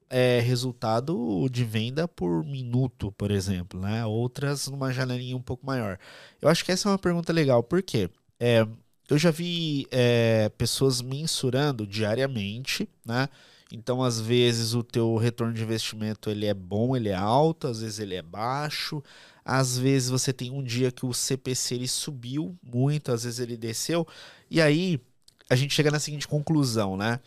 é, 0.09 0.39
resultado 0.41 1.47
de 1.49 1.63
venda 1.63 2.07
por 2.07 2.45
minuto, 2.45 3.11
por 3.13 3.31
exemplo, 3.31 3.79
né? 3.79 4.05
Outras 4.05 4.67
numa 4.67 4.93
janelinha 4.93 5.35
um 5.35 5.41
pouco 5.41 5.65
maior. 5.65 5.97
Eu 6.39 6.49
acho 6.49 6.63
que 6.63 6.71
essa 6.71 6.87
é 6.87 6.91
uma 6.91 6.99
pergunta 6.99 7.33
legal, 7.33 7.63
por 7.63 7.81
quê? 7.81 8.09
É, 8.39 8.67
eu 9.09 9.17
já 9.17 9.31
vi 9.31 9.87
é, 9.89 10.49
pessoas 10.49 11.01
mensurando 11.01 11.87
diariamente, 11.87 12.87
né? 13.03 13.27
Então, 13.75 14.03
às 14.03 14.21
vezes, 14.21 14.75
o 14.75 14.83
teu 14.83 15.17
retorno 15.17 15.51
de 15.51 15.63
investimento 15.63 16.29
ele 16.29 16.45
é 16.45 16.53
bom, 16.53 16.95
ele 16.95 17.09
é 17.09 17.15
alto, 17.15 17.67
às 17.67 17.81
vezes 17.81 17.97
ele 17.97 18.13
é 18.13 18.21
baixo, 18.21 19.01
às 19.43 19.75
vezes 19.75 20.11
você 20.11 20.31
tem 20.31 20.51
um 20.51 20.61
dia 20.63 20.91
que 20.91 21.07
o 21.07 21.11
CPC 21.11 21.73
ele 21.73 21.87
subiu 21.87 22.55
muito, 22.61 23.11
às 23.11 23.23
vezes 23.23 23.39
ele 23.39 23.57
desceu, 23.57 24.07
e 24.47 24.61
aí 24.61 25.01
a 25.49 25.55
gente 25.55 25.73
chega 25.73 25.89
na 25.89 25.99
seguinte 25.99 26.27
conclusão, 26.27 26.95
né? 26.95 27.19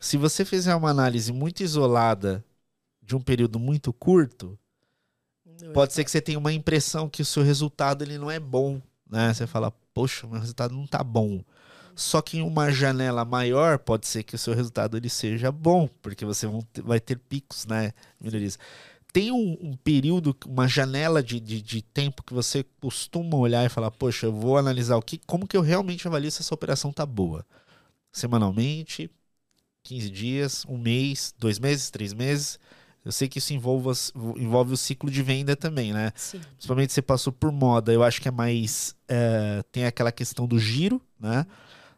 Se 0.00 0.16
você 0.16 0.44
fizer 0.44 0.74
uma 0.74 0.90
análise 0.90 1.32
muito 1.32 1.62
isolada 1.62 2.44
de 3.00 3.14
um 3.14 3.20
período 3.20 3.60
muito 3.60 3.92
curto, 3.92 4.58
não 5.62 5.72
pode 5.72 5.92
é 5.92 5.94
ser 5.94 6.04
que 6.04 6.10
você 6.10 6.20
tenha 6.20 6.38
uma 6.38 6.52
impressão 6.52 7.08
que 7.08 7.22
o 7.22 7.24
seu 7.24 7.44
resultado 7.44 8.02
ele 8.02 8.18
não 8.18 8.28
é 8.28 8.40
bom, 8.40 8.82
né? 9.08 9.32
Você 9.32 9.46
fala, 9.46 9.70
poxa, 9.94 10.26
meu 10.26 10.40
resultado 10.40 10.74
não 10.74 10.84
tá 10.84 11.04
bom. 11.04 11.44
Só 11.94 12.22
que 12.22 12.38
em 12.38 12.42
uma 12.42 12.70
janela 12.70 13.24
maior, 13.24 13.78
pode 13.78 14.06
ser 14.06 14.22
que 14.22 14.34
o 14.34 14.38
seu 14.38 14.54
resultado 14.54 14.96
ele 14.96 15.08
seja 15.08 15.52
bom, 15.52 15.88
porque 16.00 16.24
você 16.24 16.46
vai 16.82 17.00
ter 17.00 17.18
picos, 17.18 17.66
né, 17.66 17.92
melhorias. 18.20 18.58
Tem 19.12 19.30
um, 19.30 19.58
um, 19.60 19.76
período, 19.76 20.34
uma 20.46 20.66
janela 20.66 21.22
de, 21.22 21.38
de, 21.38 21.60
de, 21.60 21.82
tempo 21.82 22.22
que 22.22 22.32
você 22.32 22.64
costuma 22.80 23.36
olhar 23.36 23.64
e 23.64 23.68
falar, 23.68 23.90
poxa, 23.90 24.26
eu 24.26 24.32
vou 24.32 24.56
analisar 24.56 24.96
o 24.96 25.02
que, 25.02 25.20
como 25.26 25.46
que 25.46 25.56
eu 25.56 25.60
realmente 25.60 26.08
avalio 26.08 26.30
se 26.30 26.40
essa 26.40 26.54
operação 26.54 26.90
tá 26.90 27.04
boa. 27.04 27.44
Semanalmente, 28.10 29.10
15 29.82 30.10
dias, 30.10 30.64
um 30.66 30.78
mês, 30.78 31.34
dois 31.38 31.58
meses, 31.58 31.90
três 31.90 32.14
meses. 32.14 32.58
Eu 33.04 33.10
sei 33.10 33.28
que 33.28 33.38
isso 33.38 33.52
envolve, 33.52 33.90
envolve 34.36 34.72
o 34.72 34.76
ciclo 34.76 35.10
de 35.10 35.22
venda 35.22 35.56
também, 35.56 35.92
né? 35.92 36.12
Sim. 36.14 36.40
Principalmente 36.52 36.92
você 36.92 37.02
passou 37.02 37.32
por 37.32 37.50
moda, 37.50 37.92
eu 37.92 38.02
acho 38.02 38.20
que 38.20 38.28
é 38.28 38.30
mais. 38.30 38.94
É, 39.08 39.62
tem 39.72 39.84
aquela 39.84 40.12
questão 40.12 40.46
do 40.46 40.58
giro, 40.58 41.02
né? 41.18 41.44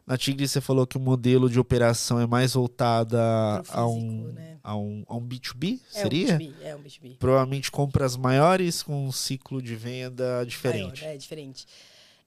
Na 0.05 0.17
Tigre 0.17 0.47
você 0.47 0.61
falou 0.61 0.85
que 0.85 0.97
o 0.97 0.99
modelo 0.99 1.49
de 1.49 1.59
operação 1.59 2.19
é 2.19 2.27
mais 2.27 2.53
voltada 2.53 3.17
físico, 3.63 3.79
a, 3.79 3.87
um, 3.87 4.31
né? 4.33 4.59
a, 4.63 4.77
um, 4.77 5.03
a 5.07 5.15
um 5.15 5.27
B2B, 5.27 5.79
é 5.93 6.01
seria? 6.01 6.35
Um 6.35 6.37
B2B, 6.37 6.53
é 6.61 6.75
um 6.75 6.83
B2B. 6.83 7.17
Provavelmente 7.17 7.71
compras 7.71 8.15
maiores 8.15 8.83
com 8.83 9.07
um 9.07 9.11
ciclo 9.11 9.61
de 9.61 9.75
venda 9.75 10.45
diferente. 10.45 11.01
Maior, 11.01 11.15
é 11.15 11.17
diferente. 11.17 11.65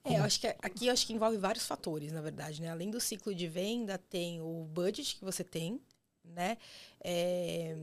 É, 0.03 0.17
eu 0.17 0.23
acho 0.23 0.39
que 0.41 0.47
aqui 0.47 0.87
eu 0.87 0.93
acho 0.93 1.05
que 1.05 1.13
envolve 1.13 1.37
vários 1.37 1.65
fatores, 1.65 2.11
na 2.11 2.21
verdade, 2.21 2.61
né? 2.61 2.69
Além 2.69 2.89
do 2.89 2.99
ciclo 2.99 3.33
de 3.33 3.47
venda, 3.47 3.97
tem 3.97 4.41
o 4.41 4.65
budget 4.65 5.15
que 5.15 5.23
você 5.23 5.43
tem, 5.43 5.79
né? 6.23 6.57
É... 7.01 7.75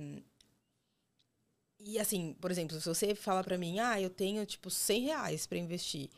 E 1.79 1.99
assim, 1.99 2.35
por 2.41 2.51
exemplo, 2.51 2.79
se 2.81 2.89
você 2.89 3.15
fala 3.15 3.45
para 3.45 3.57
mim, 3.57 3.79
ah, 3.79 4.01
eu 4.01 4.11
tenho 4.11 4.45
tipo 4.45 4.71
100 4.71 5.03
reais 5.03 5.47
para 5.47 5.59
investir, 5.59 6.11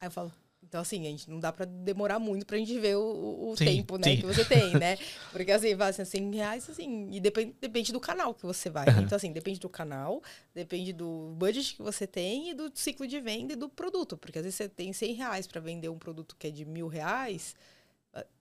aí 0.00 0.06
eu 0.06 0.10
falo, 0.10 0.32
então, 0.62 0.80
assim, 0.80 1.06
a 1.06 1.10
gente 1.10 1.28
não 1.28 1.40
dá 1.40 1.52
para 1.52 1.64
demorar 1.64 2.18
muito 2.18 2.46
pra 2.46 2.56
gente 2.56 2.78
ver 2.78 2.96
o, 2.96 3.50
o 3.50 3.56
sim, 3.56 3.64
tempo, 3.64 3.96
né, 3.96 4.04
sim. 4.04 4.16
que 4.18 4.26
você 4.26 4.44
tem, 4.44 4.72
né? 4.74 4.98
Porque, 5.32 5.50
assim, 5.50 5.74
vai 5.74 5.90
assim, 5.90 6.04
100 6.04 6.34
reais, 6.34 6.70
assim, 6.70 7.08
e 7.10 7.18
depende, 7.18 7.56
depende 7.60 7.92
do 7.92 7.98
canal 7.98 8.34
que 8.34 8.44
você 8.44 8.70
vai. 8.70 8.86
Uhum. 8.88 9.00
Então, 9.00 9.16
assim, 9.16 9.32
depende 9.32 9.58
do 9.58 9.68
canal, 9.68 10.22
depende 10.54 10.92
do 10.92 11.34
budget 11.36 11.74
que 11.74 11.82
você 11.82 12.06
tem 12.06 12.50
e 12.50 12.54
do 12.54 12.70
ciclo 12.74 13.06
de 13.06 13.20
venda 13.20 13.54
e 13.54 13.56
do 13.56 13.68
produto. 13.68 14.16
Porque, 14.16 14.38
às 14.38 14.44
vezes, 14.44 14.56
você 14.56 14.68
tem 14.68 14.92
100 14.92 15.14
reais 15.14 15.46
pra 15.46 15.60
vender 15.60 15.88
um 15.88 15.98
produto 15.98 16.36
que 16.38 16.46
é 16.46 16.50
de 16.50 16.64
mil 16.64 16.86
reais, 16.86 17.56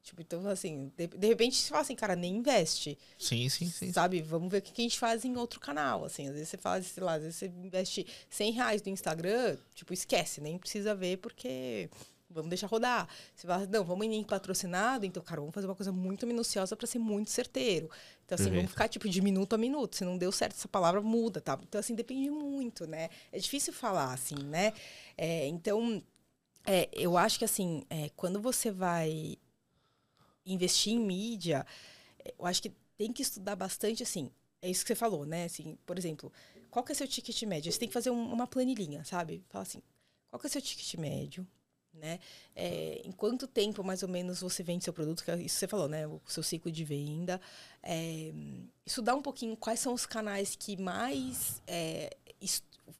Tipo, 0.09 0.21
então, 0.21 0.47
assim, 0.47 0.91
de, 0.97 1.05
de, 1.05 1.27
repente 1.27 1.55
você 1.55 1.69
fala 1.69 1.81
assim, 1.81 1.95
cara, 1.95 2.15
nem 2.15 2.37
investe. 2.37 2.97
Sim, 3.15 3.47
sim, 3.47 3.67
sim. 3.67 3.93
Sabe? 3.93 4.23
Vamos 4.23 4.51
ver 4.51 4.57
o 4.57 4.61
que 4.63 4.81
a 4.81 4.83
gente 4.83 4.97
faz 4.97 5.23
em 5.23 5.37
outro 5.37 5.59
canal, 5.59 6.03
assim. 6.03 6.27
Às 6.27 6.33
vezes 6.33 6.49
você 6.49 6.57
fala, 6.57 6.81
sei 6.81 7.03
lá, 7.03 7.13
às 7.13 7.21
vezes 7.21 7.35
você 7.35 7.45
investe 7.45 8.07
100 8.27 8.51
reais 8.53 8.81
no 8.81 8.91
Instagram, 8.91 9.55
tipo, 9.75 9.93
esquece, 9.93 10.41
nem 10.41 10.57
precisa 10.57 10.95
ver, 10.95 11.17
porque 11.17 11.91
vamos 12.27 12.49
deixar 12.49 12.65
rodar. 12.65 13.07
Você 13.35 13.45
fala, 13.45 13.67
não, 13.67 13.83
vamos 13.83 14.07
em 14.07 14.23
patrocinado, 14.23 15.05
então, 15.05 15.21
cara, 15.21 15.41
vamos 15.41 15.53
fazer 15.53 15.67
uma 15.67 15.75
coisa 15.75 15.91
muito 15.91 16.25
minuciosa 16.25 16.75
para 16.75 16.87
ser 16.87 16.97
muito 16.97 17.29
certeiro. 17.29 17.87
Então, 18.25 18.35
assim, 18.35 18.49
vamos 18.49 18.71
ficar, 18.71 18.87
tipo, 18.87 19.07
de 19.07 19.21
minuto 19.21 19.53
a 19.53 19.59
minuto. 19.59 19.95
Se 19.95 20.03
não 20.03 20.17
deu 20.17 20.31
certo 20.31 20.53
essa 20.53 20.67
palavra, 20.67 21.01
muda, 21.01 21.39
tá? 21.39 21.59
Então, 21.61 21.77
assim, 21.77 21.93
depende 21.93 22.31
muito, 22.31 22.87
né? 22.87 23.09
É 23.31 23.37
difícil 23.37 23.73
falar, 23.73 24.11
assim, 24.11 24.43
né? 24.43 24.73
É, 25.15 25.45
então, 25.45 26.01
é, 26.65 26.89
eu 26.93 27.15
acho 27.15 27.37
que, 27.37 27.45
assim, 27.45 27.83
é, 27.91 28.09
quando 28.15 28.41
você 28.41 28.71
vai 28.71 29.37
investir 30.53 30.93
em 30.93 30.99
mídia, 30.99 31.65
eu 32.37 32.45
acho 32.45 32.61
que 32.61 32.71
tem 32.97 33.13
que 33.13 33.21
estudar 33.21 33.55
bastante, 33.55 34.03
assim, 34.03 34.31
é 34.61 34.69
isso 34.69 34.83
que 34.83 34.89
você 34.89 34.95
falou, 34.95 35.25
né? 35.25 35.45
Assim, 35.45 35.77
por 35.85 35.97
exemplo, 35.97 36.31
qual 36.69 36.83
que 36.83 36.91
é 36.91 36.95
seu 36.95 37.07
ticket 37.07 37.41
médio? 37.43 37.71
Você 37.71 37.79
tem 37.79 37.87
que 37.87 37.93
fazer 37.93 38.09
um, 38.09 38.33
uma 38.33 38.47
planilhinha, 38.47 39.03
sabe? 39.05 39.43
Fala 39.49 39.63
assim, 39.63 39.81
qual 40.29 40.39
que 40.39 40.47
é 40.47 40.49
seu 40.49 40.61
ticket 40.61 40.95
médio? 40.95 41.47
né? 41.93 42.19
É, 42.55 43.01
em 43.03 43.11
quanto 43.11 43.47
tempo, 43.47 43.83
mais 43.83 44.03
ou 44.03 44.09
menos, 44.09 44.41
você 44.41 44.63
vende 44.63 44.83
seu 44.83 44.93
produto? 44.93 45.23
Que 45.23 45.31
é 45.31 45.41
isso 45.41 45.57
você 45.57 45.67
falou, 45.67 45.87
né? 45.87 46.07
O 46.07 46.21
seu 46.27 46.43
ciclo 46.43 46.71
de 46.71 46.83
venda. 46.83 47.39
É, 47.83 48.31
estudar 48.85 49.15
um 49.15 49.21
pouquinho 49.21 49.55
quais 49.55 49.79
são 49.79 49.93
os 49.93 50.05
canais 50.05 50.55
que 50.55 50.77
mais, 50.77 51.61
é, 51.67 52.15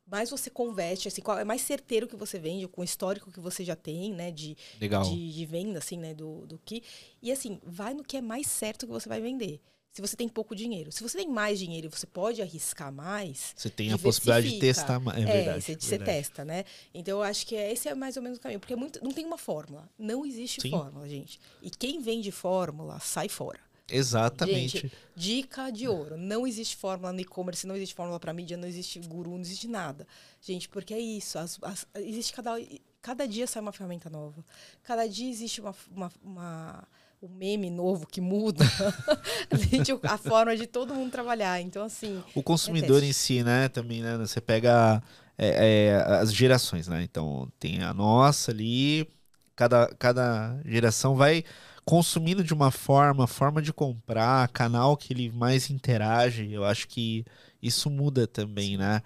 mais 0.10 0.30
você 0.30 0.50
converte, 0.50 1.08
assim, 1.08 1.22
qual 1.22 1.38
é 1.38 1.44
mais 1.44 1.62
certeiro 1.62 2.08
que 2.08 2.16
você 2.16 2.40
vende, 2.40 2.68
com 2.68 2.82
o 2.82 2.84
histórico 2.84 3.32
que 3.32 3.40
você 3.40 3.64
já 3.64 3.76
tem, 3.76 4.14
né? 4.14 4.32
De, 4.32 4.56
de, 4.80 5.34
de, 5.34 5.46
venda, 5.46 5.80
assim, 5.80 5.98
né? 5.98 6.14
Do, 6.14 6.46
do 6.46 6.60
que. 6.60 6.84
E 7.22 7.32
assim, 7.32 7.60
vai 7.64 7.94
no 7.94 8.04
que 8.04 8.18
é 8.18 8.22
mais 8.22 8.48
certo 8.48 8.86
que 8.86 8.92
você 8.92 9.08
vai 9.08 9.22
vender 9.22 9.62
se 9.92 10.02
você 10.02 10.16
tem 10.16 10.30
pouco 10.30 10.56
dinheiro. 10.56 10.92
Se 10.92 11.02
você 11.02 11.18
tem 11.18 11.28
mais 11.28 11.60
dinheiro 11.60 11.88
e 11.88 11.90
você 11.90 12.06
pode 12.06 12.42
arriscar 12.42 12.92
mais. 12.92 13.54
Você 13.56 13.70
tem 13.70 13.92
a 13.92 13.98
possibilidade 13.98 14.50
de 14.50 14.60
testar 14.60 15.00
mais. 15.00 15.18
É, 15.18 15.22
é 15.22 15.26
verdade, 15.26 15.62
você, 15.62 15.76
você 15.76 16.00
testa, 16.00 16.46
né? 16.46 16.64
Então 16.94 17.18
eu 17.18 17.24
acho 17.24 17.46
que 17.46 17.56
esse 17.56 17.90
é 17.90 17.96
mais 17.96 18.16
ou 18.16 18.24
menos 18.24 18.38
o 18.38 18.42
caminho. 18.42 18.60
Porque 18.60 18.74
é 18.74 18.78
muito, 18.78 19.04
não 19.04 19.12
tem 19.12 19.26
uma 19.26 19.38
fórmula. 19.38 19.90
Não 19.98 20.26
existe 20.26 20.62
Sim. 20.62 20.70
fórmula, 20.70 21.08
gente. 21.08 21.40
E 21.62 21.70
quem 21.70 22.02
vende 22.02 22.32
fórmula 22.32 23.00
sai 23.00 23.28
fora. 23.28 23.60
Exatamente. 23.92 24.80
Gente, 24.80 24.92
dica 25.16 25.72
de 25.72 25.88
ouro. 25.88 26.18
Não 26.18 26.46
existe 26.46 26.76
fórmula 26.76 27.12
no 27.14 27.20
e-commerce, 27.20 27.68
não 27.68 27.76
existe 27.76 27.96
fórmula 27.96 28.20
para 28.20 28.34
mídia, 28.34 28.58
não 28.58 28.68
existe 28.68 29.00
guru, 29.00 29.32
não 29.32 29.42
existe 29.42 29.68
nada. 29.68 30.08
Gente, 30.42 30.70
porque 30.70 30.94
é 30.94 31.00
isso. 31.00 31.38
As, 31.38 31.60
as, 31.62 31.88
existe 31.96 32.34
cada, 32.34 32.58
cada 33.02 33.28
dia 33.28 33.48
sai 33.48 33.62
uma 33.62 33.72
ferramenta 33.72 34.10
nova. 34.10 34.44
Cada 34.84 35.08
dia 35.08 35.30
existe 35.30 35.62
uma, 35.62 35.76
uma, 35.92 36.12
uma 36.24 36.88
o 37.22 37.28
meme 37.28 37.70
novo 37.70 38.08
que 38.08 38.22
muda 38.22 38.64
a 40.04 40.18
forma 40.18 40.56
de 40.56 40.66
todo 40.66 40.96
mundo 40.96 41.12
trabalhar. 41.12 41.60
Então, 41.60 41.84
assim. 41.84 42.24
O 42.34 42.42
consumidor 42.42 43.04
é 43.04 43.08
em 43.08 43.14
si, 43.14 43.44
né? 43.44 43.68
Também, 43.68 44.02
né? 44.02 44.18
Você 44.18 44.40
pega 44.40 45.04
é, 45.38 45.90
é, 45.90 45.96
as 46.16 46.34
gerações, 46.34 46.88
né? 46.88 47.04
Então, 47.04 47.52
tem 47.60 47.84
a 47.84 47.94
nossa 47.94 48.52
ali, 48.52 49.08
cada, 49.56 49.88
cada 50.00 50.60
geração 50.66 51.16
vai 51.16 51.44
consumindo 51.90 52.44
de 52.44 52.54
uma 52.54 52.70
forma, 52.70 53.26
forma 53.26 53.64
de 53.64 53.74
comprar, 53.74 54.48
canal 54.50 54.96
que 54.96 55.12
ele 55.12 55.32
mais 55.32 55.72
interage. 55.72 56.54
Eu 56.54 56.64
acho 56.64 56.88
que 56.88 57.26
isso 57.60 57.90
muda 57.90 58.28
também, 58.28 58.78
né? 58.78 59.02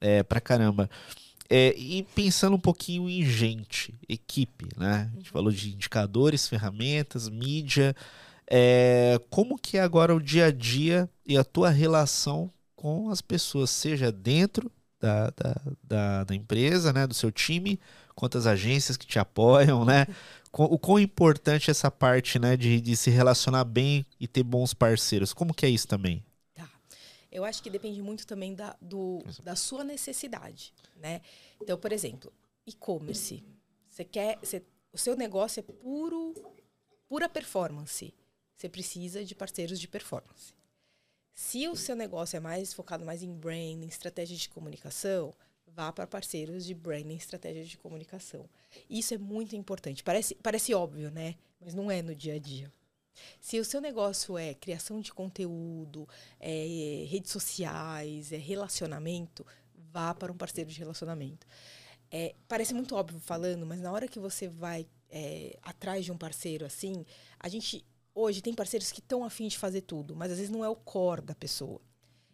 É, 0.00 0.22
pra 0.22 0.40
caramba. 0.40 0.88
É, 1.50 1.74
e 1.76 2.04
pensando 2.14 2.56
um 2.56 2.58
pouquinho 2.58 3.06
em 3.06 3.22
gente, 3.22 3.94
equipe, 4.08 4.66
né? 4.78 5.10
A 5.12 5.16
gente 5.18 5.28
falou 5.28 5.52
de 5.52 5.74
indicadores, 5.74 6.48
ferramentas, 6.48 7.28
mídia. 7.28 7.94
É, 8.50 9.20
como 9.28 9.58
que 9.58 9.76
é 9.76 9.82
agora 9.82 10.16
o 10.16 10.20
dia 10.20 10.46
a 10.46 10.50
dia 10.50 11.10
e 11.26 11.36
a 11.36 11.44
tua 11.44 11.68
relação 11.68 12.50
com 12.74 13.10
as 13.10 13.20
pessoas, 13.20 13.68
seja 13.68 14.10
dentro 14.10 14.72
da, 14.98 15.28
da, 15.36 15.62
da, 15.84 16.24
da 16.24 16.34
empresa, 16.34 16.94
né, 16.94 17.06
do 17.06 17.12
seu 17.12 17.30
time, 17.30 17.78
quantas 18.14 18.46
agências 18.46 18.96
que 18.96 19.06
te 19.06 19.18
apoiam, 19.18 19.84
né? 19.84 20.06
O 20.52 20.78
quão 20.78 20.98
importante 20.98 21.70
é 21.70 21.72
essa 21.72 21.90
parte, 21.90 22.38
né, 22.38 22.58
de, 22.58 22.78
de 22.78 22.94
se 22.94 23.08
relacionar 23.08 23.64
bem 23.64 24.04
e 24.20 24.28
ter 24.28 24.42
bons 24.42 24.74
parceiros. 24.74 25.32
Como 25.32 25.54
que 25.54 25.64
é 25.64 25.68
isso 25.70 25.88
também? 25.88 26.22
Tá. 26.52 26.70
Eu 27.30 27.42
acho 27.42 27.62
que 27.62 27.70
depende 27.70 28.02
muito 28.02 28.26
também 28.26 28.54
da, 28.54 28.76
do, 28.78 29.24
da 29.42 29.56
sua 29.56 29.82
necessidade, 29.82 30.74
né? 30.96 31.22
Então, 31.58 31.78
por 31.78 31.90
exemplo, 31.90 32.30
e-commerce. 32.66 33.42
Você 33.88 34.04
quer, 34.04 34.38
você, 34.42 34.62
o 34.92 34.98
seu 34.98 35.16
negócio 35.16 35.60
é 35.60 35.62
puro, 35.62 36.34
pura 37.08 37.30
performance. 37.30 38.12
Você 38.54 38.68
precisa 38.68 39.24
de 39.24 39.34
parceiros 39.34 39.80
de 39.80 39.88
performance. 39.88 40.52
Se 41.34 41.66
o 41.66 41.74
seu 41.74 41.96
negócio 41.96 42.36
é 42.36 42.40
mais 42.40 42.74
focado 42.74 43.04
mais 43.04 43.22
em 43.22 43.32
branding, 43.32 43.86
estratégia 43.86 44.36
de 44.36 44.48
comunicação, 44.50 45.32
vá 45.74 45.92
para 45.92 46.06
parceiros 46.06 46.64
de 46.64 46.74
branding, 46.74 47.16
estratégia 47.16 47.64
de 47.64 47.78
comunicação. 47.78 48.48
Isso 48.88 49.14
é 49.14 49.18
muito 49.18 49.56
importante. 49.56 50.02
Parece, 50.02 50.34
parece 50.36 50.74
óbvio, 50.74 51.10
né? 51.10 51.36
Mas 51.60 51.74
não 51.74 51.90
é 51.90 52.02
no 52.02 52.14
dia 52.14 52.34
a 52.34 52.38
dia. 52.38 52.72
Se 53.40 53.58
o 53.58 53.64
seu 53.64 53.80
negócio 53.80 54.38
é 54.38 54.54
criação 54.54 55.00
de 55.00 55.12
conteúdo, 55.12 56.08
é 56.40 57.04
redes 57.08 57.30
sociais, 57.30 58.32
é 58.32 58.36
relacionamento, 58.36 59.46
vá 59.92 60.14
para 60.14 60.32
um 60.32 60.36
parceiro 60.36 60.70
de 60.70 60.78
relacionamento. 60.78 61.46
É, 62.10 62.34
parece 62.48 62.74
muito 62.74 62.94
óbvio 62.94 63.18
falando, 63.20 63.66
mas 63.66 63.80
na 63.80 63.92
hora 63.92 64.08
que 64.08 64.18
você 64.18 64.48
vai 64.48 64.86
é, 65.10 65.58
atrás 65.62 66.04
de 66.04 66.12
um 66.12 66.16
parceiro 66.16 66.64
assim, 66.64 67.04
a 67.38 67.48
gente 67.48 67.84
hoje 68.14 68.42
tem 68.42 68.54
parceiros 68.54 68.92
que 68.92 69.00
estão 69.00 69.24
afim 69.24 69.48
de 69.48 69.58
fazer 69.58 69.82
tudo, 69.82 70.14
mas 70.14 70.30
às 70.30 70.38
vezes 70.38 70.50
não 70.50 70.64
é 70.64 70.68
o 70.68 70.76
core 70.76 71.22
da 71.22 71.34
pessoa. 71.34 71.80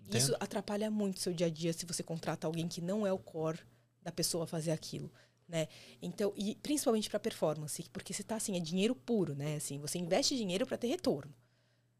Entendo. 0.09 0.21
Isso 0.21 0.37
atrapalha 0.41 0.91
muito 0.91 1.17
o 1.19 1.21
seu 1.21 1.33
dia 1.33 1.47
a 1.47 1.51
dia 1.51 1.73
se 1.73 1.85
você 1.87 2.03
contrata 2.03 2.47
alguém 2.47 2.67
que 2.67 2.81
não 2.81 3.07
é 3.07 3.13
o 3.13 3.19
core 3.19 3.61
da 4.03 4.11
pessoa 4.11 4.47
fazer 4.47 4.71
aquilo. 4.71 5.13
Né? 5.47 5.69
Então, 6.03 6.33
e 6.37 6.55
principalmente 6.57 7.09
para 7.09 7.19
performance, 7.19 7.83
porque 7.93 8.13
você 8.13 8.23
está 8.23 8.37
assim, 8.37 8.57
é 8.57 8.61
dinheiro 8.61 8.95
puro, 8.95 9.35
né? 9.35 9.57
Assim, 9.57 9.79
você 9.79 9.99
investe 9.99 10.37
dinheiro 10.37 10.67
para 10.67 10.77
ter 10.77 10.89
retorno. 10.89 11.33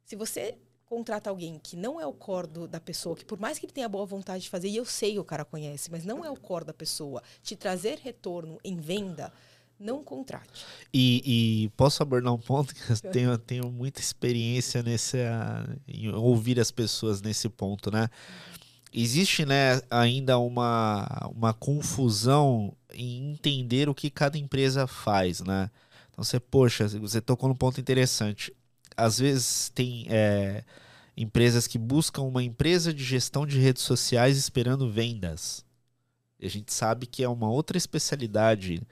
Se 0.05 0.17
você 0.17 0.59
contrata 0.85 1.31
alguém 1.31 1.59
que 1.59 1.77
não 1.77 2.01
é 2.01 2.07
o 2.07 2.13
core 2.13 2.47
do, 2.47 2.69
da 2.69 2.81
pessoa, 2.81 3.17
que 3.17 3.25
por 3.25 3.39
mais 3.39 3.59
que 3.59 3.67
ele 3.67 3.73
tenha 3.73 3.89
boa 3.89 4.07
vontade 4.07 4.45
de 4.45 4.51
fazer, 4.51 4.69
e 4.69 4.77
eu 4.77 4.85
sei 4.85 5.19
o 5.19 5.25
cara 5.25 5.45
conhece, 5.45 5.91
mas 5.91 6.05
não 6.05 6.25
é 6.25 6.31
o 6.31 6.37
core 6.37 6.65
da 6.65 6.75
pessoa, 6.75 7.23
te 7.43 7.57
trazer 7.57 7.99
retorno 7.99 8.59
em 8.65 8.77
venda, 8.77 9.33
não 9.79 10.03
contrate. 10.03 10.65
E, 10.93 11.23
e 11.65 11.69
posso 11.71 12.03
abordar 12.03 12.33
um 12.33 12.39
ponto 12.39 12.75
que 12.75 12.91
eu 12.91 12.97
tenho, 13.13 13.39
tenho 13.39 13.71
muita 13.71 14.01
experiência 14.01 14.83
nesse, 14.83 15.19
em 15.87 16.11
ouvir 16.11 16.59
as 16.59 16.71
pessoas 16.71 17.21
nesse 17.23 17.49
ponto, 17.49 17.91
né? 17.91 18.09
Existe 18.93 19.45
né, 19.45 19.81
ainda 19.91 20.39
uma, 20.39 21.31
uma 21.35 21.53
confusão 21.53 22.75
em 22.93 23.33
entender 23.33 23.89
o 23.89 23.95
que 23.95 24.11
cada 24.11 24.39
empresa 24.39 24.87
faz, 24.87 25.41
né? 25.41 25.71
Então 26.11 26.25
você, 26.25 26.41
poxa, 26.41 26.89
você 26.89 27.21
tocou 27.21 27.49
num 27.49 27.55
ponto 27.55 27.81
interessante 27.81 28.53
às 28.99 29.21
vezes 29.21 29.71
tem 29.73 30.07
é, 30.09 30.65
empresas 31.17 31.69
que 31.69 31.79
buscam 31.79 32.23
uma 32.23 32.43
empresa 32.43 32.93
de 32.93 33.05
gestão 33.05 33.47
de 33.47 33.61
redes 33.61 33.85
sociais 33.85 34.37
esperando 34.37 34.91
vendas. 34.91 35.65
E 36.41 36.47
a 36.47 36.51
gente 36.51 36.73
sabe 36.73 37.07
que 37.07 37.23
é 37.23 37.29
uma 37.29 37.49
outra 37.49 37.79
especialidade. 37.79 38.83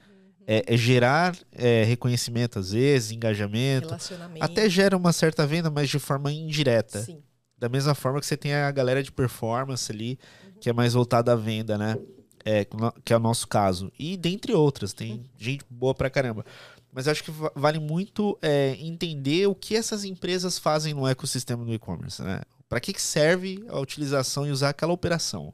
É, 0.49 0.63
é, 0.73 0.77
gerar 0.77 1.37
é, 1.51 1.83
reconhecimento, 1.83 2.57
às 2.57 2.71
vezes, 2.71 3.11
engajamento. 3.11 3.93
Até 4.39 4.69
gera 4.69 4.95
uma 4.95 5.11
certa 5.11 5.45
venda, 5.45 5.69
mas 5.69 5.89
de 5.89 5.99
forma 5.99 6.31
indireta. 6.31 7.03
Sim. 7.03 7.21
Da 7.57 7.67
mesma 7.67 7.93
forma 7.93 8.19
que 8.19 8.25
você 8.25 8.37
tem 8.37 8.53
a 8.53 8.71
galera 8.71 9.03
de 9.03 9.11
performance 9.11 9.91
ali, 9.91 10.17
uhum. 10.45 10.59
que 10.61 10.69
é 10.69 10.73
mais 10.73 10.93
voltada 10.93 11.33
à 11.33 11.35
venda, 11.35 11.77
né? 11.77 11.97
É, 12.45 12.65
que 13.03 13.11
é 13.11 13.17
o 13.17 13.19
nosso 13.19 13.45
caso. 13.45 13.91
E 13.99 14.15
dentre 14.15 14.53
outras, 14.53 14.93
tem 14.93 15.13
uhum. 15.13 15.23
gente 15.37 15.65
boa 15.69 15.93
pra 15.93 16.09
caramba. 16.09 16.45
Mas 16.93 17.07
acho 17.07 17.23
que 17.23 17.31
vale 17.53 17.77
muito 17.77 18.37
é, 18.41 18.77
entender 18.79 19.47
o 19.47 19.53
que 19.53 19.75
essas 19.75 20.05
empresas 20.05 20.57
fazem 20.57 20.93
no 20.93 21.05
ecossistema 21.05 21.65
do 21.65 21.73
e-commerce, 21.73 22.21
né? 22.21 22.41
Para 22.69 22.79
que, 22.79 22.93
que 22.93 23.01
serve 23.01 23.65
a 23.67 23.79
utilização 23.79 24.47
e 24.47 24.51
usar 24.51 24.69
aquela 24.69 24.93
operação? 24.93 25.53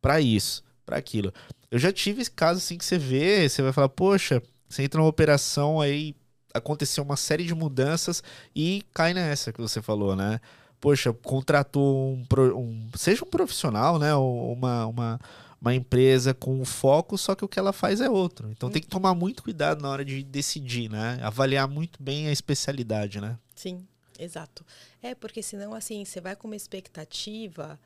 Para 0.00 0.20
isso, 0.20 0.62
para 0.84 0.96
aquilo. 0.96 1.32
Eu 1.70 1.78
já 1.78 1.92
tive 1.92 2.20
esse 2.22 2.30
caso 2.30 2.58
assim 2.58 2.76
que 2.76 2.84
você 2.84 2.98
vê, 2.98 3.48
você 3.48 3.62
vai 3.62 3.72
falar, 3.72 3.88
poxa, 3.88 4.42
você 4.68 4.82
entra 4.82 4.98
numa 4.98 5.08
operação 5.08 5.80
aí 5.80 6.14
aconteceu 6.52 7.04
uma 7.04 7.16
série 7.16 7.44
de 7.44 7.54
mudanças 7.54 8.22
e 8.54 8.84
cai 8.92 9.14
nessa 9.14 9.52
que 9.52 9.60
você 9.60 9.80
falou, 9.80 10.16
né? 10.16 10.40
Poxa, 10.80 11.12
contratou 11.12 12.14
um, 12.14 12.26
um 12.56 12.90
seja 12.96 13.24
um 13.24 13.28
profissional, 13.28 13.98
né? 13.98 14.14
Uma, 14.14 14.86
uma, 14.86 15.20
uma 15.60 15.74
empresa 15.74 16.32
com 16.32 16.64
foco, 16.64 17.18
só 17.18 17.34
que 17.34 17.44
o 17.44 17.48
que 17.48 17.58
ela 17.58 17.72
faz 17.72 18.00
é 18.00 18.08
outro. 18.08 18.50
Então 18.50 18.68
uhum. 18.68 18.72
tem 18.72 18.82
que 18.82 18.88
tomar 18.88 19.14
muito 19.14 19.42
cuidado 19.42 19.82
na 19.82 19.90
hora 19.90 20.04
de 20.04 20.22
decidir, 20.22 20.90
né? 20.90 21.18
Avaliar 21.22 21.68
muito 21.68 22.02
bem 22.02 22.28
a 22.28 22.32
especialidade, 22.32 23.20
né? 23.20 23.38
Sim, 23.54 23.86
exato. 24.18 24.64
É, 25.02 25.14
porque 25.14 25.42
senão, 25.42 25.74
assim, 25.74 26.04
você 26.04 26.20
vai 26.20 26.34
com 26.34 26.48
uma 26.48 26.56
expectativa 26.56 27.78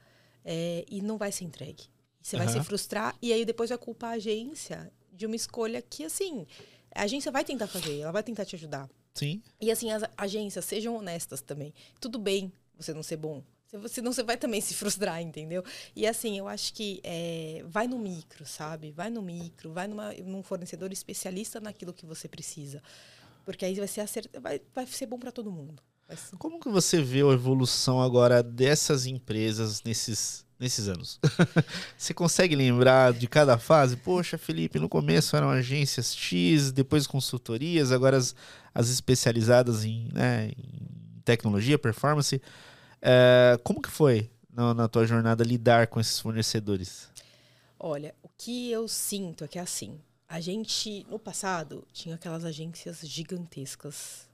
é, 0.44 0.84
e 0.88 1.00
não 1.00 1.18
vai 1.18 1.32
ser 1.32 1.44
entregue. 1.44 1.84
Você 2.24 2.38
vai 2.38 2.46
uhum. 2.46 2.52
se 2.54 2.60
frustrar 2.62 3.14
e 3.20 3.34
aí 3.34 3.44
depois 3.44 3.68
vai 3.68 3.76
culpar 3.76 4.12
a 4.12 4.14
agência 4.14 4.90
de 5.12 5.26
uma 5.26 5.36
escolha 5.36 5.82
que, 5.82 6.04
assim, 6.04 6.46
a 6.94 7.02
agência 7.02 7.30
vai 7.30 7.44
tentar 7.44 7.66
fazer, 7.66 7.98
ela 8.00 8.12
vai 8.12 8.22
tentar 8.22 8.46
te 8.46 8.56
ajudar. 8.56 8.88
Sim. 9.12 9.42
E 9.60 9.70
assim, 9.70 9.92
as 9.92 10.02
agências 10.16 10.64
sejam 10.64 10.96
honestas 10.96 11.42
também. 11.42 11.74
Tudo 12.00 12.18
bem 12.18 12.50
você 12.78 12.94
não 12.94 13.02
ser 13.02 13.18
bom. 13.18 13.42
Senão 13.90 14.10
você 14.10 14.22
vai 14.22 14.38
também 14.38 14.62
se 14.62 14.72
frustrar, 14.72 15.20
entendeu? 15.20 15.62
E 15.94 16.06
assim, 16.06 16.38
eu 16.38 16.48
acho 16.48 16.72
que 16.72 16.98
é, 17.04 17.62
vai 17.66 17.86
no 17.86 17.98
micro, 17.98 18.46
sabe? 18.46 18.90
Vai 18.90 19.10
no 19.10 19.20
micro, 19.20 19.70
vai 19.74 19.86
numa, 19.86 20.14
num 20.14 20.42
fornecedor 20.42 20.90
especialista 20.92 21.60
naquilo 21.60 21.92
que 21.92 22.06
você 22.06 22.26
precisa. 22.26 22.82
Porque 23.44 23.66
aí 23.66 23.74
vai 23.74 23.88
ser, 23.88 24.00
acert... 24.00 24.30
vai, 24.40 24.62
vai 24.74 24.86
ser 24.86 25.04
bom 25.04 25.18
para 25.18 25.30
todo 25.30 25.52
mundo. 25.52 25.82
Como 26.38 26.58
que 26.58 26.70
você 26.70 27.02
vê 27.02 27.20
a 27.20 27.32
evolução 27.32 28.00
agora 28.00 28.42
dessas 28.42 29.04
empresas 29.04 29.82
nesses, 29.82 30.43
nesses 30.58 30.88
anos? 30.88 31.20
você 31.96 32.14
consegue 32.14 32.54
lembrar 32.54 33.12
de 33.12 33.26
cada 33.26 33.58
fase? 33.58 33.96
Poxa, 33.96 34.38
Felipe, 34.38 34.78
no 34.78 34.88
começo 34.88 35.36
eram 35.36 35.50
agências 35.50 36.14
X, 36.14 36.72
depois 36.72 37.06
consultorias, 37.06 37.92
agora 37.92 38.16
as, 38.16 38.34
as 38.74 38.88
especializadas 38.88 39.84
em, 39.84 40.08
né, 40.12 40.50
em 40.56 41.20
tecnologia, 41.24 41.78
performance. 41.78 42.40
É, 43.00 43.58
como 43.62 43.82
que 43.82 43.90
foi 43.90 44.30
na, 44.52 44.72
na, 44.72 44.88
tua 44.88 45.06
jornada 45.06 45.44
lidar 45.44 45.88
com 45.88 46.00
esses 46.00 46.18
fornecedores? 46.20 47.08
Olha, 47.78 48.14
o 48.22 48.28
que 48.36 48.70
eu 48.70 48.88
sinto 48.88 49.44
é 49.44 49.48
que 49.48 49.58
é 49.58 49.62
assim. 49.62 50.00
A 50.28 50.40
gente, 50.40 51.06
no 51.10 51.18
passado, 51.18 51.86
tinha 51.92 52.14
aquelas 52.14 52.44
agências 52.44 53.00
gigantescas, 53.00 54.26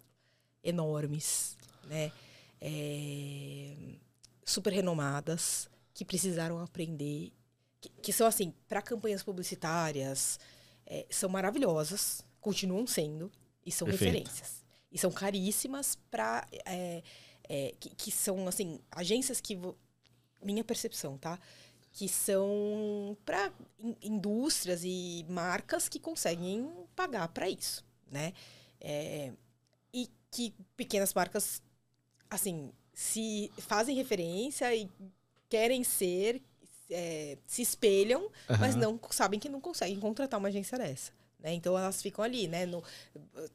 enormes, 0.62 1.56
né? 1.88 2.12
É, 2.60 3.72
super 4.44 4.72
renomadas, 4.72 5.68
que 6.00 6.04
precisaram 6.06 6.58
aprender, 6.58 7.30
que, 7.78 7.90
que 8.02 8.10
são 8.10 8.26
assim, 8.26 8.54
para 8.66 8.80
campanhas 8.80 9.22
publicitárias, 9.22 10.40
é, 10.86 11.04
são 11.10 11.28
maravilhosas, 11.28 12.24
continuam 12.40 12.86
sendo, 12.86 13.30
e 13.66 13.70
são 13.70 13.86
Perfeito. 13.86 14.14
referências. 14.14 14.64
E 14.90 14.96
são 14.96 15.10
caríssimas 15.12 15.98
para 16.10 16.48
é, 16.64 17.02
é, 17.46 17.74
que, 17.78 17.90
que, 17.90 18.10
são, 18.10 18.48
assim, 18.48 18.80
agências 18.90 19.42
que. 19.42 19.60
Minha 20.42 20.64
percepção, 20.64 21.18
tá? 21.18 21.38
Que 21.92 22.08
são 22.08 23.14
para 23.26 23.52
in, 23.78 23.94
indústrias 24.00 24.80
e 24.82 25.26
marcas 25.28 25.86
que 25.86 26.00
conseguem 26.00 26.66
pagar 26.96 27.28
para 27.28 27.46
isso, 27.46 27.84
né? 28.10 28.32
É, 28.80 29.34
e 29.92 30.08
que 30.30 30.54
pequenas 30.78 31.12
marcas, 31.12 31.62
assim, 32.30 32.72
se 32.94 33.52
fazem 33.58 33.94
referência 33.94 34.74
e 34.74 34.88
querem 35.50 35.84
ser, 35.84 36.42
é, 36.88 37.36
se 37.46 37.60
espelham, 37.60 38.22
uhum. 38.22 38.58
mas 38.58 38.74
não 38.74 38.98
sabem 39.10 39.38
que 39.38 39.50
não 39.50 39.60
conseguem 39.60 40.00
contratar 40.00 40.40
uma 40.40 40.48
agência 40.48 40.78
dessa. 40.78 41.12
Né? 41.38 41.52
Então 41.52 41.76
elas 41.76 42.00
ficam 42.00 42.24
ali, 42.24 42.48
né? 42.48 42.64
No, 42.64 42.82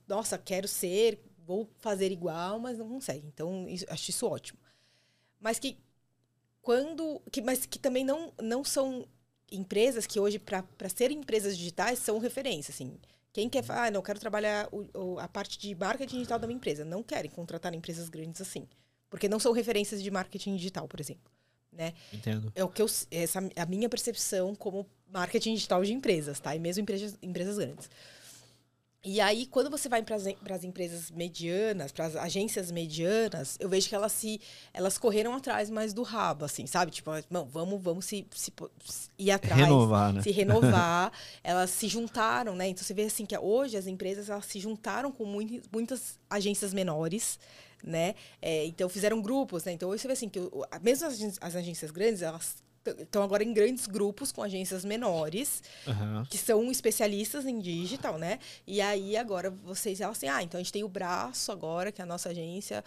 Nossa, 0.07 0.37
quero 0.37 0.67
ser 0.67 1.19
vou 1.45 1.69
fazer 1.77 2.11
igual, 2.11 2.59
mas 2.59 2.77
não 2.77 2.89
consegue. 2.89 3.25
Então, 3.27 3.67
isso, 3.69 3.85
acho 3.89 4.09
isso 4.09 4.27
ótimo. 4.27 4.59
Mas 5.39 5.59
que 5.59 5.77
quando. 6.61 7.21
Que, 7.31 7.41
mas 7.41 7.65
que 7.65 7.77
também 7.77 8.03
não, 8.03 8.33
não 8.41 8.63
são 8.63 9.07
empresas 9.51 10.07
que 10.07 10.19
hoje, 10.19 10.39
para 10.39 10.89
serem 10.93 11.19
empresas 11.19 11.57
digitais, 11.57 11.99
são 11.99 12.17
referência. 12.17 12.71
Assim. 12.71 12.97
Quem 13.31 13.49
quer 13.49 13.63
falar, 13.63 13.87
ah, 13.87 13.91
não, 13.91 14.01
quero 14.01 14.19
trabalhar 14.19 14.67
o, 14.71 14.87
o, 14.97 15.19
a 15.19 15.27
parte 15.27 15.59
de 15.59 15.75
marketing 15.75 16.15
digital 16.15 16.39
da 16.39 16.47
minha 16.47 16.57
empresa. 16.57 16.83
Não 16.83 17.03
querem 17.03 17.29
contratar 17.29 17.73
empresas 17.73 18.09
grandes 18.09 18.41
assim. 18.41 18.67
Porque 19.09 19.29
não 19.29 19.39
são 19.39 19.51
referências 19.51 20.01
de 20.01 20.09
marketing 20.09 20.55
digital, 20.55 20.87
por 20.87 20.99
exemplo. 20.99 21.31
Né? 21.77 21.93
Entendo. 22.13 22.51
É 22.55 22.63
o 22.63 22.69
que 22.69 22.81
eu, 22.81 22.87
essa 23.11 23.39
a 23.55 23.65
minha 23.65 23.89
percepção 23.89 24.55
como 24.55 24.85
marketing 25.11 25.55
digital 25.55 25.83
de 25.83 25.93
empresas, 25.93 26.39
tá? 26.39 26.55
E 26.55 26.59
mesmo 26.59 26.81
empresas, 26.81 27.17
empresas 27.21 27.57
grandes. 27.57 27.89
E 29.07 29.21
aí, 29.21 29.45
quando 29.45 29.69
você 29.69 29.87
vai 29.87 30.01
para 30.01 30.15
as 30.15 30.63
empresas 30.63 31.11
medianas, 31.11 31.91
para 31.91 32.05
as 32.05 32.15
agências 32.15 32.71
medianas, 32.71 33.55
eu 33.59 33.69
vejo 33.69 33.87
que 33.87 33.93
elas 33.93 34.11
se 34.11 34.41
elas 34.73 34.97
correram 34.97 35.35
atrás 35.35 35.69
mais 35.69 35.93
do 35.93 36.01
rabo, 36.01 36.43
assim, 36.43 36.65
sabe? 36.65 36.91
Tipo, 36.91 37.11
não, 37.29 37.45
vamos, 37.45 37.79
vamos 37.79 38.05
se, 38.05 38.25
se, 38.31 38.51
se 38.83 39.09
ir 39.19 39.29
atrás, 39.29 39.61
renovar, 39.61 40.11
né? 40.11 40.23
se 40.23 40.31
renovar. 40.31 41.11
elas 41.43 41.69
se 41.69 41.87
juntaram, 41.87 42.55
né? 42.55 42.69
Então 42.69 42.83
você 42.83 42.95
vê 42.95 43.03
assim 43.03 43.27
que 43.27 43.37
hoje 43.37 43.77
as 43.77 43.85
empresas 43.85 44.27
elas 44.27 44.47
se 44.47 44.59
juntaram 44.59 45.11
com 45.11 45.23
muito, 45.23 45.69
muitas 45.71 46.17
agências 46.27 46.73
menores, 46.73 47.37
né? 47.85 48.15
É, 48.41 48.65
então 48.65 48.89
fizeram 48.89 49.21
grupos, 49.21 49.63
né? 49.63 49.73
Então 49.73 49.89
você 49.89 50.07
vê 50.07 50.13
assim 50.13 50.27
que 50.27 50.39
mesmo 50.81 51.07
as, 51.07 51.21
as 51.39 51.55
agências 51.55 51.91
grandes 51.91 52.21
elas 52.21 52.63
estão 52.99 53.23
agora 53.23 53.43
em 53.43 53.53
grandes 53.53 53.87
grupos 53.87 54.31
com 54.31 54.43
agências 54.43 54.85
menores, 54.85 55.63
uhum. 55.87 56.23
que 56.29 56.37
são 56.37 56.69
especialistas 56.69 57.45
em 57.45 57.59
digital, 57.59 58.17
né? 58.17 58.39
E 58.67 58.79
aí 58.81 59.17
agora 59.17 59.49
vocês 59.49 59.97
falam 59.97 60.11
assim, 60.11 60.27
ah, 60.27 60.43
então 60.43 60.59
a 60.59 60.63
gente 60.63 60.73
tem 60.73 60.83
o 60.83 60.89
braço 60.89 61.51
agora, 61.51 61.91
que 61.91 62.01
é 62.01 62.03
a 62.03 62.07
nossa 62.07 62.29
agência 62.29 62.83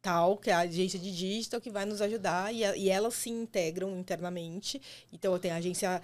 tal, 0.00 0.36
que 0.36 0.50
é 0.50 0.52
a 0.52 0.58
agência 0.58 0.98
de 0.98 1.10
digital, 1.10 1.60
que 1.60 1.70
vai 1.70 1.86
nos 1.86 2.02
ajudar, 2.02 2.52
e, 2.54 2.58
e 2.78 2.90
elas 2.90 3.14
se 3.14 3.30
integram 3.30 3.98
internamente. 3.98 4.80
Então 5.10 5.36
tem 5.38 5.50
a 5.50 5.56
agência 5.56 6.02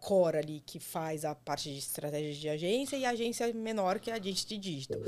core 0.00 0.38
ali, 0.38 0.62
que 0.64 0.80
faz 0.80 1.24
a 1.24 1.34
parte 1.34 1.70
de 1.70 1.78
estratégia 1.78 2.32
de 2.34 2.48
agência, 2.48 2.96
e 2.96 3.04
a 3.04 3.10
agência 3.10 3.52
menor, 3.52 4.00
que 4.00 4.10
é 4.10 4.14
a 4.14 4.16
agência 4.16 4.48
de 4.48 4.58
digital. 4.58 4.98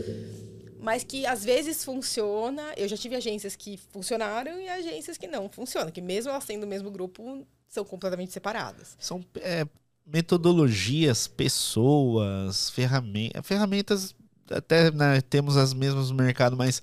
Mas 0.78 1.02
que 1.02 1.24
às 1.26 1.44
vezes 1.44 1.84
funciona. 1.84 2.72
Eu 2.76 2.86
já 2.88 2.96
tive 2.96 3.16
agências 3.16 3.56
que 3.56 3.78
funcionaram 3.90 4.60
e 4.60 4.68
agências 4.68 5.16
que 5.16 5.26
não 5.26 5.48
funcionam, 5.48 5.90
que 5.90 6.00
mesmo 6.00 6.30
elas 6.30 6.44
sendo 6.44 6.64
o 6.64 6.66
mesmo 6.66 6.90
grupo, 6.90 7.46
são 7.68 7.84
completamente 7.84 8.32
separadas. 8.32 8.96
São 8.98 9.24
é, 9.36 9.66
metodologias, 10.06 11.26
pessoas, 11.26 12.68
ferramentas. 12.70 13.46
Ferramentas, 13.46 14.14
até 14.50 14.90
né, 14.90 15.20
temos 15.22 15.56
as 15.56 15.72
mesmas 15.72 16.10
no 16.10 16.16
mercado, 16.16 16.56
mas 16.56 16.82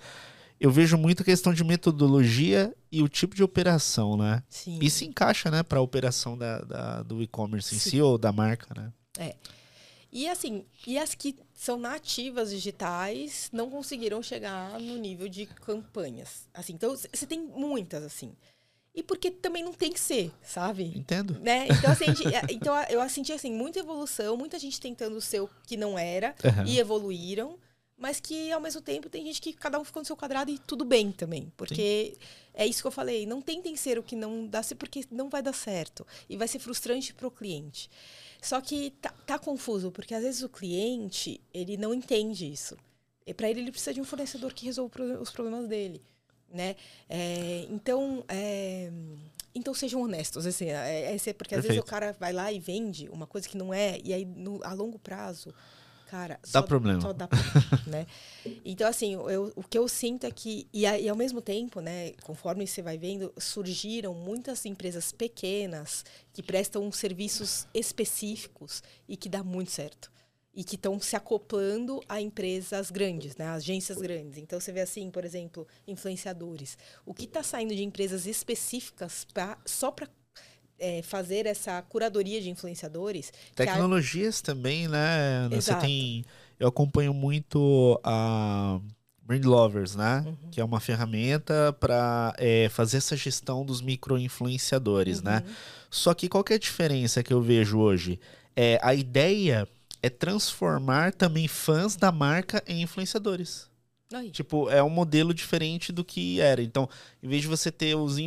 eu 0.59 0.69
vejo 0.69 0.97
muito 0.97 1.23
questão 1.23 1.53
de 1.53 1.63
metodologia 1.63 2.75
e 2.91 3.01
o 3.01 3.07
tipo 3.07 3.35
de 3.35 3.43
operação, 3.43 4.17
né? 4.17 4.43
Sim. 4.49 4.77
E 4.81 4.89
se 4.89 5.05
encaixa, 5.05 5.49
né, 5.49 5.63
para 5.63 5.79
a 5.79 5.81
operação 5.81 6.37
da, 6.37 6.59
da 6.59 7.03
do 7.03 7.21
e-commerce 7.23 7.75
em 7.75 7.79
si 7.79 8.01
ou 8.01 8.17
da 8.17 8.31
marca, 8.31 8.73
né? 8.79 8.91
É. 9.17 9.35
E 10.11 10.27
assim, 10.27 10.65
e 10.87 10.97
as 10.97 11.13
que 11.13 11.35
são 11.53 11.77
nativas 11.77 12.49
digitais 12.49 13.49
não 13.53 13.69
conseguiram 13.69 14.23
chegar 14.23 14.79
no 14.79 14.97
nível 14.97 15.29
de 15.29 15.45
campanhas. 15.45 16.47
Assim, 16.53 16.73
então 16.73 16.95
você 16.95 17.25
tem 17.25 17.39
muitas 17.39 18.03
assim. 18.03 18.33
E 18.93 19.03
porque 19.03 19.29
também 19.29 19.63
não 19.63 19.71
tem 19.71 19.91
que 19.91 19.99
ser, 19.99 20.31
sabe? 20.41 20.83
Entendo. 20.97 21.39
Né? 21.39 21.67
Então, 21.69 21.91
assim, 21.91 22.07
gente, 22.07 22.35
é, 22.35 22.41
então 22.49 22.75
eu 22.89 23.07
senti 23.07 23.31
assim, 23.31 23.53
muita 23.53 23.79
evolução, 23.79 24.35
muita 24.35 24.57
gente 24.57 24.81
tentando 24.81 25.21
ser 25.21 25.41
o 25.41 25.49
que 25.67 25.77
não 25.77 25.97
era 25.97 26.35
uhum. 26.43 26.65
e 26.65 26.79
evoluíram 26.79 27.57
mas 27.99 28.19
que 28.19 28.51
ao 28.51 28.61
mesmo 28.61 28.81
tempo 28.81 29.09
tem 29.09 29.25
gente 29.25 29.41
que 29.41 29.51
cada 29.51 29.77
um 29.77 29.83
ficou 29.83 30.01
no 30.01 30.05
seu 30.05 30.15
quadrado 30.15 30.49
e 30.49 30.57
tudo 30.57 30.85
bem 30.85 31.11
também. 31.11 31.51
Porque 31.57 32.13
Sim. 32.15 32.27
é 32.53 32.65
isso 32.65 32.81
que 32.81 32.87
eu 32.87 32.91
falei, 32.91 33.25
não 33.25 33.41
tentem 33.41 33.75
ser 33.75 33.99
o 33.99 34.03
que 34.03 34.15
não 34.15 34.47
dá, 34.47 34.61
porque 34.77 35.03
não 35.11 35.29
vai 35.29 35.41
dar 35.41 35.53
certo. 35.53 36.07
E 36.29 36.37
vai 36.37 36.47
ser 36.47 36.59
frustrante 36.59 37.13
para 37.13 37.27
o 37.27 37.31
cliente. 37.31 37.89
Só 38.41 38.61
que 38.61 38.91
tá, 39.01 39.13
tá, 39.27 39.37
confuso, 39.37 39.91
porque 39.91 40.15
às 40.15 40.23
vezes 40.23 40.41
o 40.41 40.49
cliente, 40.49 41.41
ele 41.53 41.75
não 41.75 41.93
entende 41.93 42.49
isso. 42.49 42.77
E 43.27 43.33
para 43.33 43.49
ele, 43.49 43.59
ele 43.59 43.71
precisa 43.71 43.93
de 43.93 43.99
um 43.99 44.05
fornecedor 44.05 44.53
que 44.53 44.65
resolva 44.65 45.03
os 45.19 45.29
problemas 45.29 45.67
dele. 45.67 46.01
Né? 46.49 46.77
É, 47.09 47.67
então, 47.69 48.23
é, 48.29 48.89
então 49.53 49.73
sejam 49.73 50.01
honestos. 50.01 50.47
Assim, 50.47 50.67
é, 50.69 51.15
é, 51.15 51.33
porque 51.33 51.53
às 51.53 51.61
Perfeito. 51.61 51.63
vezes 51.63 51.81
o 51.81 51.83
cara 51.83 52.15
vai 52.17 52.31
lá 52.31 52.49
e 52.49 52.59
vende 52.59 53.09
uma 53.09 53.27
coisa 53.27 53.47
que 53.47 53.57
não 53.57 53.73
é, 53.73 53.99
e 54.05 54.13
aí 54.13 54.23
no, 54.23 54.63
a 54.63 54.71
longo 54.71 54.97
prazo 54.97 55.53
Cara, 56.09 56.39
dá 56.41 56.59
só, 56.59 56.61
problema. 56.63 56.99
Só 56.99 57.13
dá 57.13 57.27
problema, 57.27 57.83
né? 57.85 58.07
Então, 58.65 58.87
assim, 58.87 59.13
eu, 59.13 59.53
o 59.55 59.63
que 59.63 59.77
eu 59.77 59.87
sinto 59.87 60.25
é 60.25 60.31
que, 60.31 60.67
e, 60.73 60.81
e 60.81 61.07
ao 61.07 61.15
mesmo 61.15 61.39
tempo, 61.39 61.81
né, 61.81 62.13
conforme 62.23 62.65
você 62.65 62.81
vai 62.81 62.97
vendo, 62.97 63.31
surgiram 63.37 64.13
muitas 64.15 64.65
empresas 64.65 65.11
pequenas 65.11 66.03
que 66.33 66.41
prestam 66.41 66.91
serviços 66.91 67.67
específicos 67.73 68.81
e 69.07 69.15
que 69.15 69.29
dá 69.29 69.43
muito 69.43 69.69
certo. 69.69 70.11
E 70.51 70.63
que 70.63 70.75
estão 70.75 70.99
se 70.99 71.15
acoplando 71.15 72.01
a 72.09 72.19
empresas 72.19 72.89
grandes, 72.89 73.37
né, 73.37 73.45
agências 73.47 73.99
grandes. 73.99 74.39
Então, 74.39 74.59
você 74.59 74.71
vê 74.71 74.81
assim, 74.81 75.11
por 75.11 75.23
exemplo, 75.23 75.67
influenciadores. 75.87 76.75
O 77.05 77.13
que 77.13 77.25
está 77.25 77.43
saindo 77.43 77.75
de 77.75 77.83
empresas 77.83 78.25
específicas 78.25 79.25
pra, 79.31 79.59
só 79.63 79.91
para 79.91 80.09
é, 80.79 81.01
fazer 81.01 81.45
essa 81.45 81.81
curadoria 81.81 82.41
de 82.41 82.49
influenciadores. 82.49 83.31
Tecnologias 83.55 84.39
a... 84.41 84.45
também, 84.45 84.87
né? 84.87 85.47
Exato. 85.51 85.81
Você 85.81 85.87
tem. 85.87 86.25
Eu 86.59 86.67
acompanho 86.67 87.13
muito 87.13 87.99
a 88.03 88.79
Brand 89.23 89.45
Lovers, 89.45 89.95
né? 89.95 90.23
Uhum. 90.25 90.49
Que 90.51 90.59
é 90.59 90.63
uma 90.63 90.79
ferramenta 90.79 91.71
para 91.79 92.33
é, 92.37 92.67
fazer 92.69 92.97
essa 92.97 93.15
gestão 93.15 93.63
dos 93.63 93.81
micro-influenciadores, 93.81 95.21
né? 95.21 95.37
uhum. 95.37 95.45
né? 95.45 95.55
Só 95.89 96.13
que 96.13 96.27
qual 96.27 96.43
que 96.43 96.53
é 96.53 96.55
a 96.55 96.59
diferença 96.59 97.21
que 97.21 97.31
eu 97.31 97.41
vejo 97.41 97.77
hoje? 97.77 98.19
É, 98.55 98.79
a 98.81 98.93
ideia 98.95 99.67
é 100.01 100.09
transformar 100.09 101.13
também 101.13 101.47
fãs 101.47 101.95
da 101.95 102.11
marca 102.11 102.63
em 102.67 102.81
influenciadores. 102.81 103.68
Tipo, 104.31 104.69
é 104.69 104.81
um 104.81 104.89
modelo 104.89 105.33
diferente 105.33 105.91
do 105.91 106.03
que 106.03 106.41
era. 106.41 106.63
Então, 106.63 106.89
em 107.21 107.27
vez 107.27 107.43
de 107.43 107.47
você 107.47 107.71
ter 107.71 107.95
os 107.95 108.17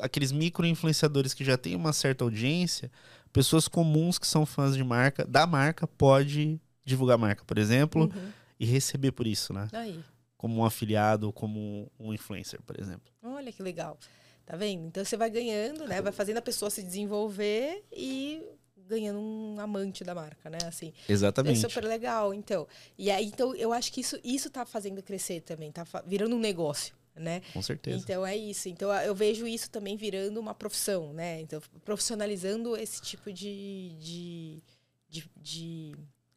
aqueles 0.00 0.32
micro-influenciadores 0.32 1.34
que 1.34 1.44
já 1.44 1.58
têm 1.58 1.76
uma 1.76 1.92
certa 1.92 2.24
audiência, 2.24 2.90
pessoas 3.32 3.68
comuns 3.68 4.18
que 4.18 4.26
são 4.26 4.46
fãs 4.46 4.74
de 4.74 4.82
marca, 4.82 5.26
da 5.26 5.46
marca, 5.46 5.86
pode 5.86 6.58
divulgar 6.86 7.16
a 7.16 7.18
marca, 7.18 7.44
por 7.44 7.58
exemplo, 7.58 8.04
uhum. 8.04 8.32
e 8.58 8.64
receber 8.64 9.12
por 9.12 9.26
isso, 9.26 9.52
né? 9.52 9.68
Aí. 9.72 10.02
Como 10.38 10.56
um 10.56 10.64
afiliado, 10.64 11.30
como 11.32 11.90
um 11.98 12.14
influencer, 12.14 12.60
por 12.62 12.80
exemplo. 12.80 13.12
Olha 13.22 13.52
que 13.52 13.62
legal. 13.62 13.98
Tá 14.46 14.56
vendo? 14.56 14.86
Então 14.86 15.04
você 15.04 15.16
vai 15.16 15.28
ganhando, 15.28 15.86
né? 15.86 16.00
Vai 16.00 16.12
fazendo 16.12 16.38
a 16.38 16.42
pessoa 16.42 16.70
se 16.70 16.82
desenvolver 16.82 17.84
e 17.92 18.42
ganhando 18.86 19.18
um 19.20 19.58
amante 19.60 20.04
da 20.04 20.14
marca, 20.14 20.48
né? 20.48 20.58
Assim, 20.66 20.92
Exatamente. 21.08 21.58
É 21.58 21.68
super 21.68 21.84
legal, 21.84 22.32
então. 22.32 22.66
E 22.96 23.10
aí, 23.10 23.26
então, 23.26 23.54
eu 23.54 23.72
acho 23.72 23.92
que 23.92 24.00
isso, 24.00 24.18
isso 24.24 24.50
tá 24.50 24.64
fazendo 24.64 25.02
crescer 25.02 25.40
também, 25.40 25.70
tá 25.72 25.84
virando 26.06 26.36
um 26.36 26.40
negócio. 26.40 26.94
Né? 27.18 27.40
Com 27.54 27.62
certeza. 27.62 27.96
Então 27.96 28.26
é 28.26 28.36
isso. 28.36 28.68
Então 28.68 28.92
eu 28.92 29.14
vejo 29.14 29.46
isso 29.46 29.70
também 29.70 29.96
virando 29.96 30.38
uma 30.38 30.54
profissão, 30.54 31.14
né? 31.14 31.40
Então 31.40 31.62
profissionalizando 31.82 32.76
esse 32.76 33.00
tipo 33.00 33.32
de, 33.32 33.96
de, 33.98 34.62
de, 35.08 35.24
de, 35.40 35.96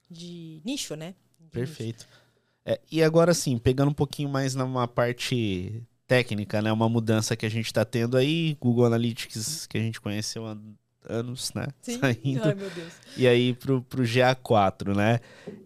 de 0.09 0.61
nicho, 0.63 0.95
né? 0.95 1.15
De 1.37 1.49
Perfeito. 1.49 2.07
É, 2.65 2.79
e 2.89 3.03
agora 3.03 3.33
sim, 3.33 3.57
pegando 3.57 3.89
um 3.89 3.93
pouquinho 3.93 4.29
mais 4.29 4.55
numa 4.55 4.87
parte 4.87 5.83
técnica, 6.07 6.61
né? 6.61 6.71
Uma 6.71 6.87
mudança 6.87 7.35
que 7.35 7.45
a 7.45 7.49
gente 7.49 7.65
está 7.65 7.83
tendo 7.83 8.15
aí, 8.15 8.55
Google 8.59 8.85
Analytics 8.85 9.67
que 9.67 9.77
a 9.77 9.81
gente 9.81 9.99
conheceu 9.99 10.45
anos, 11.09 11.51
né? 11.53 11.67
Sim. 11.81 11.99
Saindo. 11.99 12.43
Ai, 12.43 12.55
meu 12.55 12.69
Deus. 12.69 12.93
E 13.17 13.27
aí 13.27 13.53
pro, 13.53 13.81
pro 13.81 14.03
GA4, 14.03 14.95
né? 14.95 15.19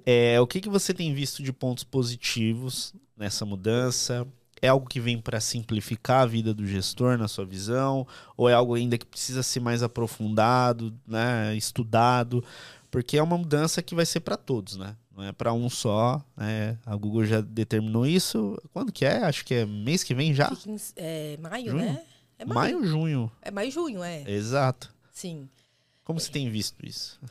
É, 0.06 0.40
o 0.40 0.48
que, 0.48 0.62
que 0.62 0.70
você 0.70 0.94
tem 0.94 1.14
visto 1.14 1.44
de 1.44 1.52
pontos 1.52 1.84
positivos 1.84 2.94
nessa 3.18 3.46
mudança? 3.46 4.26
É 4.62 4.70
algo 4.70 4.88
que 4.88 5.00
vem 5.00 5.20
para 5.20 5.42
simplificar 5.42 6.22
a 6.22 6.26
vida 6.26 6.54
do 6.54 6.66
gestor, 6.66 7.18
na 7.18 7.28
sua 7.28 7.46
visão? 7.46 8.08
Ou 8.38 8.50
é 8.50 8.54
algo 8.54 8.76
ainda 8.76 8.98
que 8.98 9.06
precisa 9.06 9.44
ser 9.44 9.60
mais 9.60 9.84
aprofundado, 9.84 10.94
né? 11.06 11.54
estudado? 11.56 12.44
Porque 12.90 13.18
é 13.18 13.24
uma 13.24 13.38
mudança 13.38 13.82
que 13.82 13.94
vai 13.94 14.06
ser 14.06 14.22
para 14.22 14.38
todos, 14.38 14.78
né? 14.78 14.96
Não 15.16 15.24
é 15.24 15.32
para 15.32 15.54
um 15.54 15.70
só. 15.70 16.24
Né? 16.36 16.78
A 16.86 16.96
Google 16.96 17.26
já 17.26 17.42
determinou 17.42 18.06
isso. 18.06 18.58
Quando 18.72 18.92
que 18.92 19.06
é? 19.06 19.24
Acho 19.24 19.46
que 19.46 19.54
é 19.54 19.66
mês 19.66 20.04
que 20.04 20.14
vem 20.14 20.34
já? 20.34 20.52
Em, 20.66 20.78
é, 20.96 21.38
maio, 21.38 21.72
junho? 21.72 21.86
né? 21.86 22.02
É 22.40 22.46
maio. 22.46 22.80
maio, 22.80 22.86
junho. 22.86 23.32
É 23.42 23.52
maio, 23.52 23.72
junho, 23.72 24.04
é. 24.04 24.24
Exato. 24.30 24.94
Sim. 25.14 25.48
Como 26.04 26.20
você 26.20 26.32
tem 26.32 26.50
visto 26.50 26.86
isso? 26.86 27.22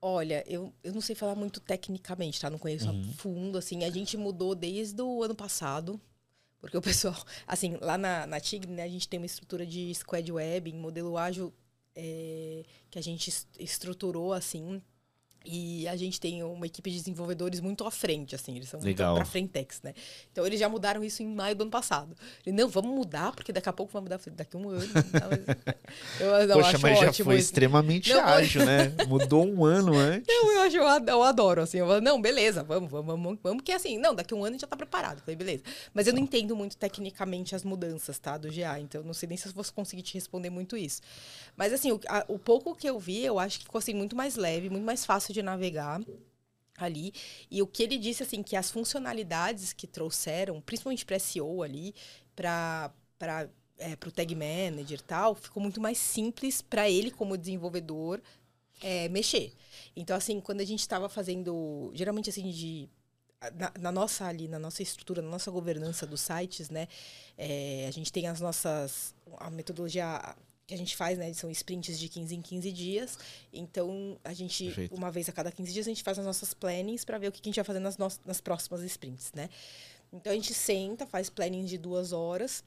Olha, 0.00 0.42
eu, 0.46 0.74
eu 0.82 0.92
não 0.92 1.00
sei 1.00 1.14
falar 1.14 1.34
muito 1.34 1.60
tecnicamente, 1.60 2.40
tá? 2.40 2.50
Não 2.50 2.58
conheço 2.58 2.90
uhum. 2.90 3.10
a 3.10 3.12
fundo, 3.14 3.58
assim. 3.58 3.84
A 3.84 3.90
gente 3.90 4.16
mudou 4.16 4.54
desde 4.54 5.00
o 5.00 5.22
ano 5.22 5.34
passado, 5.34 6.00
porque 6.60 6.76
o 6.76 6.82
pessoal... 6.82 7.14
Assim, 7.46 7.76
lá 7.80 7.96
na, 7.96 8.26
na 8.26 8.40
Tigre, 8.40 8.72
né, 8.72 8.82
a 8.82 8.88
gente 8.88 9.08
tem 9.08 9.20
uma 9.20 9.26
estrutura 9.26 9.66
de 9.66 9.94
squad 9.94 10.32
web, 10.32 10.70
em 10.70 10.78
modelo 10.78 11.16
ágil, 11.16 11.52
é, 11.94 12.64
que 12.90 12.98
a 12.98 13.02
gente 13.02 13.32
estruturou, 13.58 14.32
assim, 14.32 14.82
e 15.44 15.86
a 15.88 15.96
gente 15.96 16.18
tem 16.18 16.42
uma 16.42 16.64
equipe 16.64 16.90
de 16.90 16.96
desenvolvedores 16.96 17.60
muito 17.60 17.84
à 17.84 17.90
frente, 17.90 18.34
assim, 18.34 18.56
eles 18.56 18.68
são 18.68 18.80
Legal. 18.80 19.12
muito 19.12 19.24
pra 19.24 19.30
frentex, 19.30 19.82
né? 19.82 19.92
Então 20.32 20.46
eles 20.46 20.58
já 20.58 20.68
mudaram 20.68 21.04
isso 21.04 21.22
em 21.22 21.26
maio 21.26 21.54
do 21.54 21.62
ano 21.62 21.70
passado. 21.70 22.16
E, 22.46 22.50
não, 22.50 22.66
vamos 22.66 22.90
mudar, 22.90 23.32
porque 23.32 23.52
daqui 23.52 23.68
a 23.68 23.72
pouco 23.72 23.92
vai 23.92 24.00
mudar 24.00 24.18
daqui 24.32 24.56
a 24.56 24.58
um 24.58 24.70
ano. 24.70 24.80
eu, 26.18 26.46
não, 26.48 26.56
Poxa, 26.56 26.78
mas 26.78 26.98
já 26.98 27.12
foi 27.12 27.36
isso. 27.36 27.44
extremamente 27.44 28.12
não, 28.12 28.24
ágil, 28.24 28.64
né? 28.64 28.94
Mudou 29.06 29.46
um 29.46 29.66
ano 29.66 29.94
antes. 29.94 30.26
Não, 30.26 30.52
eu 30.52 30.60
acho, 30.62 30.76
eu 31.10 31.22
adoro, 31.22 31.60
assim. 31.60 31.78
Eu 31.78 31.86
falo, 31.86 32.00
não, 32.00 32.20
beleza, 32.20 32.62
vamos, 32.62 32.90
vamos, 32.90 33.06
vamos, 33.06 33.38
vamos, 33.42 33.62
que 33.62 33.72
assim, 33.72 33.98
não, 33.98 34.14
daqui 34.14 34.32
a 34.32 34.36
um 34.36 34.40
ano 34.40 34.48
a 34.48 34.52
gente 34.52 34.62
já 34.62 34.66
tá 34.66 34.76
preparado. 34.76 35.20
falei, 35.20 35.36
beleza. 35.36 35.62
Mas 35.92 36.06
eu 36.06 36.14
não 36.14 36.20
entendo 36.20 36.56
muito 36.56 36.76
tecnicamente 36.76 37.54
as 37.54 37.64
mudanças, 37.64 38.18
tá, 38.18 38.38
do 38.38 38.48
GA, 38.48 38.80
então 38.80 39.02
não 39.02 39.12
sei 39.12 39.28
nem 39.28 39.36
se 39.36 39.46
eu 39.46 39.52
vou 39.52 39.64
conseguir 39.74 40.02
te 40.02 40.14
responder 40.14 40.48
muito 40.48 40.74
isso. 40.74 41.02
Mas 41.54 41.72
assim, 41.72 41.92
o, 41.92 42.00
a, 42.08 42.24
o 42.28 42.38
pouco 42.38 42.74
que 42.74 42.88
eu 42.88 42.98
vi, 42.98 43.24
eu 43.24 43.38
acho 43.38 43.58
que 43.58 43.64
ficou 43.64 43.78
assim 43.78 43.92
muito 43.92 44.16
mais 44.16 44.36
leve, 44.36 44.70
muito 44.70 44.84
mais 44.84 45.04
fácil 45.04 45.33
de 45.34 45.42
navegar. 45.42 46.00
ali. 46.76 47.12
E 47.50 47.62
o 47.62 47.66
que 47.66 47.82
ele 47.82 47.98
disse, 47.98 48.22
assim, 48.22 48.42
que 48.42 48.56
as 48.56 48.70
funcionalidades 48.70 49.72
que 49.72 49.86
trouxeram, 49.86 50.60
principalmente 50.60 51.04
para 51.04 51.18
SEO 51.18 51.62
ali, 51.62 51.94
para 52.34 52.92
é, 53.78 53.92
o 53.92 54.10
Tag 54.10 54.34
Manager 54.34 54.98
e 54.98 55.02
tal, 55.02 55.34
ficou 55.34 55.62
muito 55.62 55.80
mais 55.80 55.98
simples 55.98 56.62
para 56.62 56.90
ele, 56.90 57.10
como 57.10 57.38
desenvolvedor, 57.38 58.20
é, 58.82 59.08
mexer. 59.08 59.52
Então, 59.94 60.16
assim, 60.16 60.40
quando 60.40 60.60
a 60.60 60.64
gente 60.64 60.80
estava 60.80 61.08
fazendo, 61.08 61.92
geralmente, 61.94 62.28
assim, 62.30 62.50
de 62.50 62.88
na, 63.52 63.72
na, 63.78 63.92
nossa 63.92 64.24
ali, 64.24 64.48
na 64.48 64.58
nossa 64.58 64.82
estrutura, 64.82 65.20
na 65.20 65.28
nossa 65.28 65.50
governança 65.50 66.06
dos 66.06 66.20
sites, 66.20 66.70
né, 66.70 66.88
é, 67.36 67.86
a 67.86 67.90
gente 67.90 68.12
tem 68.12 68.26
as 68.26 68.40
nossas, 68.40 69.14
a 69.38 69.50
metodologia 69.50 70.36
que 70.66 70.74
a 70.74 70.78
gente 70.78 70.96
faz, 70.96 71.18
né, 71.18 71.32
são 71.34 71.50
sprints 71.50 71.98
de 71.98 72.08
15 72.08 72.34
em 72.34 72.40
15 72.42 72.72
dias. 72.72 73.18
Então, 73.52 74.18
a 74.24 74.32
gente, 74.32 74.64
Perfeito. 74.64 74.94
uma 74.94 75.10
vez 75.10 75.28
a 75.28 75.32
cada 75.32 75.52
15 75.52 75.72
dias, 75.72 75.86
a 75.86 75.90
gente 75.90 76.02
faz 76.02 76.18
as 76.18 76.24
nossas 76.24 76.54
plannings 76.54 77.04
para 77.04 77.18
ver 77.18 77.28
o 77.28 77.32
que 77.32 77.40
a 77.42 77.48
gente 77.48 77.56
vai 77.56 77.64
fazer 77.64 77.80
nas, 77.80 77.98
no 77.98 78.08
nas 78.24 78.40
próximas 78.40 78.82
sprints, 78.82 79.32
né. 79.32 79.48
Então, 80.12 80.32
a 80.32 80.34
gente 80.34 80.54
senta, 80.54 81.06
faz 81.06 81.28
planning 81.28 81.64
de 81.64 81.76
duas 81.76 82.12
horas, 82.12 82.64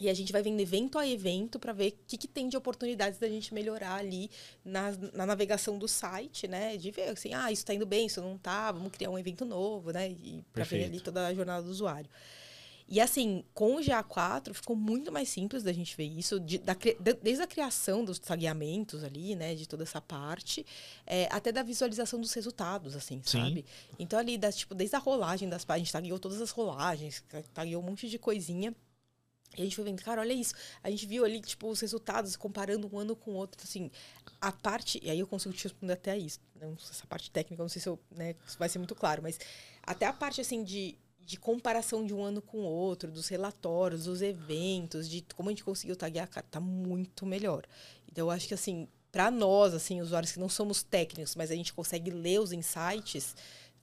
e 0.00 0.08
a 0.08 0.14
gente 0.14 0.32
vai 0.32 0.42
vendo 0.42 0.58
evento 0.60 0.98
a 0.98 1.06
evento 1.06 1.58
para 1.58 1.74
ver 1.74 1.88
o 1.88 1.94
que, 2.06 2.16
que, 2.16 2.26
tem 2.26 2.48
de 2.48 2.56
oportunidades 2.56 3.18
da 3.18 3.28
gente 3.28 3.52
melhorar 3.52 3.96
ali 3.96 4.30
na, 4.64 4.92
na 5.12 5.26
navegação 5.26 5.78
do 5.78 5.86
site, 5.86 6.48
né? 6.48 6.78
De 6.78 6.90
ver 6.90 7.10
assim, 7.10 7.34
ah, 7.34 7.52
isso 7.52 7.60
está 7.60 7.74
indo 7.74 7.84
bem, 7.84 8.06
isso 8.06 8.20
não 8.22 8.36
está, 8.36 8.72
vamos 8.72 8.92
criar 8.92 9.10
um 9.10 9.18
evento 9.18 9.44
novo, 9.44 9.90
né? 9.90 10.08
E 10.08 10.42
para 10.54 10.64
ver 10.64 10.84
ali 10.84 11.00
toda 11.00 11.26
a 11.26 11.34
jornada 11.34 11.62
do 11.62 11.70
usuário. 11.70 12.08
E 12.90 13.00
assim, 13.00 13.44
com 13.54 13.76
o 13.76 13.78
GA4 13.78 14.52
ficou 14.52 14.74
muito 14.74 15.12
mais 15.12 15.28
simples 15.28 15.62
da 15.62 15.72
gente 15.72 15.96
ver 15.96 16.06
isso, 16.06 16.40
de, 16.40 16.58
da, 16.58 16.76
desde 17.22 17.40
a 17.40 17.46
criação 17.46 18.04
dos 18.04 18.18
tagueamentos 18.18 19.04
ali, 19.04 19.36
né, 19.36 19.54
de 19.54 19.68
toda 19.68 19.84
essa 19.84 20.00
parte, 20.00 20.66
é, 21.06 21.28
até 21.30 21.52
da 21.52 21.62
visualização 21.62 22.20
dos 22.20 22.32
resultados, 22.32 22.96
assim, 22.96 23.22
Sim. 23.24 23.38
sabe? 23.38 23.64
Então 23.96 24.18
ali, 24.18 24.36
das, 24.36 24.56
tipo, 24.56 24.74
desde 24.74 24.96
a 24.96 24.98
rolagem 24.98 25.48
das 25.48 25.64
páginas, 25.64 25.82
a 25.82 25.84
gente 25.84 25.92
tagueou 25.92 26.18
todas 26.18 26.40
as 26.40 26.50
rolagens, 26.50 27.22
tagueou 27.54 27.80
um 27.80 27.86
monte 27.86 28.08
de 28.08 28.18
coisinha 28.18 28.74
e 29.56 29.62
a 29.62 29.64
gente 29.64 29.76
foi 29.76 29.84
vendo, 29.84 30.02
cara, 30.02 30.20
olha 30.20 30.32
isso. 30.32 30.54
A 30.82 30.90
gente 30.90 31.06
viu 31.06 31.24
ali, 31.24 31.40
tipo, 31.40 31.68
os 31.68 31.80
resultados, 31.80 32.36
comparando 32.36 32.88
um 32.92 32.98
ano 32.98 33.16
com 33.16 33.32
o 33.32 33.34
outro. 33.34 33.60
Assim, 33.64 33.90
a 34.40 34.52
parte. 34.52 35.00
E 35.02 35.10
aí 35.10 35.18
eu 35.18 35.26
consigo 35.26 35.52
te 35.52 35.64
responder 35.64 35.94
até 35.94 36.16
isso. 36.16 36.38
Não, 36.54 36.74
essa 36.74 37.04
parte 37.08 37.30
técnica, 37.32 37.60
não 37.60 37.68
sei 37.68 37.82
se 37.82 37.88
eu, 37.88 37.98
né, 38.12 38.36
vai 38.58 38.68
ser 38.68 38.78
muito 38.78 38.94
claro, 38.94 39.20
mas 39.22 39.40
até 39.82 40.06
a 40.06 40.12
parte, 40.12 40.40
assim, 40.40 40.62
de, 40.62 40.96
de 41.30 41.36
comparação 41.36 42.04
de 42.04 42.12
um 42.12 42.24
ano 42.24 42.42
com 42.42 42.58
o 42.58 42.64
outro, 42.64 43.08
dos 43.08 43.28
relatórios, 43.28 44.04
dos 44.04 44.20
eventos, 44.20 45.08
de 45.08 45.24
como 45.36 45.48
a 45.48 45.52
gente 45.52 45.62
conseguiu 45.62 45.94
taguear, 45.94 46.28
cara, 46.28 46.44
tá 46.50 46.58
muito 46.58 47.24
melhor. 47.24 47.62
Então, 48.10 48.26
eu 48.26 48.30
acho 48.32 48.48
que, 48.48 48.54
assim, 48.54 48.88
para 49.12 49.30
nós, 49.30 49.72
assim, 49.72 50.00
usuários 50.00 50.32
que 50.32 50.40
não 50.40 50.48
somos 50.48 50.82
técnicos, 50.82 51.36
mas 51.36 51.52
a 51.52 51.54
gente 51.54 51.72
consegue 51.72 52.10
ler 52.10 52.40
os 52.40 52.50
insights 52.50 53.36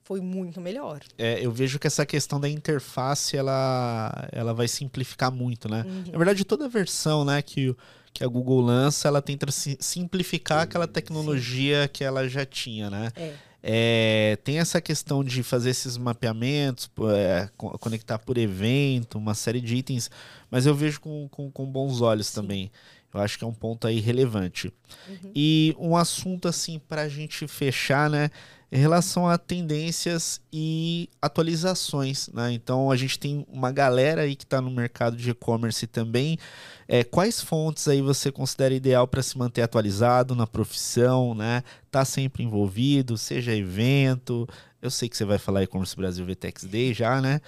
foi 0.04 0.20
muito 0.20 0.60
melhor. 0.60 1.00
É, 1.16 1.38
eu 1.44 1.50
vejo 1.50 1.78
que 1.78 1.86
essa 1.86 2.04
questão 2.04 2.38
da 2.38 2.48
interface 2.48 3.36
ela, 3.36 4.28
ela 4.30 4.52
vai 4.52 4.68
simplificar 4.68 5.30
muito, 5.30 5.70
né? 5.70 5.84
Uhum. 5.86 6.04
Na 6.12 6.18
verdade, 6.18 6.44
toda 6.44 6.68
versão, 6.68 7.24
né, 7.24 7.40
que, 7.40 7.74
que 8.12 8.22
a 8.22 8.26
Google 8.26 8.60
lança, 8.60 9.08
ela 9.08 9.22
tenta 9.22 9.46
simplificar 9.50 10.62
aquela 10.62 10.86
tecnologia 10.86 11.84
Sim. 11.84 11.88
que 11.92 12.04
ela 12.04 12.28
já 12.28 12.44
tinha, 12.44 12.90
né? 12.90 13.10
É. 13.16 13.34
É, 13.62 14.38
tem 14.44 14.58
essa 14.58 14.80
questão 14.80 15.24
de 15.24 15.42
fazer 15.42 15.70
esses 15.70 15.96
mapeamentos, 15.96 16.90
é, 17.14 17.48
conectar 17.56 18.18
por 18.18 18.38
evento, 18.38 19.18
uma 19.18 19.34
série 19.34 19.60
de 19.60 19.76
itens, 19.76 20.10
mas 20.50 20.64
eu 20.64 20.74
vejo 20.74 21.00
com, 21.00 21.28
com, 21.28 21.50
com 21.50 21.66
bons 21.66 22.00
olhos 22.00 22.28
Sim. 22.28 22.40
também. 22.40 22.70
Eu 23.12 23.20
acho 23.20 23.38
que 23.38 23.44
é 23.44 23.46
um 23.46 23.54
ponto 23.54 23.86
aí 23.86 24.00
relevante. 24.00 24.72
Uhum. 25.08 25.32
E 25.34 25.74
um 25.78 25.96
assunto 25.96 26.46
assim 26.46 26.78
para 26.78 27.02
a 27.02 27.08
gente 27.08 27.48
fechar, 27.48 28.08
né? 28.10 28.30
Em 28.70 28.78
relação 28.78 29.26
a 29.26 29.38
tendências 29.38 30.40
e 30.52 31.08
atualizações. 31.20 32.28
Né? 32.28 32.52
Então 32.52 32.90
a 32.90 32.96
gente 32.96 33.18
tem 33.18 33.46
uma 33.48 33.72
galera 33.72 34.22
aí 34.22 34.36
que 34.36 34.44
está 34.44 34.60
no 34.60 34.70
mercado 34.70 35.16
de 35.16 35.30
e-commerce 35.30 35.86
também. 35.86 36.38
É, 36.86 37.02
quais 37.02 37.40
fontes 37.40 37.88
aí 37.88 38.02
você 38.02 38.30
considera 38.30 38.74
ideal 38.74 39.06
para 39.08 39.22
se 39.22 39.36
manter 39.38 39.62
atualizado 39.62 40.34
na 40.34 40.46
profissão, 40.46 41.34
né? 41.34 41.62
Tá 41.90 42.04
sempre 42.04 42.42
envolvido, 42.42 43.16
seja 43.18 43.54
evento. 43.54 44.48
Eu 44.80 44.90
sei 44.90 45.08
que 45.08 45.16
você 45.16 45.24
vai 45.24 45.38
falar 45.38 45.62
e-commerce 45.62 45.96
Brasil 45.96 46.24
VTEX 46.24 46.64
Day 46.64 46.94
já, 46.94 47.20
né? 47.20 47.40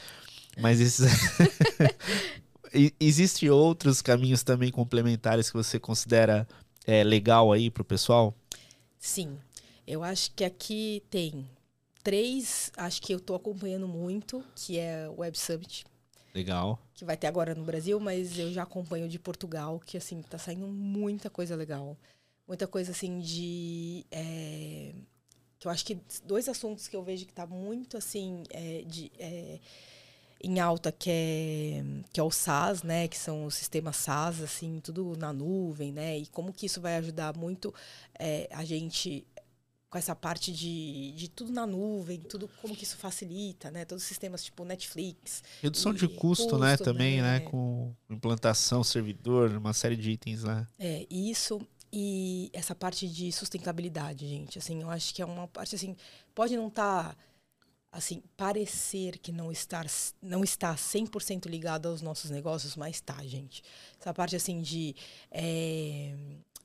Mas 0.59 0.81
esses 0.81 1.07
Existem 3.01 3.51
outros 3.51 4.01
caminhos 4.01 4.45
também 4.45 4.71
complementares 4.71 5.51
que 5.51 5.57
você 5.57 5.79
considera 5.79 6.47
é, 6.87 7.03
legal 7.03 7.53
aí 7.53 7.69
para 7.69 7.83
o 7.83 7.85
pessoal? 7.85 8.33
Sim, 8.99 9.37
eu 9.91 10.05
acho 10.05 10.31
que 10.33 10.45
aqui 10.45 11.03
tem 11.11 11.49
três, 12.03 12.71
acho 12.77 13.03
que 13.03 13.13
eu 13.13 13.19
estou 13.19 13.35
acompanhando 13.35 13.89
muito, 13.89 14.45
que 14.55 14.79
é 14.79 15.09
o 15.09 15.21
Web 15.21 15.37
Summit. 15.37 15.85
Legal. 16.35 16.79
Que 16.95 17.05
vai 17.05 17.17
ter 17.17 17.27
agora 17.27 17.55
no 17.55 17.65
Brasil, 17.65 17.99
mas 17.99 18.39
eu 18.39 18.53
já 18.53 18.63
acompanho 18.63 19.09
de 19.09 19.19
Portugal, 19.19 19.81
que 19.85 19.97
assim, 19.97 20.23
tá 20.23 20.39
saindo 20.39 20.69
muita 20.69 21.29
coisa 21.29 21.57
legal. 21.57 21.97
Muita 22.47 22.67
coisa 22.67 22.93
assim 22.93 23.19
de. 23.19 24.07
É, 24.11 24.93
que 25.59 25.67
eu 25.67 25.71
acho 25.71 25.85
que 25.85 25.99
dois 26.25 26.49
assuntos 26.49 26.89
que 26.89 26.97
eu 26.97 27.03
vejo 27.03 27.27
que 27.27 27.33
tá 27.33 27.47
muito 27.47 27.97
assim 27.97 28.45
é, 28.51 28.83
de, 28.87 29.11
é, 29.19 29.59
em 30.43 30.59
alta, 30.59 30.91
que 30.91 31.11
é, 31.11 31.85
que 32.13 32.19
é 32.19 32.23
o 32.23 32.31
SaaS, 32.31 32.83
né? 32.83 33.09
Que 33.09 33.19
são 33.19 33.45
os 33.45 33.55
sistemas 33.55 33.97
SaaS, 33.97 34.41
assim, 34.41 34.81
tudo 34.81 35.17
na 35.17 35.33
nuvem, 35.33 35.93
né? 35.93 36.17
E 36.17 36.27
como 36.27 36.53
que 36.53 36.67
isso 36.67 36.81
vai 36.81 36.97
ajudar 36.97 37.37
muito 37.37 37.75
é, 38.19 38.49
a 38.53 38.65
gente 38.65 39.27
com 39.91 39.99
essa 39.99 40.15
parte 40.15 40.53
de, 40.53 41.13
de 41.17 41.29
tudo 41.29 41.51
na 41.51 41.67
nuvem, 41.67 42.21
tudo 42.21 42.49
como 42.63 42.77
que 42.77 42.85
isso 42.85 42.97
facilita, 42.97 43.73
né? 43.73 43.85
Todos 43.85 44.05
os 44.05 44.09
sistemas 44.09 44.45
tipo 44.45 44.65
Netflix. 44.65 45.43
Redução 45.61 45.93
de 45.93 46.07
custo, 46.07 46.45
custo 46.45 46.59
né? 46.59 46.77
Também, 46.77 47.21
né? 47.21 47.41
né? 47.41 47.41
Com 47.41 47.93
implantação, 48.09 48.85
servidor, 48.85 49.51
uma 49.51 49.73
série 49.73 49.97
de 49.97 50.13
itens, 50.13 50.45
né? 50.45 50.67
É, 50.79 51.05
isso 51.11 51.61
e 51.93 52.51
essa 52.53 52.73
parte 52.73 53.09
de 53.09 53.33
sustentabilidade, 53.33 54.29
gente. 54.29 54.59
Assim, 54.59 54.81
eu 54.81 54.89
acho 54.91 55.13
que 55.13 55.23
é 55.23 55.25
uma 55.27 55.49
parte 55.49 55.75
assim, 55.75 55.97
pode 56.33 56.57
não 56.57 56.69
estar 56.69 57.17
tá, 57.17 57.17
assim, 57.91 58.23
parecer 58.37 59.19
que 59.19 59.33
não 59.33 59.51
estar 59.51 59.85
não 60.23 60.45
está 60.45 60.73
100% 60.77 61.47
ligado 61.47 61.89
aos 61.89 62.01
nossos 62.01 62.31
negócios, 62.31 62.77
mas 62.77 63.01
tá, 63.01 63.21
gente. 63.25 63.65
Essa 64.01 64.15
parte 64.15 64.37
assim 64.37 64.63
de 64.63 64.95
é, 65.33 66.15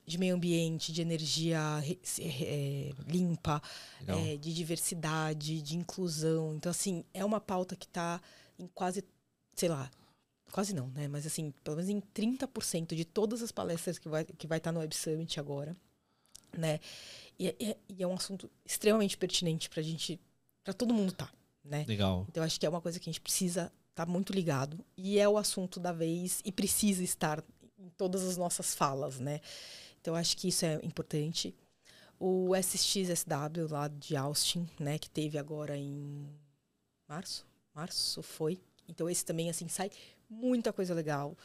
de 0.06 0.18
meio 0.18 0.36
ambiente, 0.36 0.92
de 0.92 1.02
energia 1.02 1.60
é, 2.20 2.92
limpa, 3.08 3.60
é, 4.06 4.36
de 4.36 4.54
diversidade, 4.54 5.60
de 5.60 5.76
inclusão. 5.76 6.54
Então, 6.54 6.70
assim, 6.70 7.04
é 7.12 7.24
uma 7.24 7.40
pauta 7.40 7.74
que 7.74 7.86
está 7.86 8.20
em 8.56 8.68
quase, 8.68 9.04
sei 9.54 9.68
lá, 9.68 9.90
quase 10.52 10.72
não, 10.72 10.86
né? 10.88 11.08
Mas, 11.08 11.26
assim, 11.26 11.52
pelo 11.64 11.76
menos 11.76 11.90
em 11.90 12.00
30% 12.00 12.94
de 12.94 13.04
todas 13.04 13.42
as 13.42 13.50
palestras 13.50 13.98
que 13.98 14.08
vai 14.08 14.22
estar 14.22 14.34
que 14.36 14.46
vai 14.46 14.60
tá 14.60 14.70
no 14.70 14.78
Web 14.78 14.94
Summit 14.94 15.40
agora, 15.40 15.76
né? 16.56 16.78
E, 17.36 17.48
é, 17.48 17.76
e 17.88 18.02
é 18.02 18.06
um 18.06 18.14
assunto 18.14 18.48
extremamente 18.64 19.18
pertinente 19.18 19.68
para 19.68 19.80
a 19.80 19.84
gente, 19.84 20.20
para 20.62 20.72
todo 20.72 20.94
mundo 20.94 21.12
tá, 21.12 21.30
né? 21.64 21.84
Legal. 21.88 22.24
Então, 22.28 22.44
acho 22.44 22.60
que 22.60 22.64
é 22.64 22.68
uma 22.68 22.80
coisa 22.80 23.00
que 23.00 23.10
a 23.10 23.12
gente 23.12 23.20
precisa 23.20 23.72
estar 23.90 24.06
tá 24.06 24.06
muito 24.06 24.32
ligado 24.32 24.78
e 24.96 25.18
é 25.18 25.28
o 25.28 25.36
assunto 25.36 25.80
da 25.80 25.90
vez 25.90 26.40
e 26.44 26.52
precisa 26.52 27.02
estar 27.02 27.42
em 27.76 27.88
todas 27.90 28.22
as 28.22 28.36
nossas 28.36 28.72
falas, 28.72 29.18
né? 29.18 29.40
Então, 30.06 30.14
acho 30.14 30.36
que 30.36 30.46
isso 30.46 30.64
é 30.64 30.78
importante. 30.84 31.52
O 32.16 32.54
SXSW 32.54 33.66
lá 33.68 33.88
de 33.88 34.14
Austin, 34.14 34.64
né, 34.78 35.00
que 35.00 35.10
teve 35.10 35.36
agora 35.36 35.76
em 35.76 36.28
março, 37.08 37.44
março 37.74 38.22
foi. 38.22 38.60
Então, 38.88 39.10
esse 39.10 39.24
também, 39.24 39.50
assim, 39.50 39.66
sai 39.66 39.90
muita 40.30 40.72
coisa 40.72 40.94
legal 40.94 41.36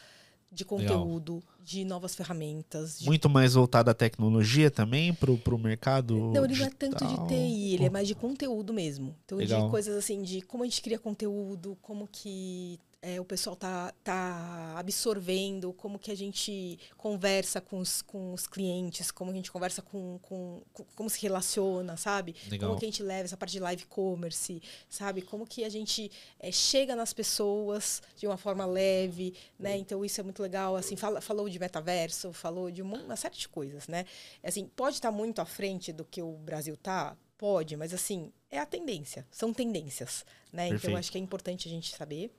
de 0.51 0.63
conteúdo, 0.63 1.35
Legal. 1.35 1.49
de 1.63 1.83
novas 1.83 2.13
ferramentas. 2.13 2.99
De... 2.99 3.05
Muito 3.07 3.27
mais 3.27 3.55
voltado 3.55 3.89
à 3.89 3.95
tecnologia 3.95 4.69
também, 4.69 5.11
para 5.11 5.31
o 5.31 5.57
mercado 5.57 6.15
Não, 6.15 6.45
ele 6.45 6.53
digital. 6.53 6.69
não 6.69 6.87
é 6.87 6.99
tanto 6.99 7.05
de 7.05 7.27
TI, 7.29 7.73
ele 7.73 7.85
é 7.85 7.89
mais 7.89 8.07
de 8.07 8.13
conteúdo 8.13 8.71
mesmo. 8.71 9.15
Então, 9.25 9.39
Legal. 9.39 9.63
de 9.63 9.71
coisas 9.71 9.97
assim, 9.97 10.21
de 10.21 10.39
como 10.43 10.61
a 10.61 10.67
gente 10.67 10.83
cria 10.83 10.99
conteúdo, 10.99 11.75
como 11.81 12.07
que 12.07 12.79
é, 13.01 13.19
o 13.19 13.25
pessoal 13.25 13.55
tá, 13.55 13.91
tá 14.03 14.75
absorvendo, 14.77 15.73
como 15.73 15.97
que 15.97 16.11
a 16.11 16.15
gente 16.15 16.77
conversa 16.95 17.59
com 17.59 17.79
os, 17.79 18.01
com 18.03 18.31
os 18.31 18.45
clientes, 18.45 19.09
como 19.09 19.31
a 19.31 19.33
gente 19.33 19.51
conversa 19.51 19.81
com, 19.81 20.19
com, 20.21 20.61
com 20.71 20.83
como 20.95 21.09
se 21.09 21.19
relaciona, 21.19 21.97
sabe? 21.97 22.35
Legal. 22.47 22.69
Como 22.69 22.79
que 22.79 22.85
a 22.85 22.89
gente 22.89 23.01
leva 23.01 23.23
essa 23.23 23.35
parte 23.35 23.53
de 23.53 23.59
live 23.59 23.85
commerce, 23.85 24.61
sabe? 24.87 25.23
Como 25.23 25.47
que 25.47 25.63
a 25.63 25.69
gente 25.69 26.11
é, 26.39 26.51
chega 26.51 26.95
nas 26.95 27.11
pessoas 27.11 28.03
de 28.15 28.27
uma 28.27 28.37
forma 28.37 28.67
leve, 28.67 29.33
né? 29.57 29.75
Então 29.77 30.05
isso 30.05 30.21
é 30.21 30.23
muito 30.23 30.41
legal, 30.43 30.75
assim, 30.75 30.95
fala, 30.95 31.19
falou 31.21 31.49
de 31.49 31.57
metaverso, 31.57 32.31
falou 32.31 32.69
de 32.69 32.83
uma, 32.83 33.01
uma 33.01 33.15
série 33.15 33.35
de 33.35 33.49
coisas, 33.49 33.87
né? 33.87 34.05
Assim, 34.43 34.67
pode 34.67 34.97
estar 34.97 35.11
tá 35.11 35.17
muito 35.17 35.39
à 35.39 35.45
frente 35.45 35.91
do 35.91 36.05
que 36.05 36.21
o 36.21 36.33
Brasil 36.33 36.77
tá, 36.77 37.17
pode, 37.35 37.75
mas 37.75 37.91
assim, 37.95 38.31
é 38.51 38.59
a 38.59 38.65
tendência, 38.67 39.25
são 39.31 39.51
tendências, 39.51 40.23
né? 40.53 40.69
Perfeito. 40.69 40.85
Então 40.85 40.99
acho 40.99 41.11
que 41.11 41.17
é 41.17 41.21
importante 41.21 41.67
a 41.67 41.71
gente 41.71 41.95
saber 41.95 42.31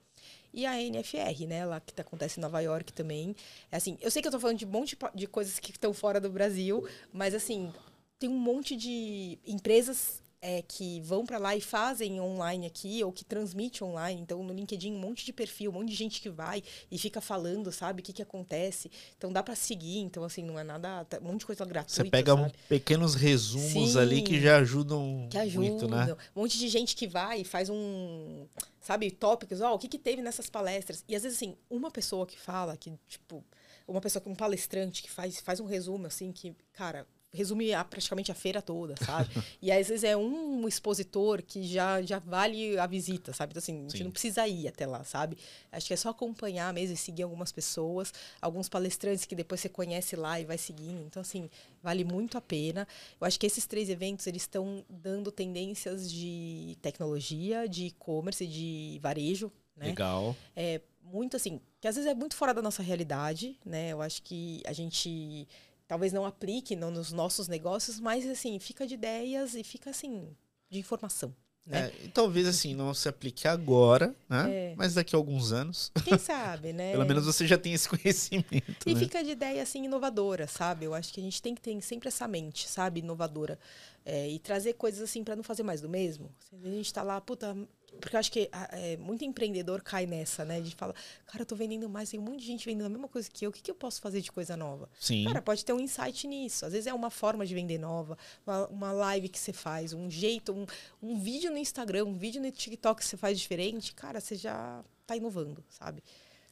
e 0.53 0.67
a 0.67 0.75
NFR, 0.81 1.47
né, 1.47 1.65
lá 1.65 1.81
que 1.81 1.93
tá, 1.93 2.03
acontece 2.03 2.39
em 2.39 2.43
Nova 2.43 2.61
York 2.61 2.93
também. 2.93 3.35
É 3.71 3.77
assim, 3.77 3.99
eu 4.01 4.11
sei 4.11 4.23
que 4.23 4.29
eu 4.29 4.33
tô 4.33 4.41
falando 4.41 4.59
de 4.59 4.67
um 4.67 4.71
monte 4.71 4.97
de 5.15 5.27
coisas 5.27 5.59
que 5.59 5.71
estão 5.71 5.93
fora 5.93 6.21
do 6.21 6.31
Brasil, 6.31 6.87
mas 7.13 7.35
assim, 7.35 7.73
tem 8.19 8.29
um 8.29 8.39
monte 8.39 8.77
de 8.77 9.39
empresas 9.47 10.22
é, 10.45 10.61
que 10.61 11.01
vão 11.03 11.25
para 11.25 11.39
lá 11.39 11.55
e 11.55 11.61
fazem 11.61 12.21
online 12.21 12.67
aqui, 12.67 13.03
ou 13.05 13.13
que 13.13 13.25
transmite 13.25 13.85
online. 13.85 14.21
Então, 14.21 14.43
no 14.43 14.53
LinkedIn, 14.53 14.93
um 14.93 14.99
monte 14.99 15.25
de 15.25 15.33
perfil, 15.33 15.71
um 15.71 15.75
monte 15.75 15.91
de 15.91 15.95
gente 15.95 16.21
que 16.21 16.29
vai 16.29 16.65
e 16.91 16.99
fica 16.99 17.21
falando, 17.21 17.71
sabe, 17.71 18.01
o 18.01 18.05
que, 18.05 18.13
que 18.13 18.23
acontece. 18.23 18.91
Então, 19.17 19.33
dá 19.33 19.41
para 19.41 19.55
seguir. 19.55 20.01
Então, 20.01 20.25
assim, 20.25 20.43
não 20.43 20.59
é 20.59 20.65
nada. 20.65 21.05
Tá, 21.05 21.21
um 21.21 21.27
monte 21.27 21.41
de 21.41 21.47
coisa 21.47 21.65
gratuita. 21.65 22.03
Você 22.03 22.11
pega 22.11 22.37
sabe? 22.37 22.53
pequenos 22.69 23.15
resumos 23.15 23.93
Sim, 23.93 23.99
ali 23.99 24.21
que 24.23 24.41
já 24.41 24.57
ajudam 24.57 25.29
que 25.31 25.39
ajudam. 25.39 25.71
muito, 25.71 25.89
né? 25.89 26.17
Um 26.35 26.41
monte 26.41 26.59
de 26.59 26.69
gente 26.69 26.97
que 26.97 27.07
vai 27.07 27.43
e 27.43 27.45
faz 27.45 27.71
um. 27.71 28.47
Sabe, 28.81 29.13
tópicos, 29.13 29.61
ó, 29.61 29.71
oh, 29.71 29.75
o 29.77 29.79
que, 29.79 29.87
que 29.87 29.99
teve 29.99 30.21
nessas 30.23 30.51
palestras. 30.51 31.05
E 31.09 31.15
às 31.15 31.23
vezes, 31.23 31.39
assim, 31.39 31.57
uma 31.71 31.89
pessoa 31.89 32.27
que 32.27 32.37
fala, 32.37 32.77
que, 32.77 32.93
tipo, 33.07 33.45
uma 33.87 34.01
pessoa, 34.01 34.21
um 34.27 34.35
palestrante 34.35 35.05
que 35.05 35.11
faz, 35.11 35.39
faz 35.41 35.61
um 35.61 35.67
resumo, 35.67 36.09
assim, 36.09 36.33
que, 36.33 36.53
cara, 36.73 37.07
resume 37.33 37.73
a, 37.73 37.83
praticamente 37.83 38.31
a 38.31 38.35
feira 38.35 38.61
toda, 38.61 38.95
sabe? 39.03 39.31
e 39.61 39.73
às 39.73 39.89
vezes 39.89 40.05
é 40.05 40.17
um 40.17 40.69
expositor 40.69 41.43
que 41.43 41.63
já, 41.63 42.03
já 42.03 42.19
vale 42.19 42.79
a 42.79 42.87
visita, 42.87 43.33
sabe? 43.33 43.53
Então, 43.53 43.59
assim, 43.59 43.79
a 43.79 43.83
gente 43.83 43.99
Sim. 43.99 44.05
não 44.05 44.11
precisa 44.11 44.47
ir 44.47 44.69
até 44.69 44.87
lá, 44.87 45.03
sabe? 45.03 45.39
Acho 45.71 45.87
que 45.87 45.95
é 45.95 45.97
só 45.97 46.11
acompanhar 46.11 46.73
mesmo 46.75 46.95
e 46.95 46.97
seguir 46.97 47.23
algumas 47.23 47.51
pessoas, 47.51 48.13
alguns 48.41 48.69
palestrantes 48.69 49.25
que 49.25 49.35
depois 49.35 49.61
você 49.61 49.69
conhece 49.69 50.15
lá 50.15 50.39
e 50.39 50.45
vai 50.45 50.59
seguindo. 50.59 51.03
Então, 51.07 51.23
assim, 51.23 51.49
vale 51.83 52.05
muito 52.05 52.37
a 52.37 52.41
pena. 52.41 52.87
Eu 53.19 53.27
acho 53.27 53.41
que 53.41 53.47
esses 53.47 53.67
três 53.67 53.89
eventos, 53.89 54.27
eles 54.27 54.43
estão 54.43 54.85
dando 54.89 55.33
tendências 55.33 56.11
de 56.11 56.77
tecnologia, 56.83 57.67
de 57.67 57.87
e-commerce, 57.87 58.47
de 58.47 58.99
varejo, 59.03 59.51
né? 59.75 59.87
Legal. 59.87 60.37
É 60.55 60.83
muito 61.03 61.37
assim, 61.37 61.61
que 61.81 61.89
às 61.89 61.97
vezes 61.97 62.11
é 62.11 62.15
muito 62.15 62.37
fora 62.37 62.55
da 62.55 62.63
nossa 62.63 62.83
realidade, 62.83 63.59
né? 63.65 63.91
Eu 63.91 64.01
acho 64.01 64.23
que 64.23 64.63
a 64.67 64.73
gente 64.73 65.49
talvez 65.87 66.13
não 66.13 66.25
aplique 66.25 66.75
no, 66.77 66.91
nos 66.91 67.13
nossos 67.13 67.49
negócios, 67.49 68.01
mas 68.01 68.29
assim, 68.29 68.59
fica 68.59 68.87
de 68.87 68.95
ideias 68.95 69.55
e 69.55 69.63
fica 69.63 69.91
assim, 69.91 70.29
de 70.71 70.79
informação. 70.79 71.35
Né? 71.65 71.93
É, 72.01 72.07
e 72.07 72.09
talvez 72.09 72.49
assim, 72.49 72.75
não 72.75 72.93
se 72.93 73.09
aplique 73.09 73.47
agora, 73.47 74.15
né? 74.29 74.51
É. 74.51 74.75
Mas 74.77 74.95
daqui 74.95 75.15
a 75.15 75.19
alguns 75.19 75.53
anos. 75.53 75.93
Quem 76.05 76.19
sabe, 76.19 76.73
né? 76.73 76.91
Pelo 76.91 77.07
menos 77.07 77.25
você 77.25 77.47
já 77.47 77.57
tem 77.57 77.73
esse 77.73 77.89
conhecimento. 77.89 78.85
E 78.85 78.95
né? 78.95 79.01
fica 79.01 79.23
de 79.23 79.31
ideia 79.31 79.63
assim 79.63 79.85
inovadora, 79.85 80.49
sabe? 80.49 80.87
Eu 80.87 80.95
acho 80.95 81.13
que 81.13 81.21
a 81.21 81.23
gente 81.23 81.41
tem 81.41 81.55
que 81.55 81.61
ter 81.61 81.81
sempre 81.81 82.09
essa 82.09 82.27
mente, 82.27 82.69
sabe, 82.69 82.99
inovadora. 83.01 83.59
É, 84.05 84.29
e 84.29 84.41
trazer 84.41 84.73
coisas 84.73 85.01
assim 85.01 85.23
para 85.23 85.37
não 85.37 85.45
fazer 85.45 85.63
mais 85.63 85.81
do 85.81 85.89
mesmo. 85.89 86.35
A 86.65 86.69
gente 86.69 86.93
tá 86.93 87.05
lá, 87.05 87.21
puta, 87.21 87.57
porque 88.01 88.17
eu 88.17 88.21
acho 88.21 88.33
que 88.33 88.51
é, 88.71 88.97
muito 88.97 89.25
empreendedor 89.25 89.83
cai 89.83 90.07
nessa, 90.07 90.45
né? 90.45 90.61
De 90.61 90.75
falar, 90.75 90.95
cara, 91.27 91.43
eu 91.43 91.47
tô 91.47 91.55
vendendo 91.55 91.89
mais, 91.89 92.11
tem 92.11 92.19
um 92.19 92.23
monte 92.23 92.41
de 92.41 92.47
gente 92.47 92.65
vendendo 92.65 92.87
a 92.87 92.89
mesma 92.89 93.09
coisa 93.09 93.31
que 93.31 93.45
eu, 93.47 93.51
o 93.51 93.53
que, 93.53 93.63
que 93.63 93.71
eu 93.71 93.75
posso 93.75 94.01
fazer 94.01 94.21
de 94.21 94.33
coisa 94.33 94.57
nova? 94.57 94.89
Sim. 94.99 95.25
Cara, 95.25 95.41
pode 95.41 95.65
ter 95.65 95.73
um 95.73 95.81
insight 95.81 96.27
nisso. 96.27 96.67
Às 96.67 96.73
vezes 96.73 96.87
é 96.87 96.95
uma 96.95 97.11
forma 97.11 97.47
de 97.47 97.55
vender 97.55 97.79
nova, 97.79 98.19
uma, 98.47 98.67
uma 98.69 98.93
live 98.93 99.29
que 99.29 99.39
você 99.39 99.53
faz, 99.53 99.93
um 99.93 100.11
jeito, 100.11 100.53
um, 100.53 100.67
um 101.03 101.19
vídeo 101.19 101.51
no 101.51 101.59
Instagram, 101.59 102.05
um 102.05 102.15
vídeo 102.15 102.41
no 102.41 102.51
TikTok 102.51 103.01
que 103.01 103.07
você 103.07 103.17
faz 103.17 103.39
diferente, 103.39 103.95
cara, 103.95 104.21
você 104.21 104.37
já 104.37 104.83
tá 105.07 105.17
inovando, 105.17 105.63
sabe? 105.69 106.03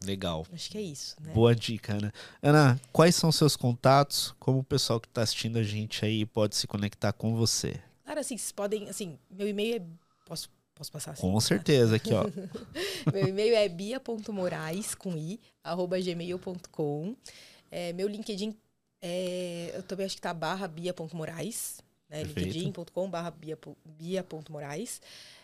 Legal. 0.04 0.46
Acho 0.52 0.70
que 0.70 0.78
é 0.78 0.82
isso. 0.82 1.16
Né? 1.20 1.32
Boa 1.32 1.54
dica, 1.54 1.94
Ana. 1.94 2.12
Ana, 2.42 2.80
quais 2.92 3.14
são 3.14 3.30
seus 3.30 3.54
contatos? 3.54 4.34
Como 4.38 4.60
o 4.60 4.64
pessoal 4.64 4.98
que 4.98 5.06
está 5.06 5.22
assistindo 5.22 5.58
a 5.58 5.62
gente 5.62 6.04
aí 6.04 6.24
pode 6.24 6.56
se 6.56 6.66
conectar 6.66 7.12
com 7.12 7.34
você? 7.34 7.78
Cara, 8.04 8.20
assim, 8.20 8.36
vocês 8.36 8.50
podem. 8.50 8.88
Assim, 8.88 9.18
meu 9.30 9.46
e-mail 9.46 9.76
é. 9.76 9.82
Posso, 10.24 10.48
posso 10.80 10.90
passar 10.92 11.12
assim? 11.12 11.20
Com 11.20 11.38
certeza, 11.40 11.96
aqui, 11.96 12.10
ó. 12.14 12.24
meu 13.12 13.28
e-mail 13.28 13.54
é 13.54 13.68
bia.morais 13.68 14.94
com 14.94 15.14
i, 15.16 15.38
arroba 15.62 16.00
gmail.com. 16.00 17.14
É, 17.70 17.92
meu 17.92 18.08
LinkedIn 18.08 18.56
é, 19.02 19.72
eu 19.74 19.82
também 19.82 20.06
acho 20.06 20.16
que 20.16 20.22
tá 20.22 20.32
barra 20.32 20.66
bia.morais, 20.66 21.80
né? 22.08 22.22
linkedin.com 22.22 23.10
barra 23.10 23.30
bia.morais. 23.30 25.00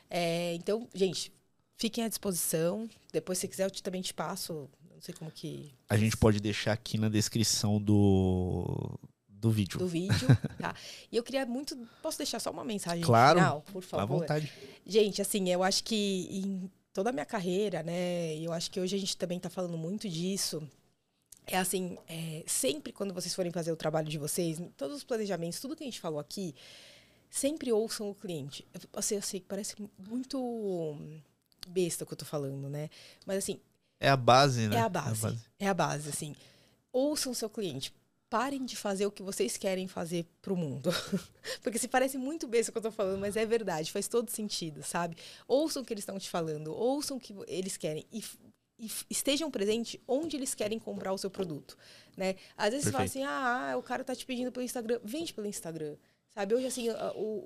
É, 0.08 0.54
então, 0.54 0.88
gente, 0.94 1.32
fiquem 1.76 2.04
à 2.04 2.08
disposição. 2.08 2.88
Depois, 3.12 3.38
se 3.38 3.46
quiser, 3.46 3.64
eu 3.64 3.70
te, 3.70 3.82
também 3.82 4.00
te 4.00 4.14
passo. 4.14 4.68
Não 4.94 5.00
sei 5.02 5.14
como 5.14 5.30
que. 5.30 5.74
A 5.88 5.96
gente 5.98 6.16
pode 6.16 6.40
deixar 6.40 6.72
aqui 6.72 6.96
na 6.96 7.10
descrição 7.10 7.80
do, 7.80 8.98
do 9.40 9.50
vídeo. 9.50 9.78
Do 9.78 9.86
vídeo, 9.86 10.26
tá. 10.58 10.74
E 11.10 11.16
eu 11.16 11.22
queria 11.22 11.44
muito. 11.46 11.76
Posso 12.02 12.18
deixar 12.18 12.40
só 12.40 12.50
uma 12.50 12.64
mensagem 12.64 13.04
claro, 13.04 13.38
final, 13.38 13.60
por 13.72 13.82
favor? 13.82 14.02
À 14.02 14.06
vontade. 14.06 14.52
Gente, 14.84 15.20
assim, 15.20 15.48
eu 15.50 15.62
acho 15.62 15.84
que 15.84 16.28
em 16.30 16.70
toda 16.92 17.10
a 17.10 17.12
minha 17.12 17.26
carreira, 17.26 17.82
né? 17.82 18.34
E 18.34 18.44
eu 18.44 18.52
acho 18.52 18.70
que 18.70 18.80
hoje 18.80 18.96
a 18.96 18.98
gente 18.98 19.16
também 19.16 19.36
está 19.36 19.50
falando 19.50 19.76
muito 19.76 20.08
disso. 20.08 20.66
É 21.46 21.58
assim, 21.58 21.96
é, 22.08 22.42
sempre 22.46 22.92
quando 22.92 23.14
vocês 23.14 23.34
forem 23.34 23.52
fazer 23.52 23.70
o 23.70 23.76
trabalho 23.76 24.08
de 24.08 24.18
vocês, 24.18 24.60
todos 24.76 24.96
os 24.96 25.04
planejamentos, 25.04 25.60
tudo 25.60 25.76
que 25.76 25.84
a 25.84 25.86
gente 25.86 26.00
falou 26.00 26.18
aqui, 26.18 26.54
sempre 27.30 27.72
ouçam 27.72 28.10
o 28.10 28.14
cliente. 28.14 28.66
Assim, 28.92 29.14
eu 29.14 29.22
sei 29.22 29.40
que 29.40 29.46
parece 29.46 29.76
muito 29.98 30.96
besta 31.68 32.04
o 32.04 32.06
que 32.06 32.14
eu 32.14 32.18
tô 32.18 32.24
falando, 32.24 32.68
né? 32.68 32.88
Mas 33.24 33.38
assim. 33.38 33.60
É 34.00 34.08
a 34.08 34.16
base, 34.16 34.66
né? 34.66 34.76
É 34.76 34.80
a 34.80 34.88
base. 34.88 35.06
É 35.08 35.10
a 35.10 35.30
base, 35.30 35.44
é 35.60 35.68
a 35.68 35.74
base 35.74 36.08
assim. 36.08 36.34
Ouçam 36.92 37.32
seu 37.34 37.50
cliente. 37.50 37.92
Parem 38.28 38.64
de 38.64 38.76
fazer 38.76 39.06
o 39.06 39.10
que 39.10 39.22
vocês 39.22 39.56
querem 39.56 39.86
fazer 39.86 40.26
pro 40.42 40.56
mundo. 40.56 40.90
Porque 41.62 41.78
se 41.78 41.86
parece 41.86 42.18
muito 42.18 42.48
besta 42.48 42.70
o 42.70 42.72
que 42.72 42.78
eu 42.78 42.82
tô 42.82 42.90
falando, 42.90 43.20
mas 43.20 43.36
é 43.36 43.46
verdade, 43.46 43.92
faz 43.92 44.08
todo 44.08 44.30
sentido, 44.30 44.82
sabe? 44.82 45.16
Ouçam 45.46 45.82
o 45.82 45.84
que 45.84 45.92
eles 45.92 46.02
estão 46.02 46.18
te 46.18 46.28
falando, 46.28 46.74
ouçam 46.74 47.16
o 47.16 47.20
que 47.20 47.34
eles 47.46 47.76
querem 47.76 48.04
e, 48.12 48.24
e 48.80 48.90
estejam 49.08 49.50
presentes 49.50 50.00
onde 50.08 50.36
eles 50.36 50.54
querem 50.54 50.78
comprar 50.78 51.12
o 51.12 51.18
seu 51.18 51.30
produto, 51.30 51.78
né? 52.16 52.34
Às 52.56 52.70
vezes 52.70 52.84
Perfeito. 52.84 52.84
você 52.84 52.90
fala 52.92 53.04
assim: 53.04 53.22
"Ah, 53.24 53.76
o 53.78 53.82
cara 53.82 54.02
tá 54.02 54.14
te 54.14 54.26
pedindo 54.26 54.50
pelo 54.50 54.64
Instagram, 54.64 54.98
vende 55.04 55.32
pelo 55.32 55.46
Instagram". 55.46 55.96
Sabe, 56.36 56.54
hoje, 56.54 56.66
assim, 56.66 56.88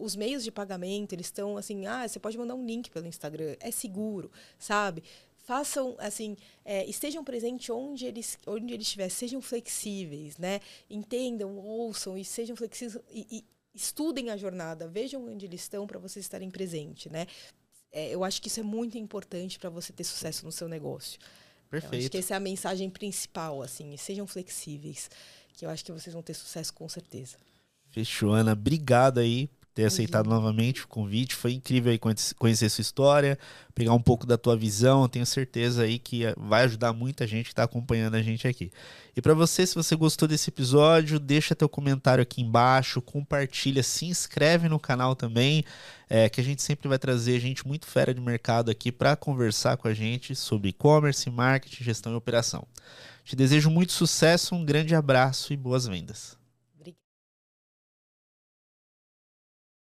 os 0.00 0.16
meios 0.16 0.42
de 0.42 0.50
pagamento, 0.50 1.12
eles 1.12 1.26
estão 1.26 1.56
assim, 1.56 1.86
ah, 1.86 2.08
você 2.08 2.18
pode 2.18 2.36
mandar 2.36 2.56
um 2.56 2.66
link 2.66 2.90
pelo 2.90 3.06
Instagram, 3.06 3.54
é 3.60 3.70
seguro, 3.70 4.32
sabe? 4.58 5.04
Façam, 5.42 5.96
assim, 5.98 6.36
é, 6.64 6.84
estejam 6.86 7.24
presentes 7.24 7.70
onde 7.70 8.06
eles, 8.06 8.38
onde 8.46 8.74
eles 8.74 8.86
estiverem, 8.86 9.10
sejam 9.10 9.40
flexíveis, 9.40 10.36
né? 10.38 10.60
Entendam, 10.88 11.56
ouçam 11.56 12.16
e 12.16 12.24
sejam 12.24 12.54
flexíveis 12.54 13.02
e, 13.10 13.26
e 13.30 13.44
estudem 13.74 14.30
a 14.30 14.36
jornada, 14.36 14.86
vejam 14.86 15.26
onde 15.26 15.46
eles 15.46 15.62
estão 15.62 15.86
para 15.86 15.98
vocês 15.98 16.24
estarem 16.24 16.50
presentes, 16.50 17.10
né? 17.10 17.26
É, 17.92 18.10
eu 18.10 18.22
acho 18.22 18.40
que 18.40 18.48
isso 18.48 18.60
é 18.60 18.62
muito 18.62 18.98
importante 18.98 19.58
para 19.58 19.70
você 19.70 19.92
ter 19.92 20.04
sucesso 20.04 20.44
no 20.44 20.52
seu 20.52 20.68
negócio. 20.68 21.18
Perfeito. 21.68 21.94
Eu 21.94 21.98
acho 22.00 22.10
que 22.10 22.18
essa 22.18 22.34
é 22.34 22.36
a 22.36 22.40
mensagem 22.40 22.90
principal, 22.90 23.62
assim, 23.62 23.96
sejam 23.96 24.26
flexíveis, 24.26 25.10
que 25.54 25.64
eu 25.64 25.70
acho 25.70 25.84
que 25.84 25.92
vocês 25.92 26.12
vão 26.12 26.22
ter 26.22 26.34
sucesso 26.34 26.72
com 26.74 26.88
certeza. 26.88 27.36
Fechou, 27.90 28.32
Ana. 28.32 28.52
Obrigado 28.52 29.18
aí 29.18 29.48
ter 29.74 29.84
aceitado 29.84 30.28
novamente 30.28 30.84
o 30.84 30.88
convite. 30.88 31.34
Foi 31.34 31.52
incrível 31.52 31.92
aí 31.92 31.98
conhecer 32.36 32.68
sua 32.68 32.82
história, 32.82 33.38
pegar 33.74 33.92
um 33.92 34.00
pouco 34.00 34.26
da 34.26 34.36
tua 34.36 34.56
visão. 34.56 35.08
tenho 35.08 35.26
certeza 35.26 35.82
aí 35.82 35.98
que 35.98 36.22
vai 36.36 36.64
ajudar 36.64 36.92
muita 36.92 37.26
gente 37.26 37.46
que 37.46 37.52
está 37.52 37.62
acompanhando 37.64 38.14
a 38.14 38.22
gente 38.22 38.46
aqui. 38.46 38.70
E 39.16 39.20
para 39.20 39.34
você, 39.34 39.66
se 39.66 39.74
você 39.74 39.96
gostou 39.96 40.26
desse 40.26 40.50
episódio, 40.50 41.18
deixa 41.18 41.54
teu 41.54 41.68
comentário 41.68 42.22
aqui 42.22 42.42
embaixo, 42.42 43.02
compartilha, 43.02 43.82
se 43.82 44.06
inscreve 44.06 44.68
no 44.68 44.78
canal 44.78 45.14
também, 45.14 45.64
é, 46.08 46.28
que 46.28 46.40
a 46.40 46.44
gente 46.44 46.62
sempre 46.62 46.88
vai 46.88 46.98
trazer 46.98 47.38
gente 47.40 47.66
muito 47.66 47.86
fera 47.86 48.14
de 48.14 48.20
mercado 48.20 48.70
aqui 48.70 48.90
para 48.90 49.16
conversar 49.16 49.76
com 49.76 49.88
a 49.88 49.94
gente 49.94 50.34
sobre 50.34 50.70
e-commerce, 50.70 51.28
marketing, 51.30 51.84
gestão 51.84 52.12
e 52.12 52.16
operação. 52.16 52.66
Te 53.24 53.36
desejo 53.36 53.70
muito 53.70 53.92
sucesso, 53.92 54.54
um 54.54 54.64
grande 54.64 54.94
abraço 54.94 55.52
e 55.52 55.56
boas 55.56 55.86
vendas. 55.86 56.39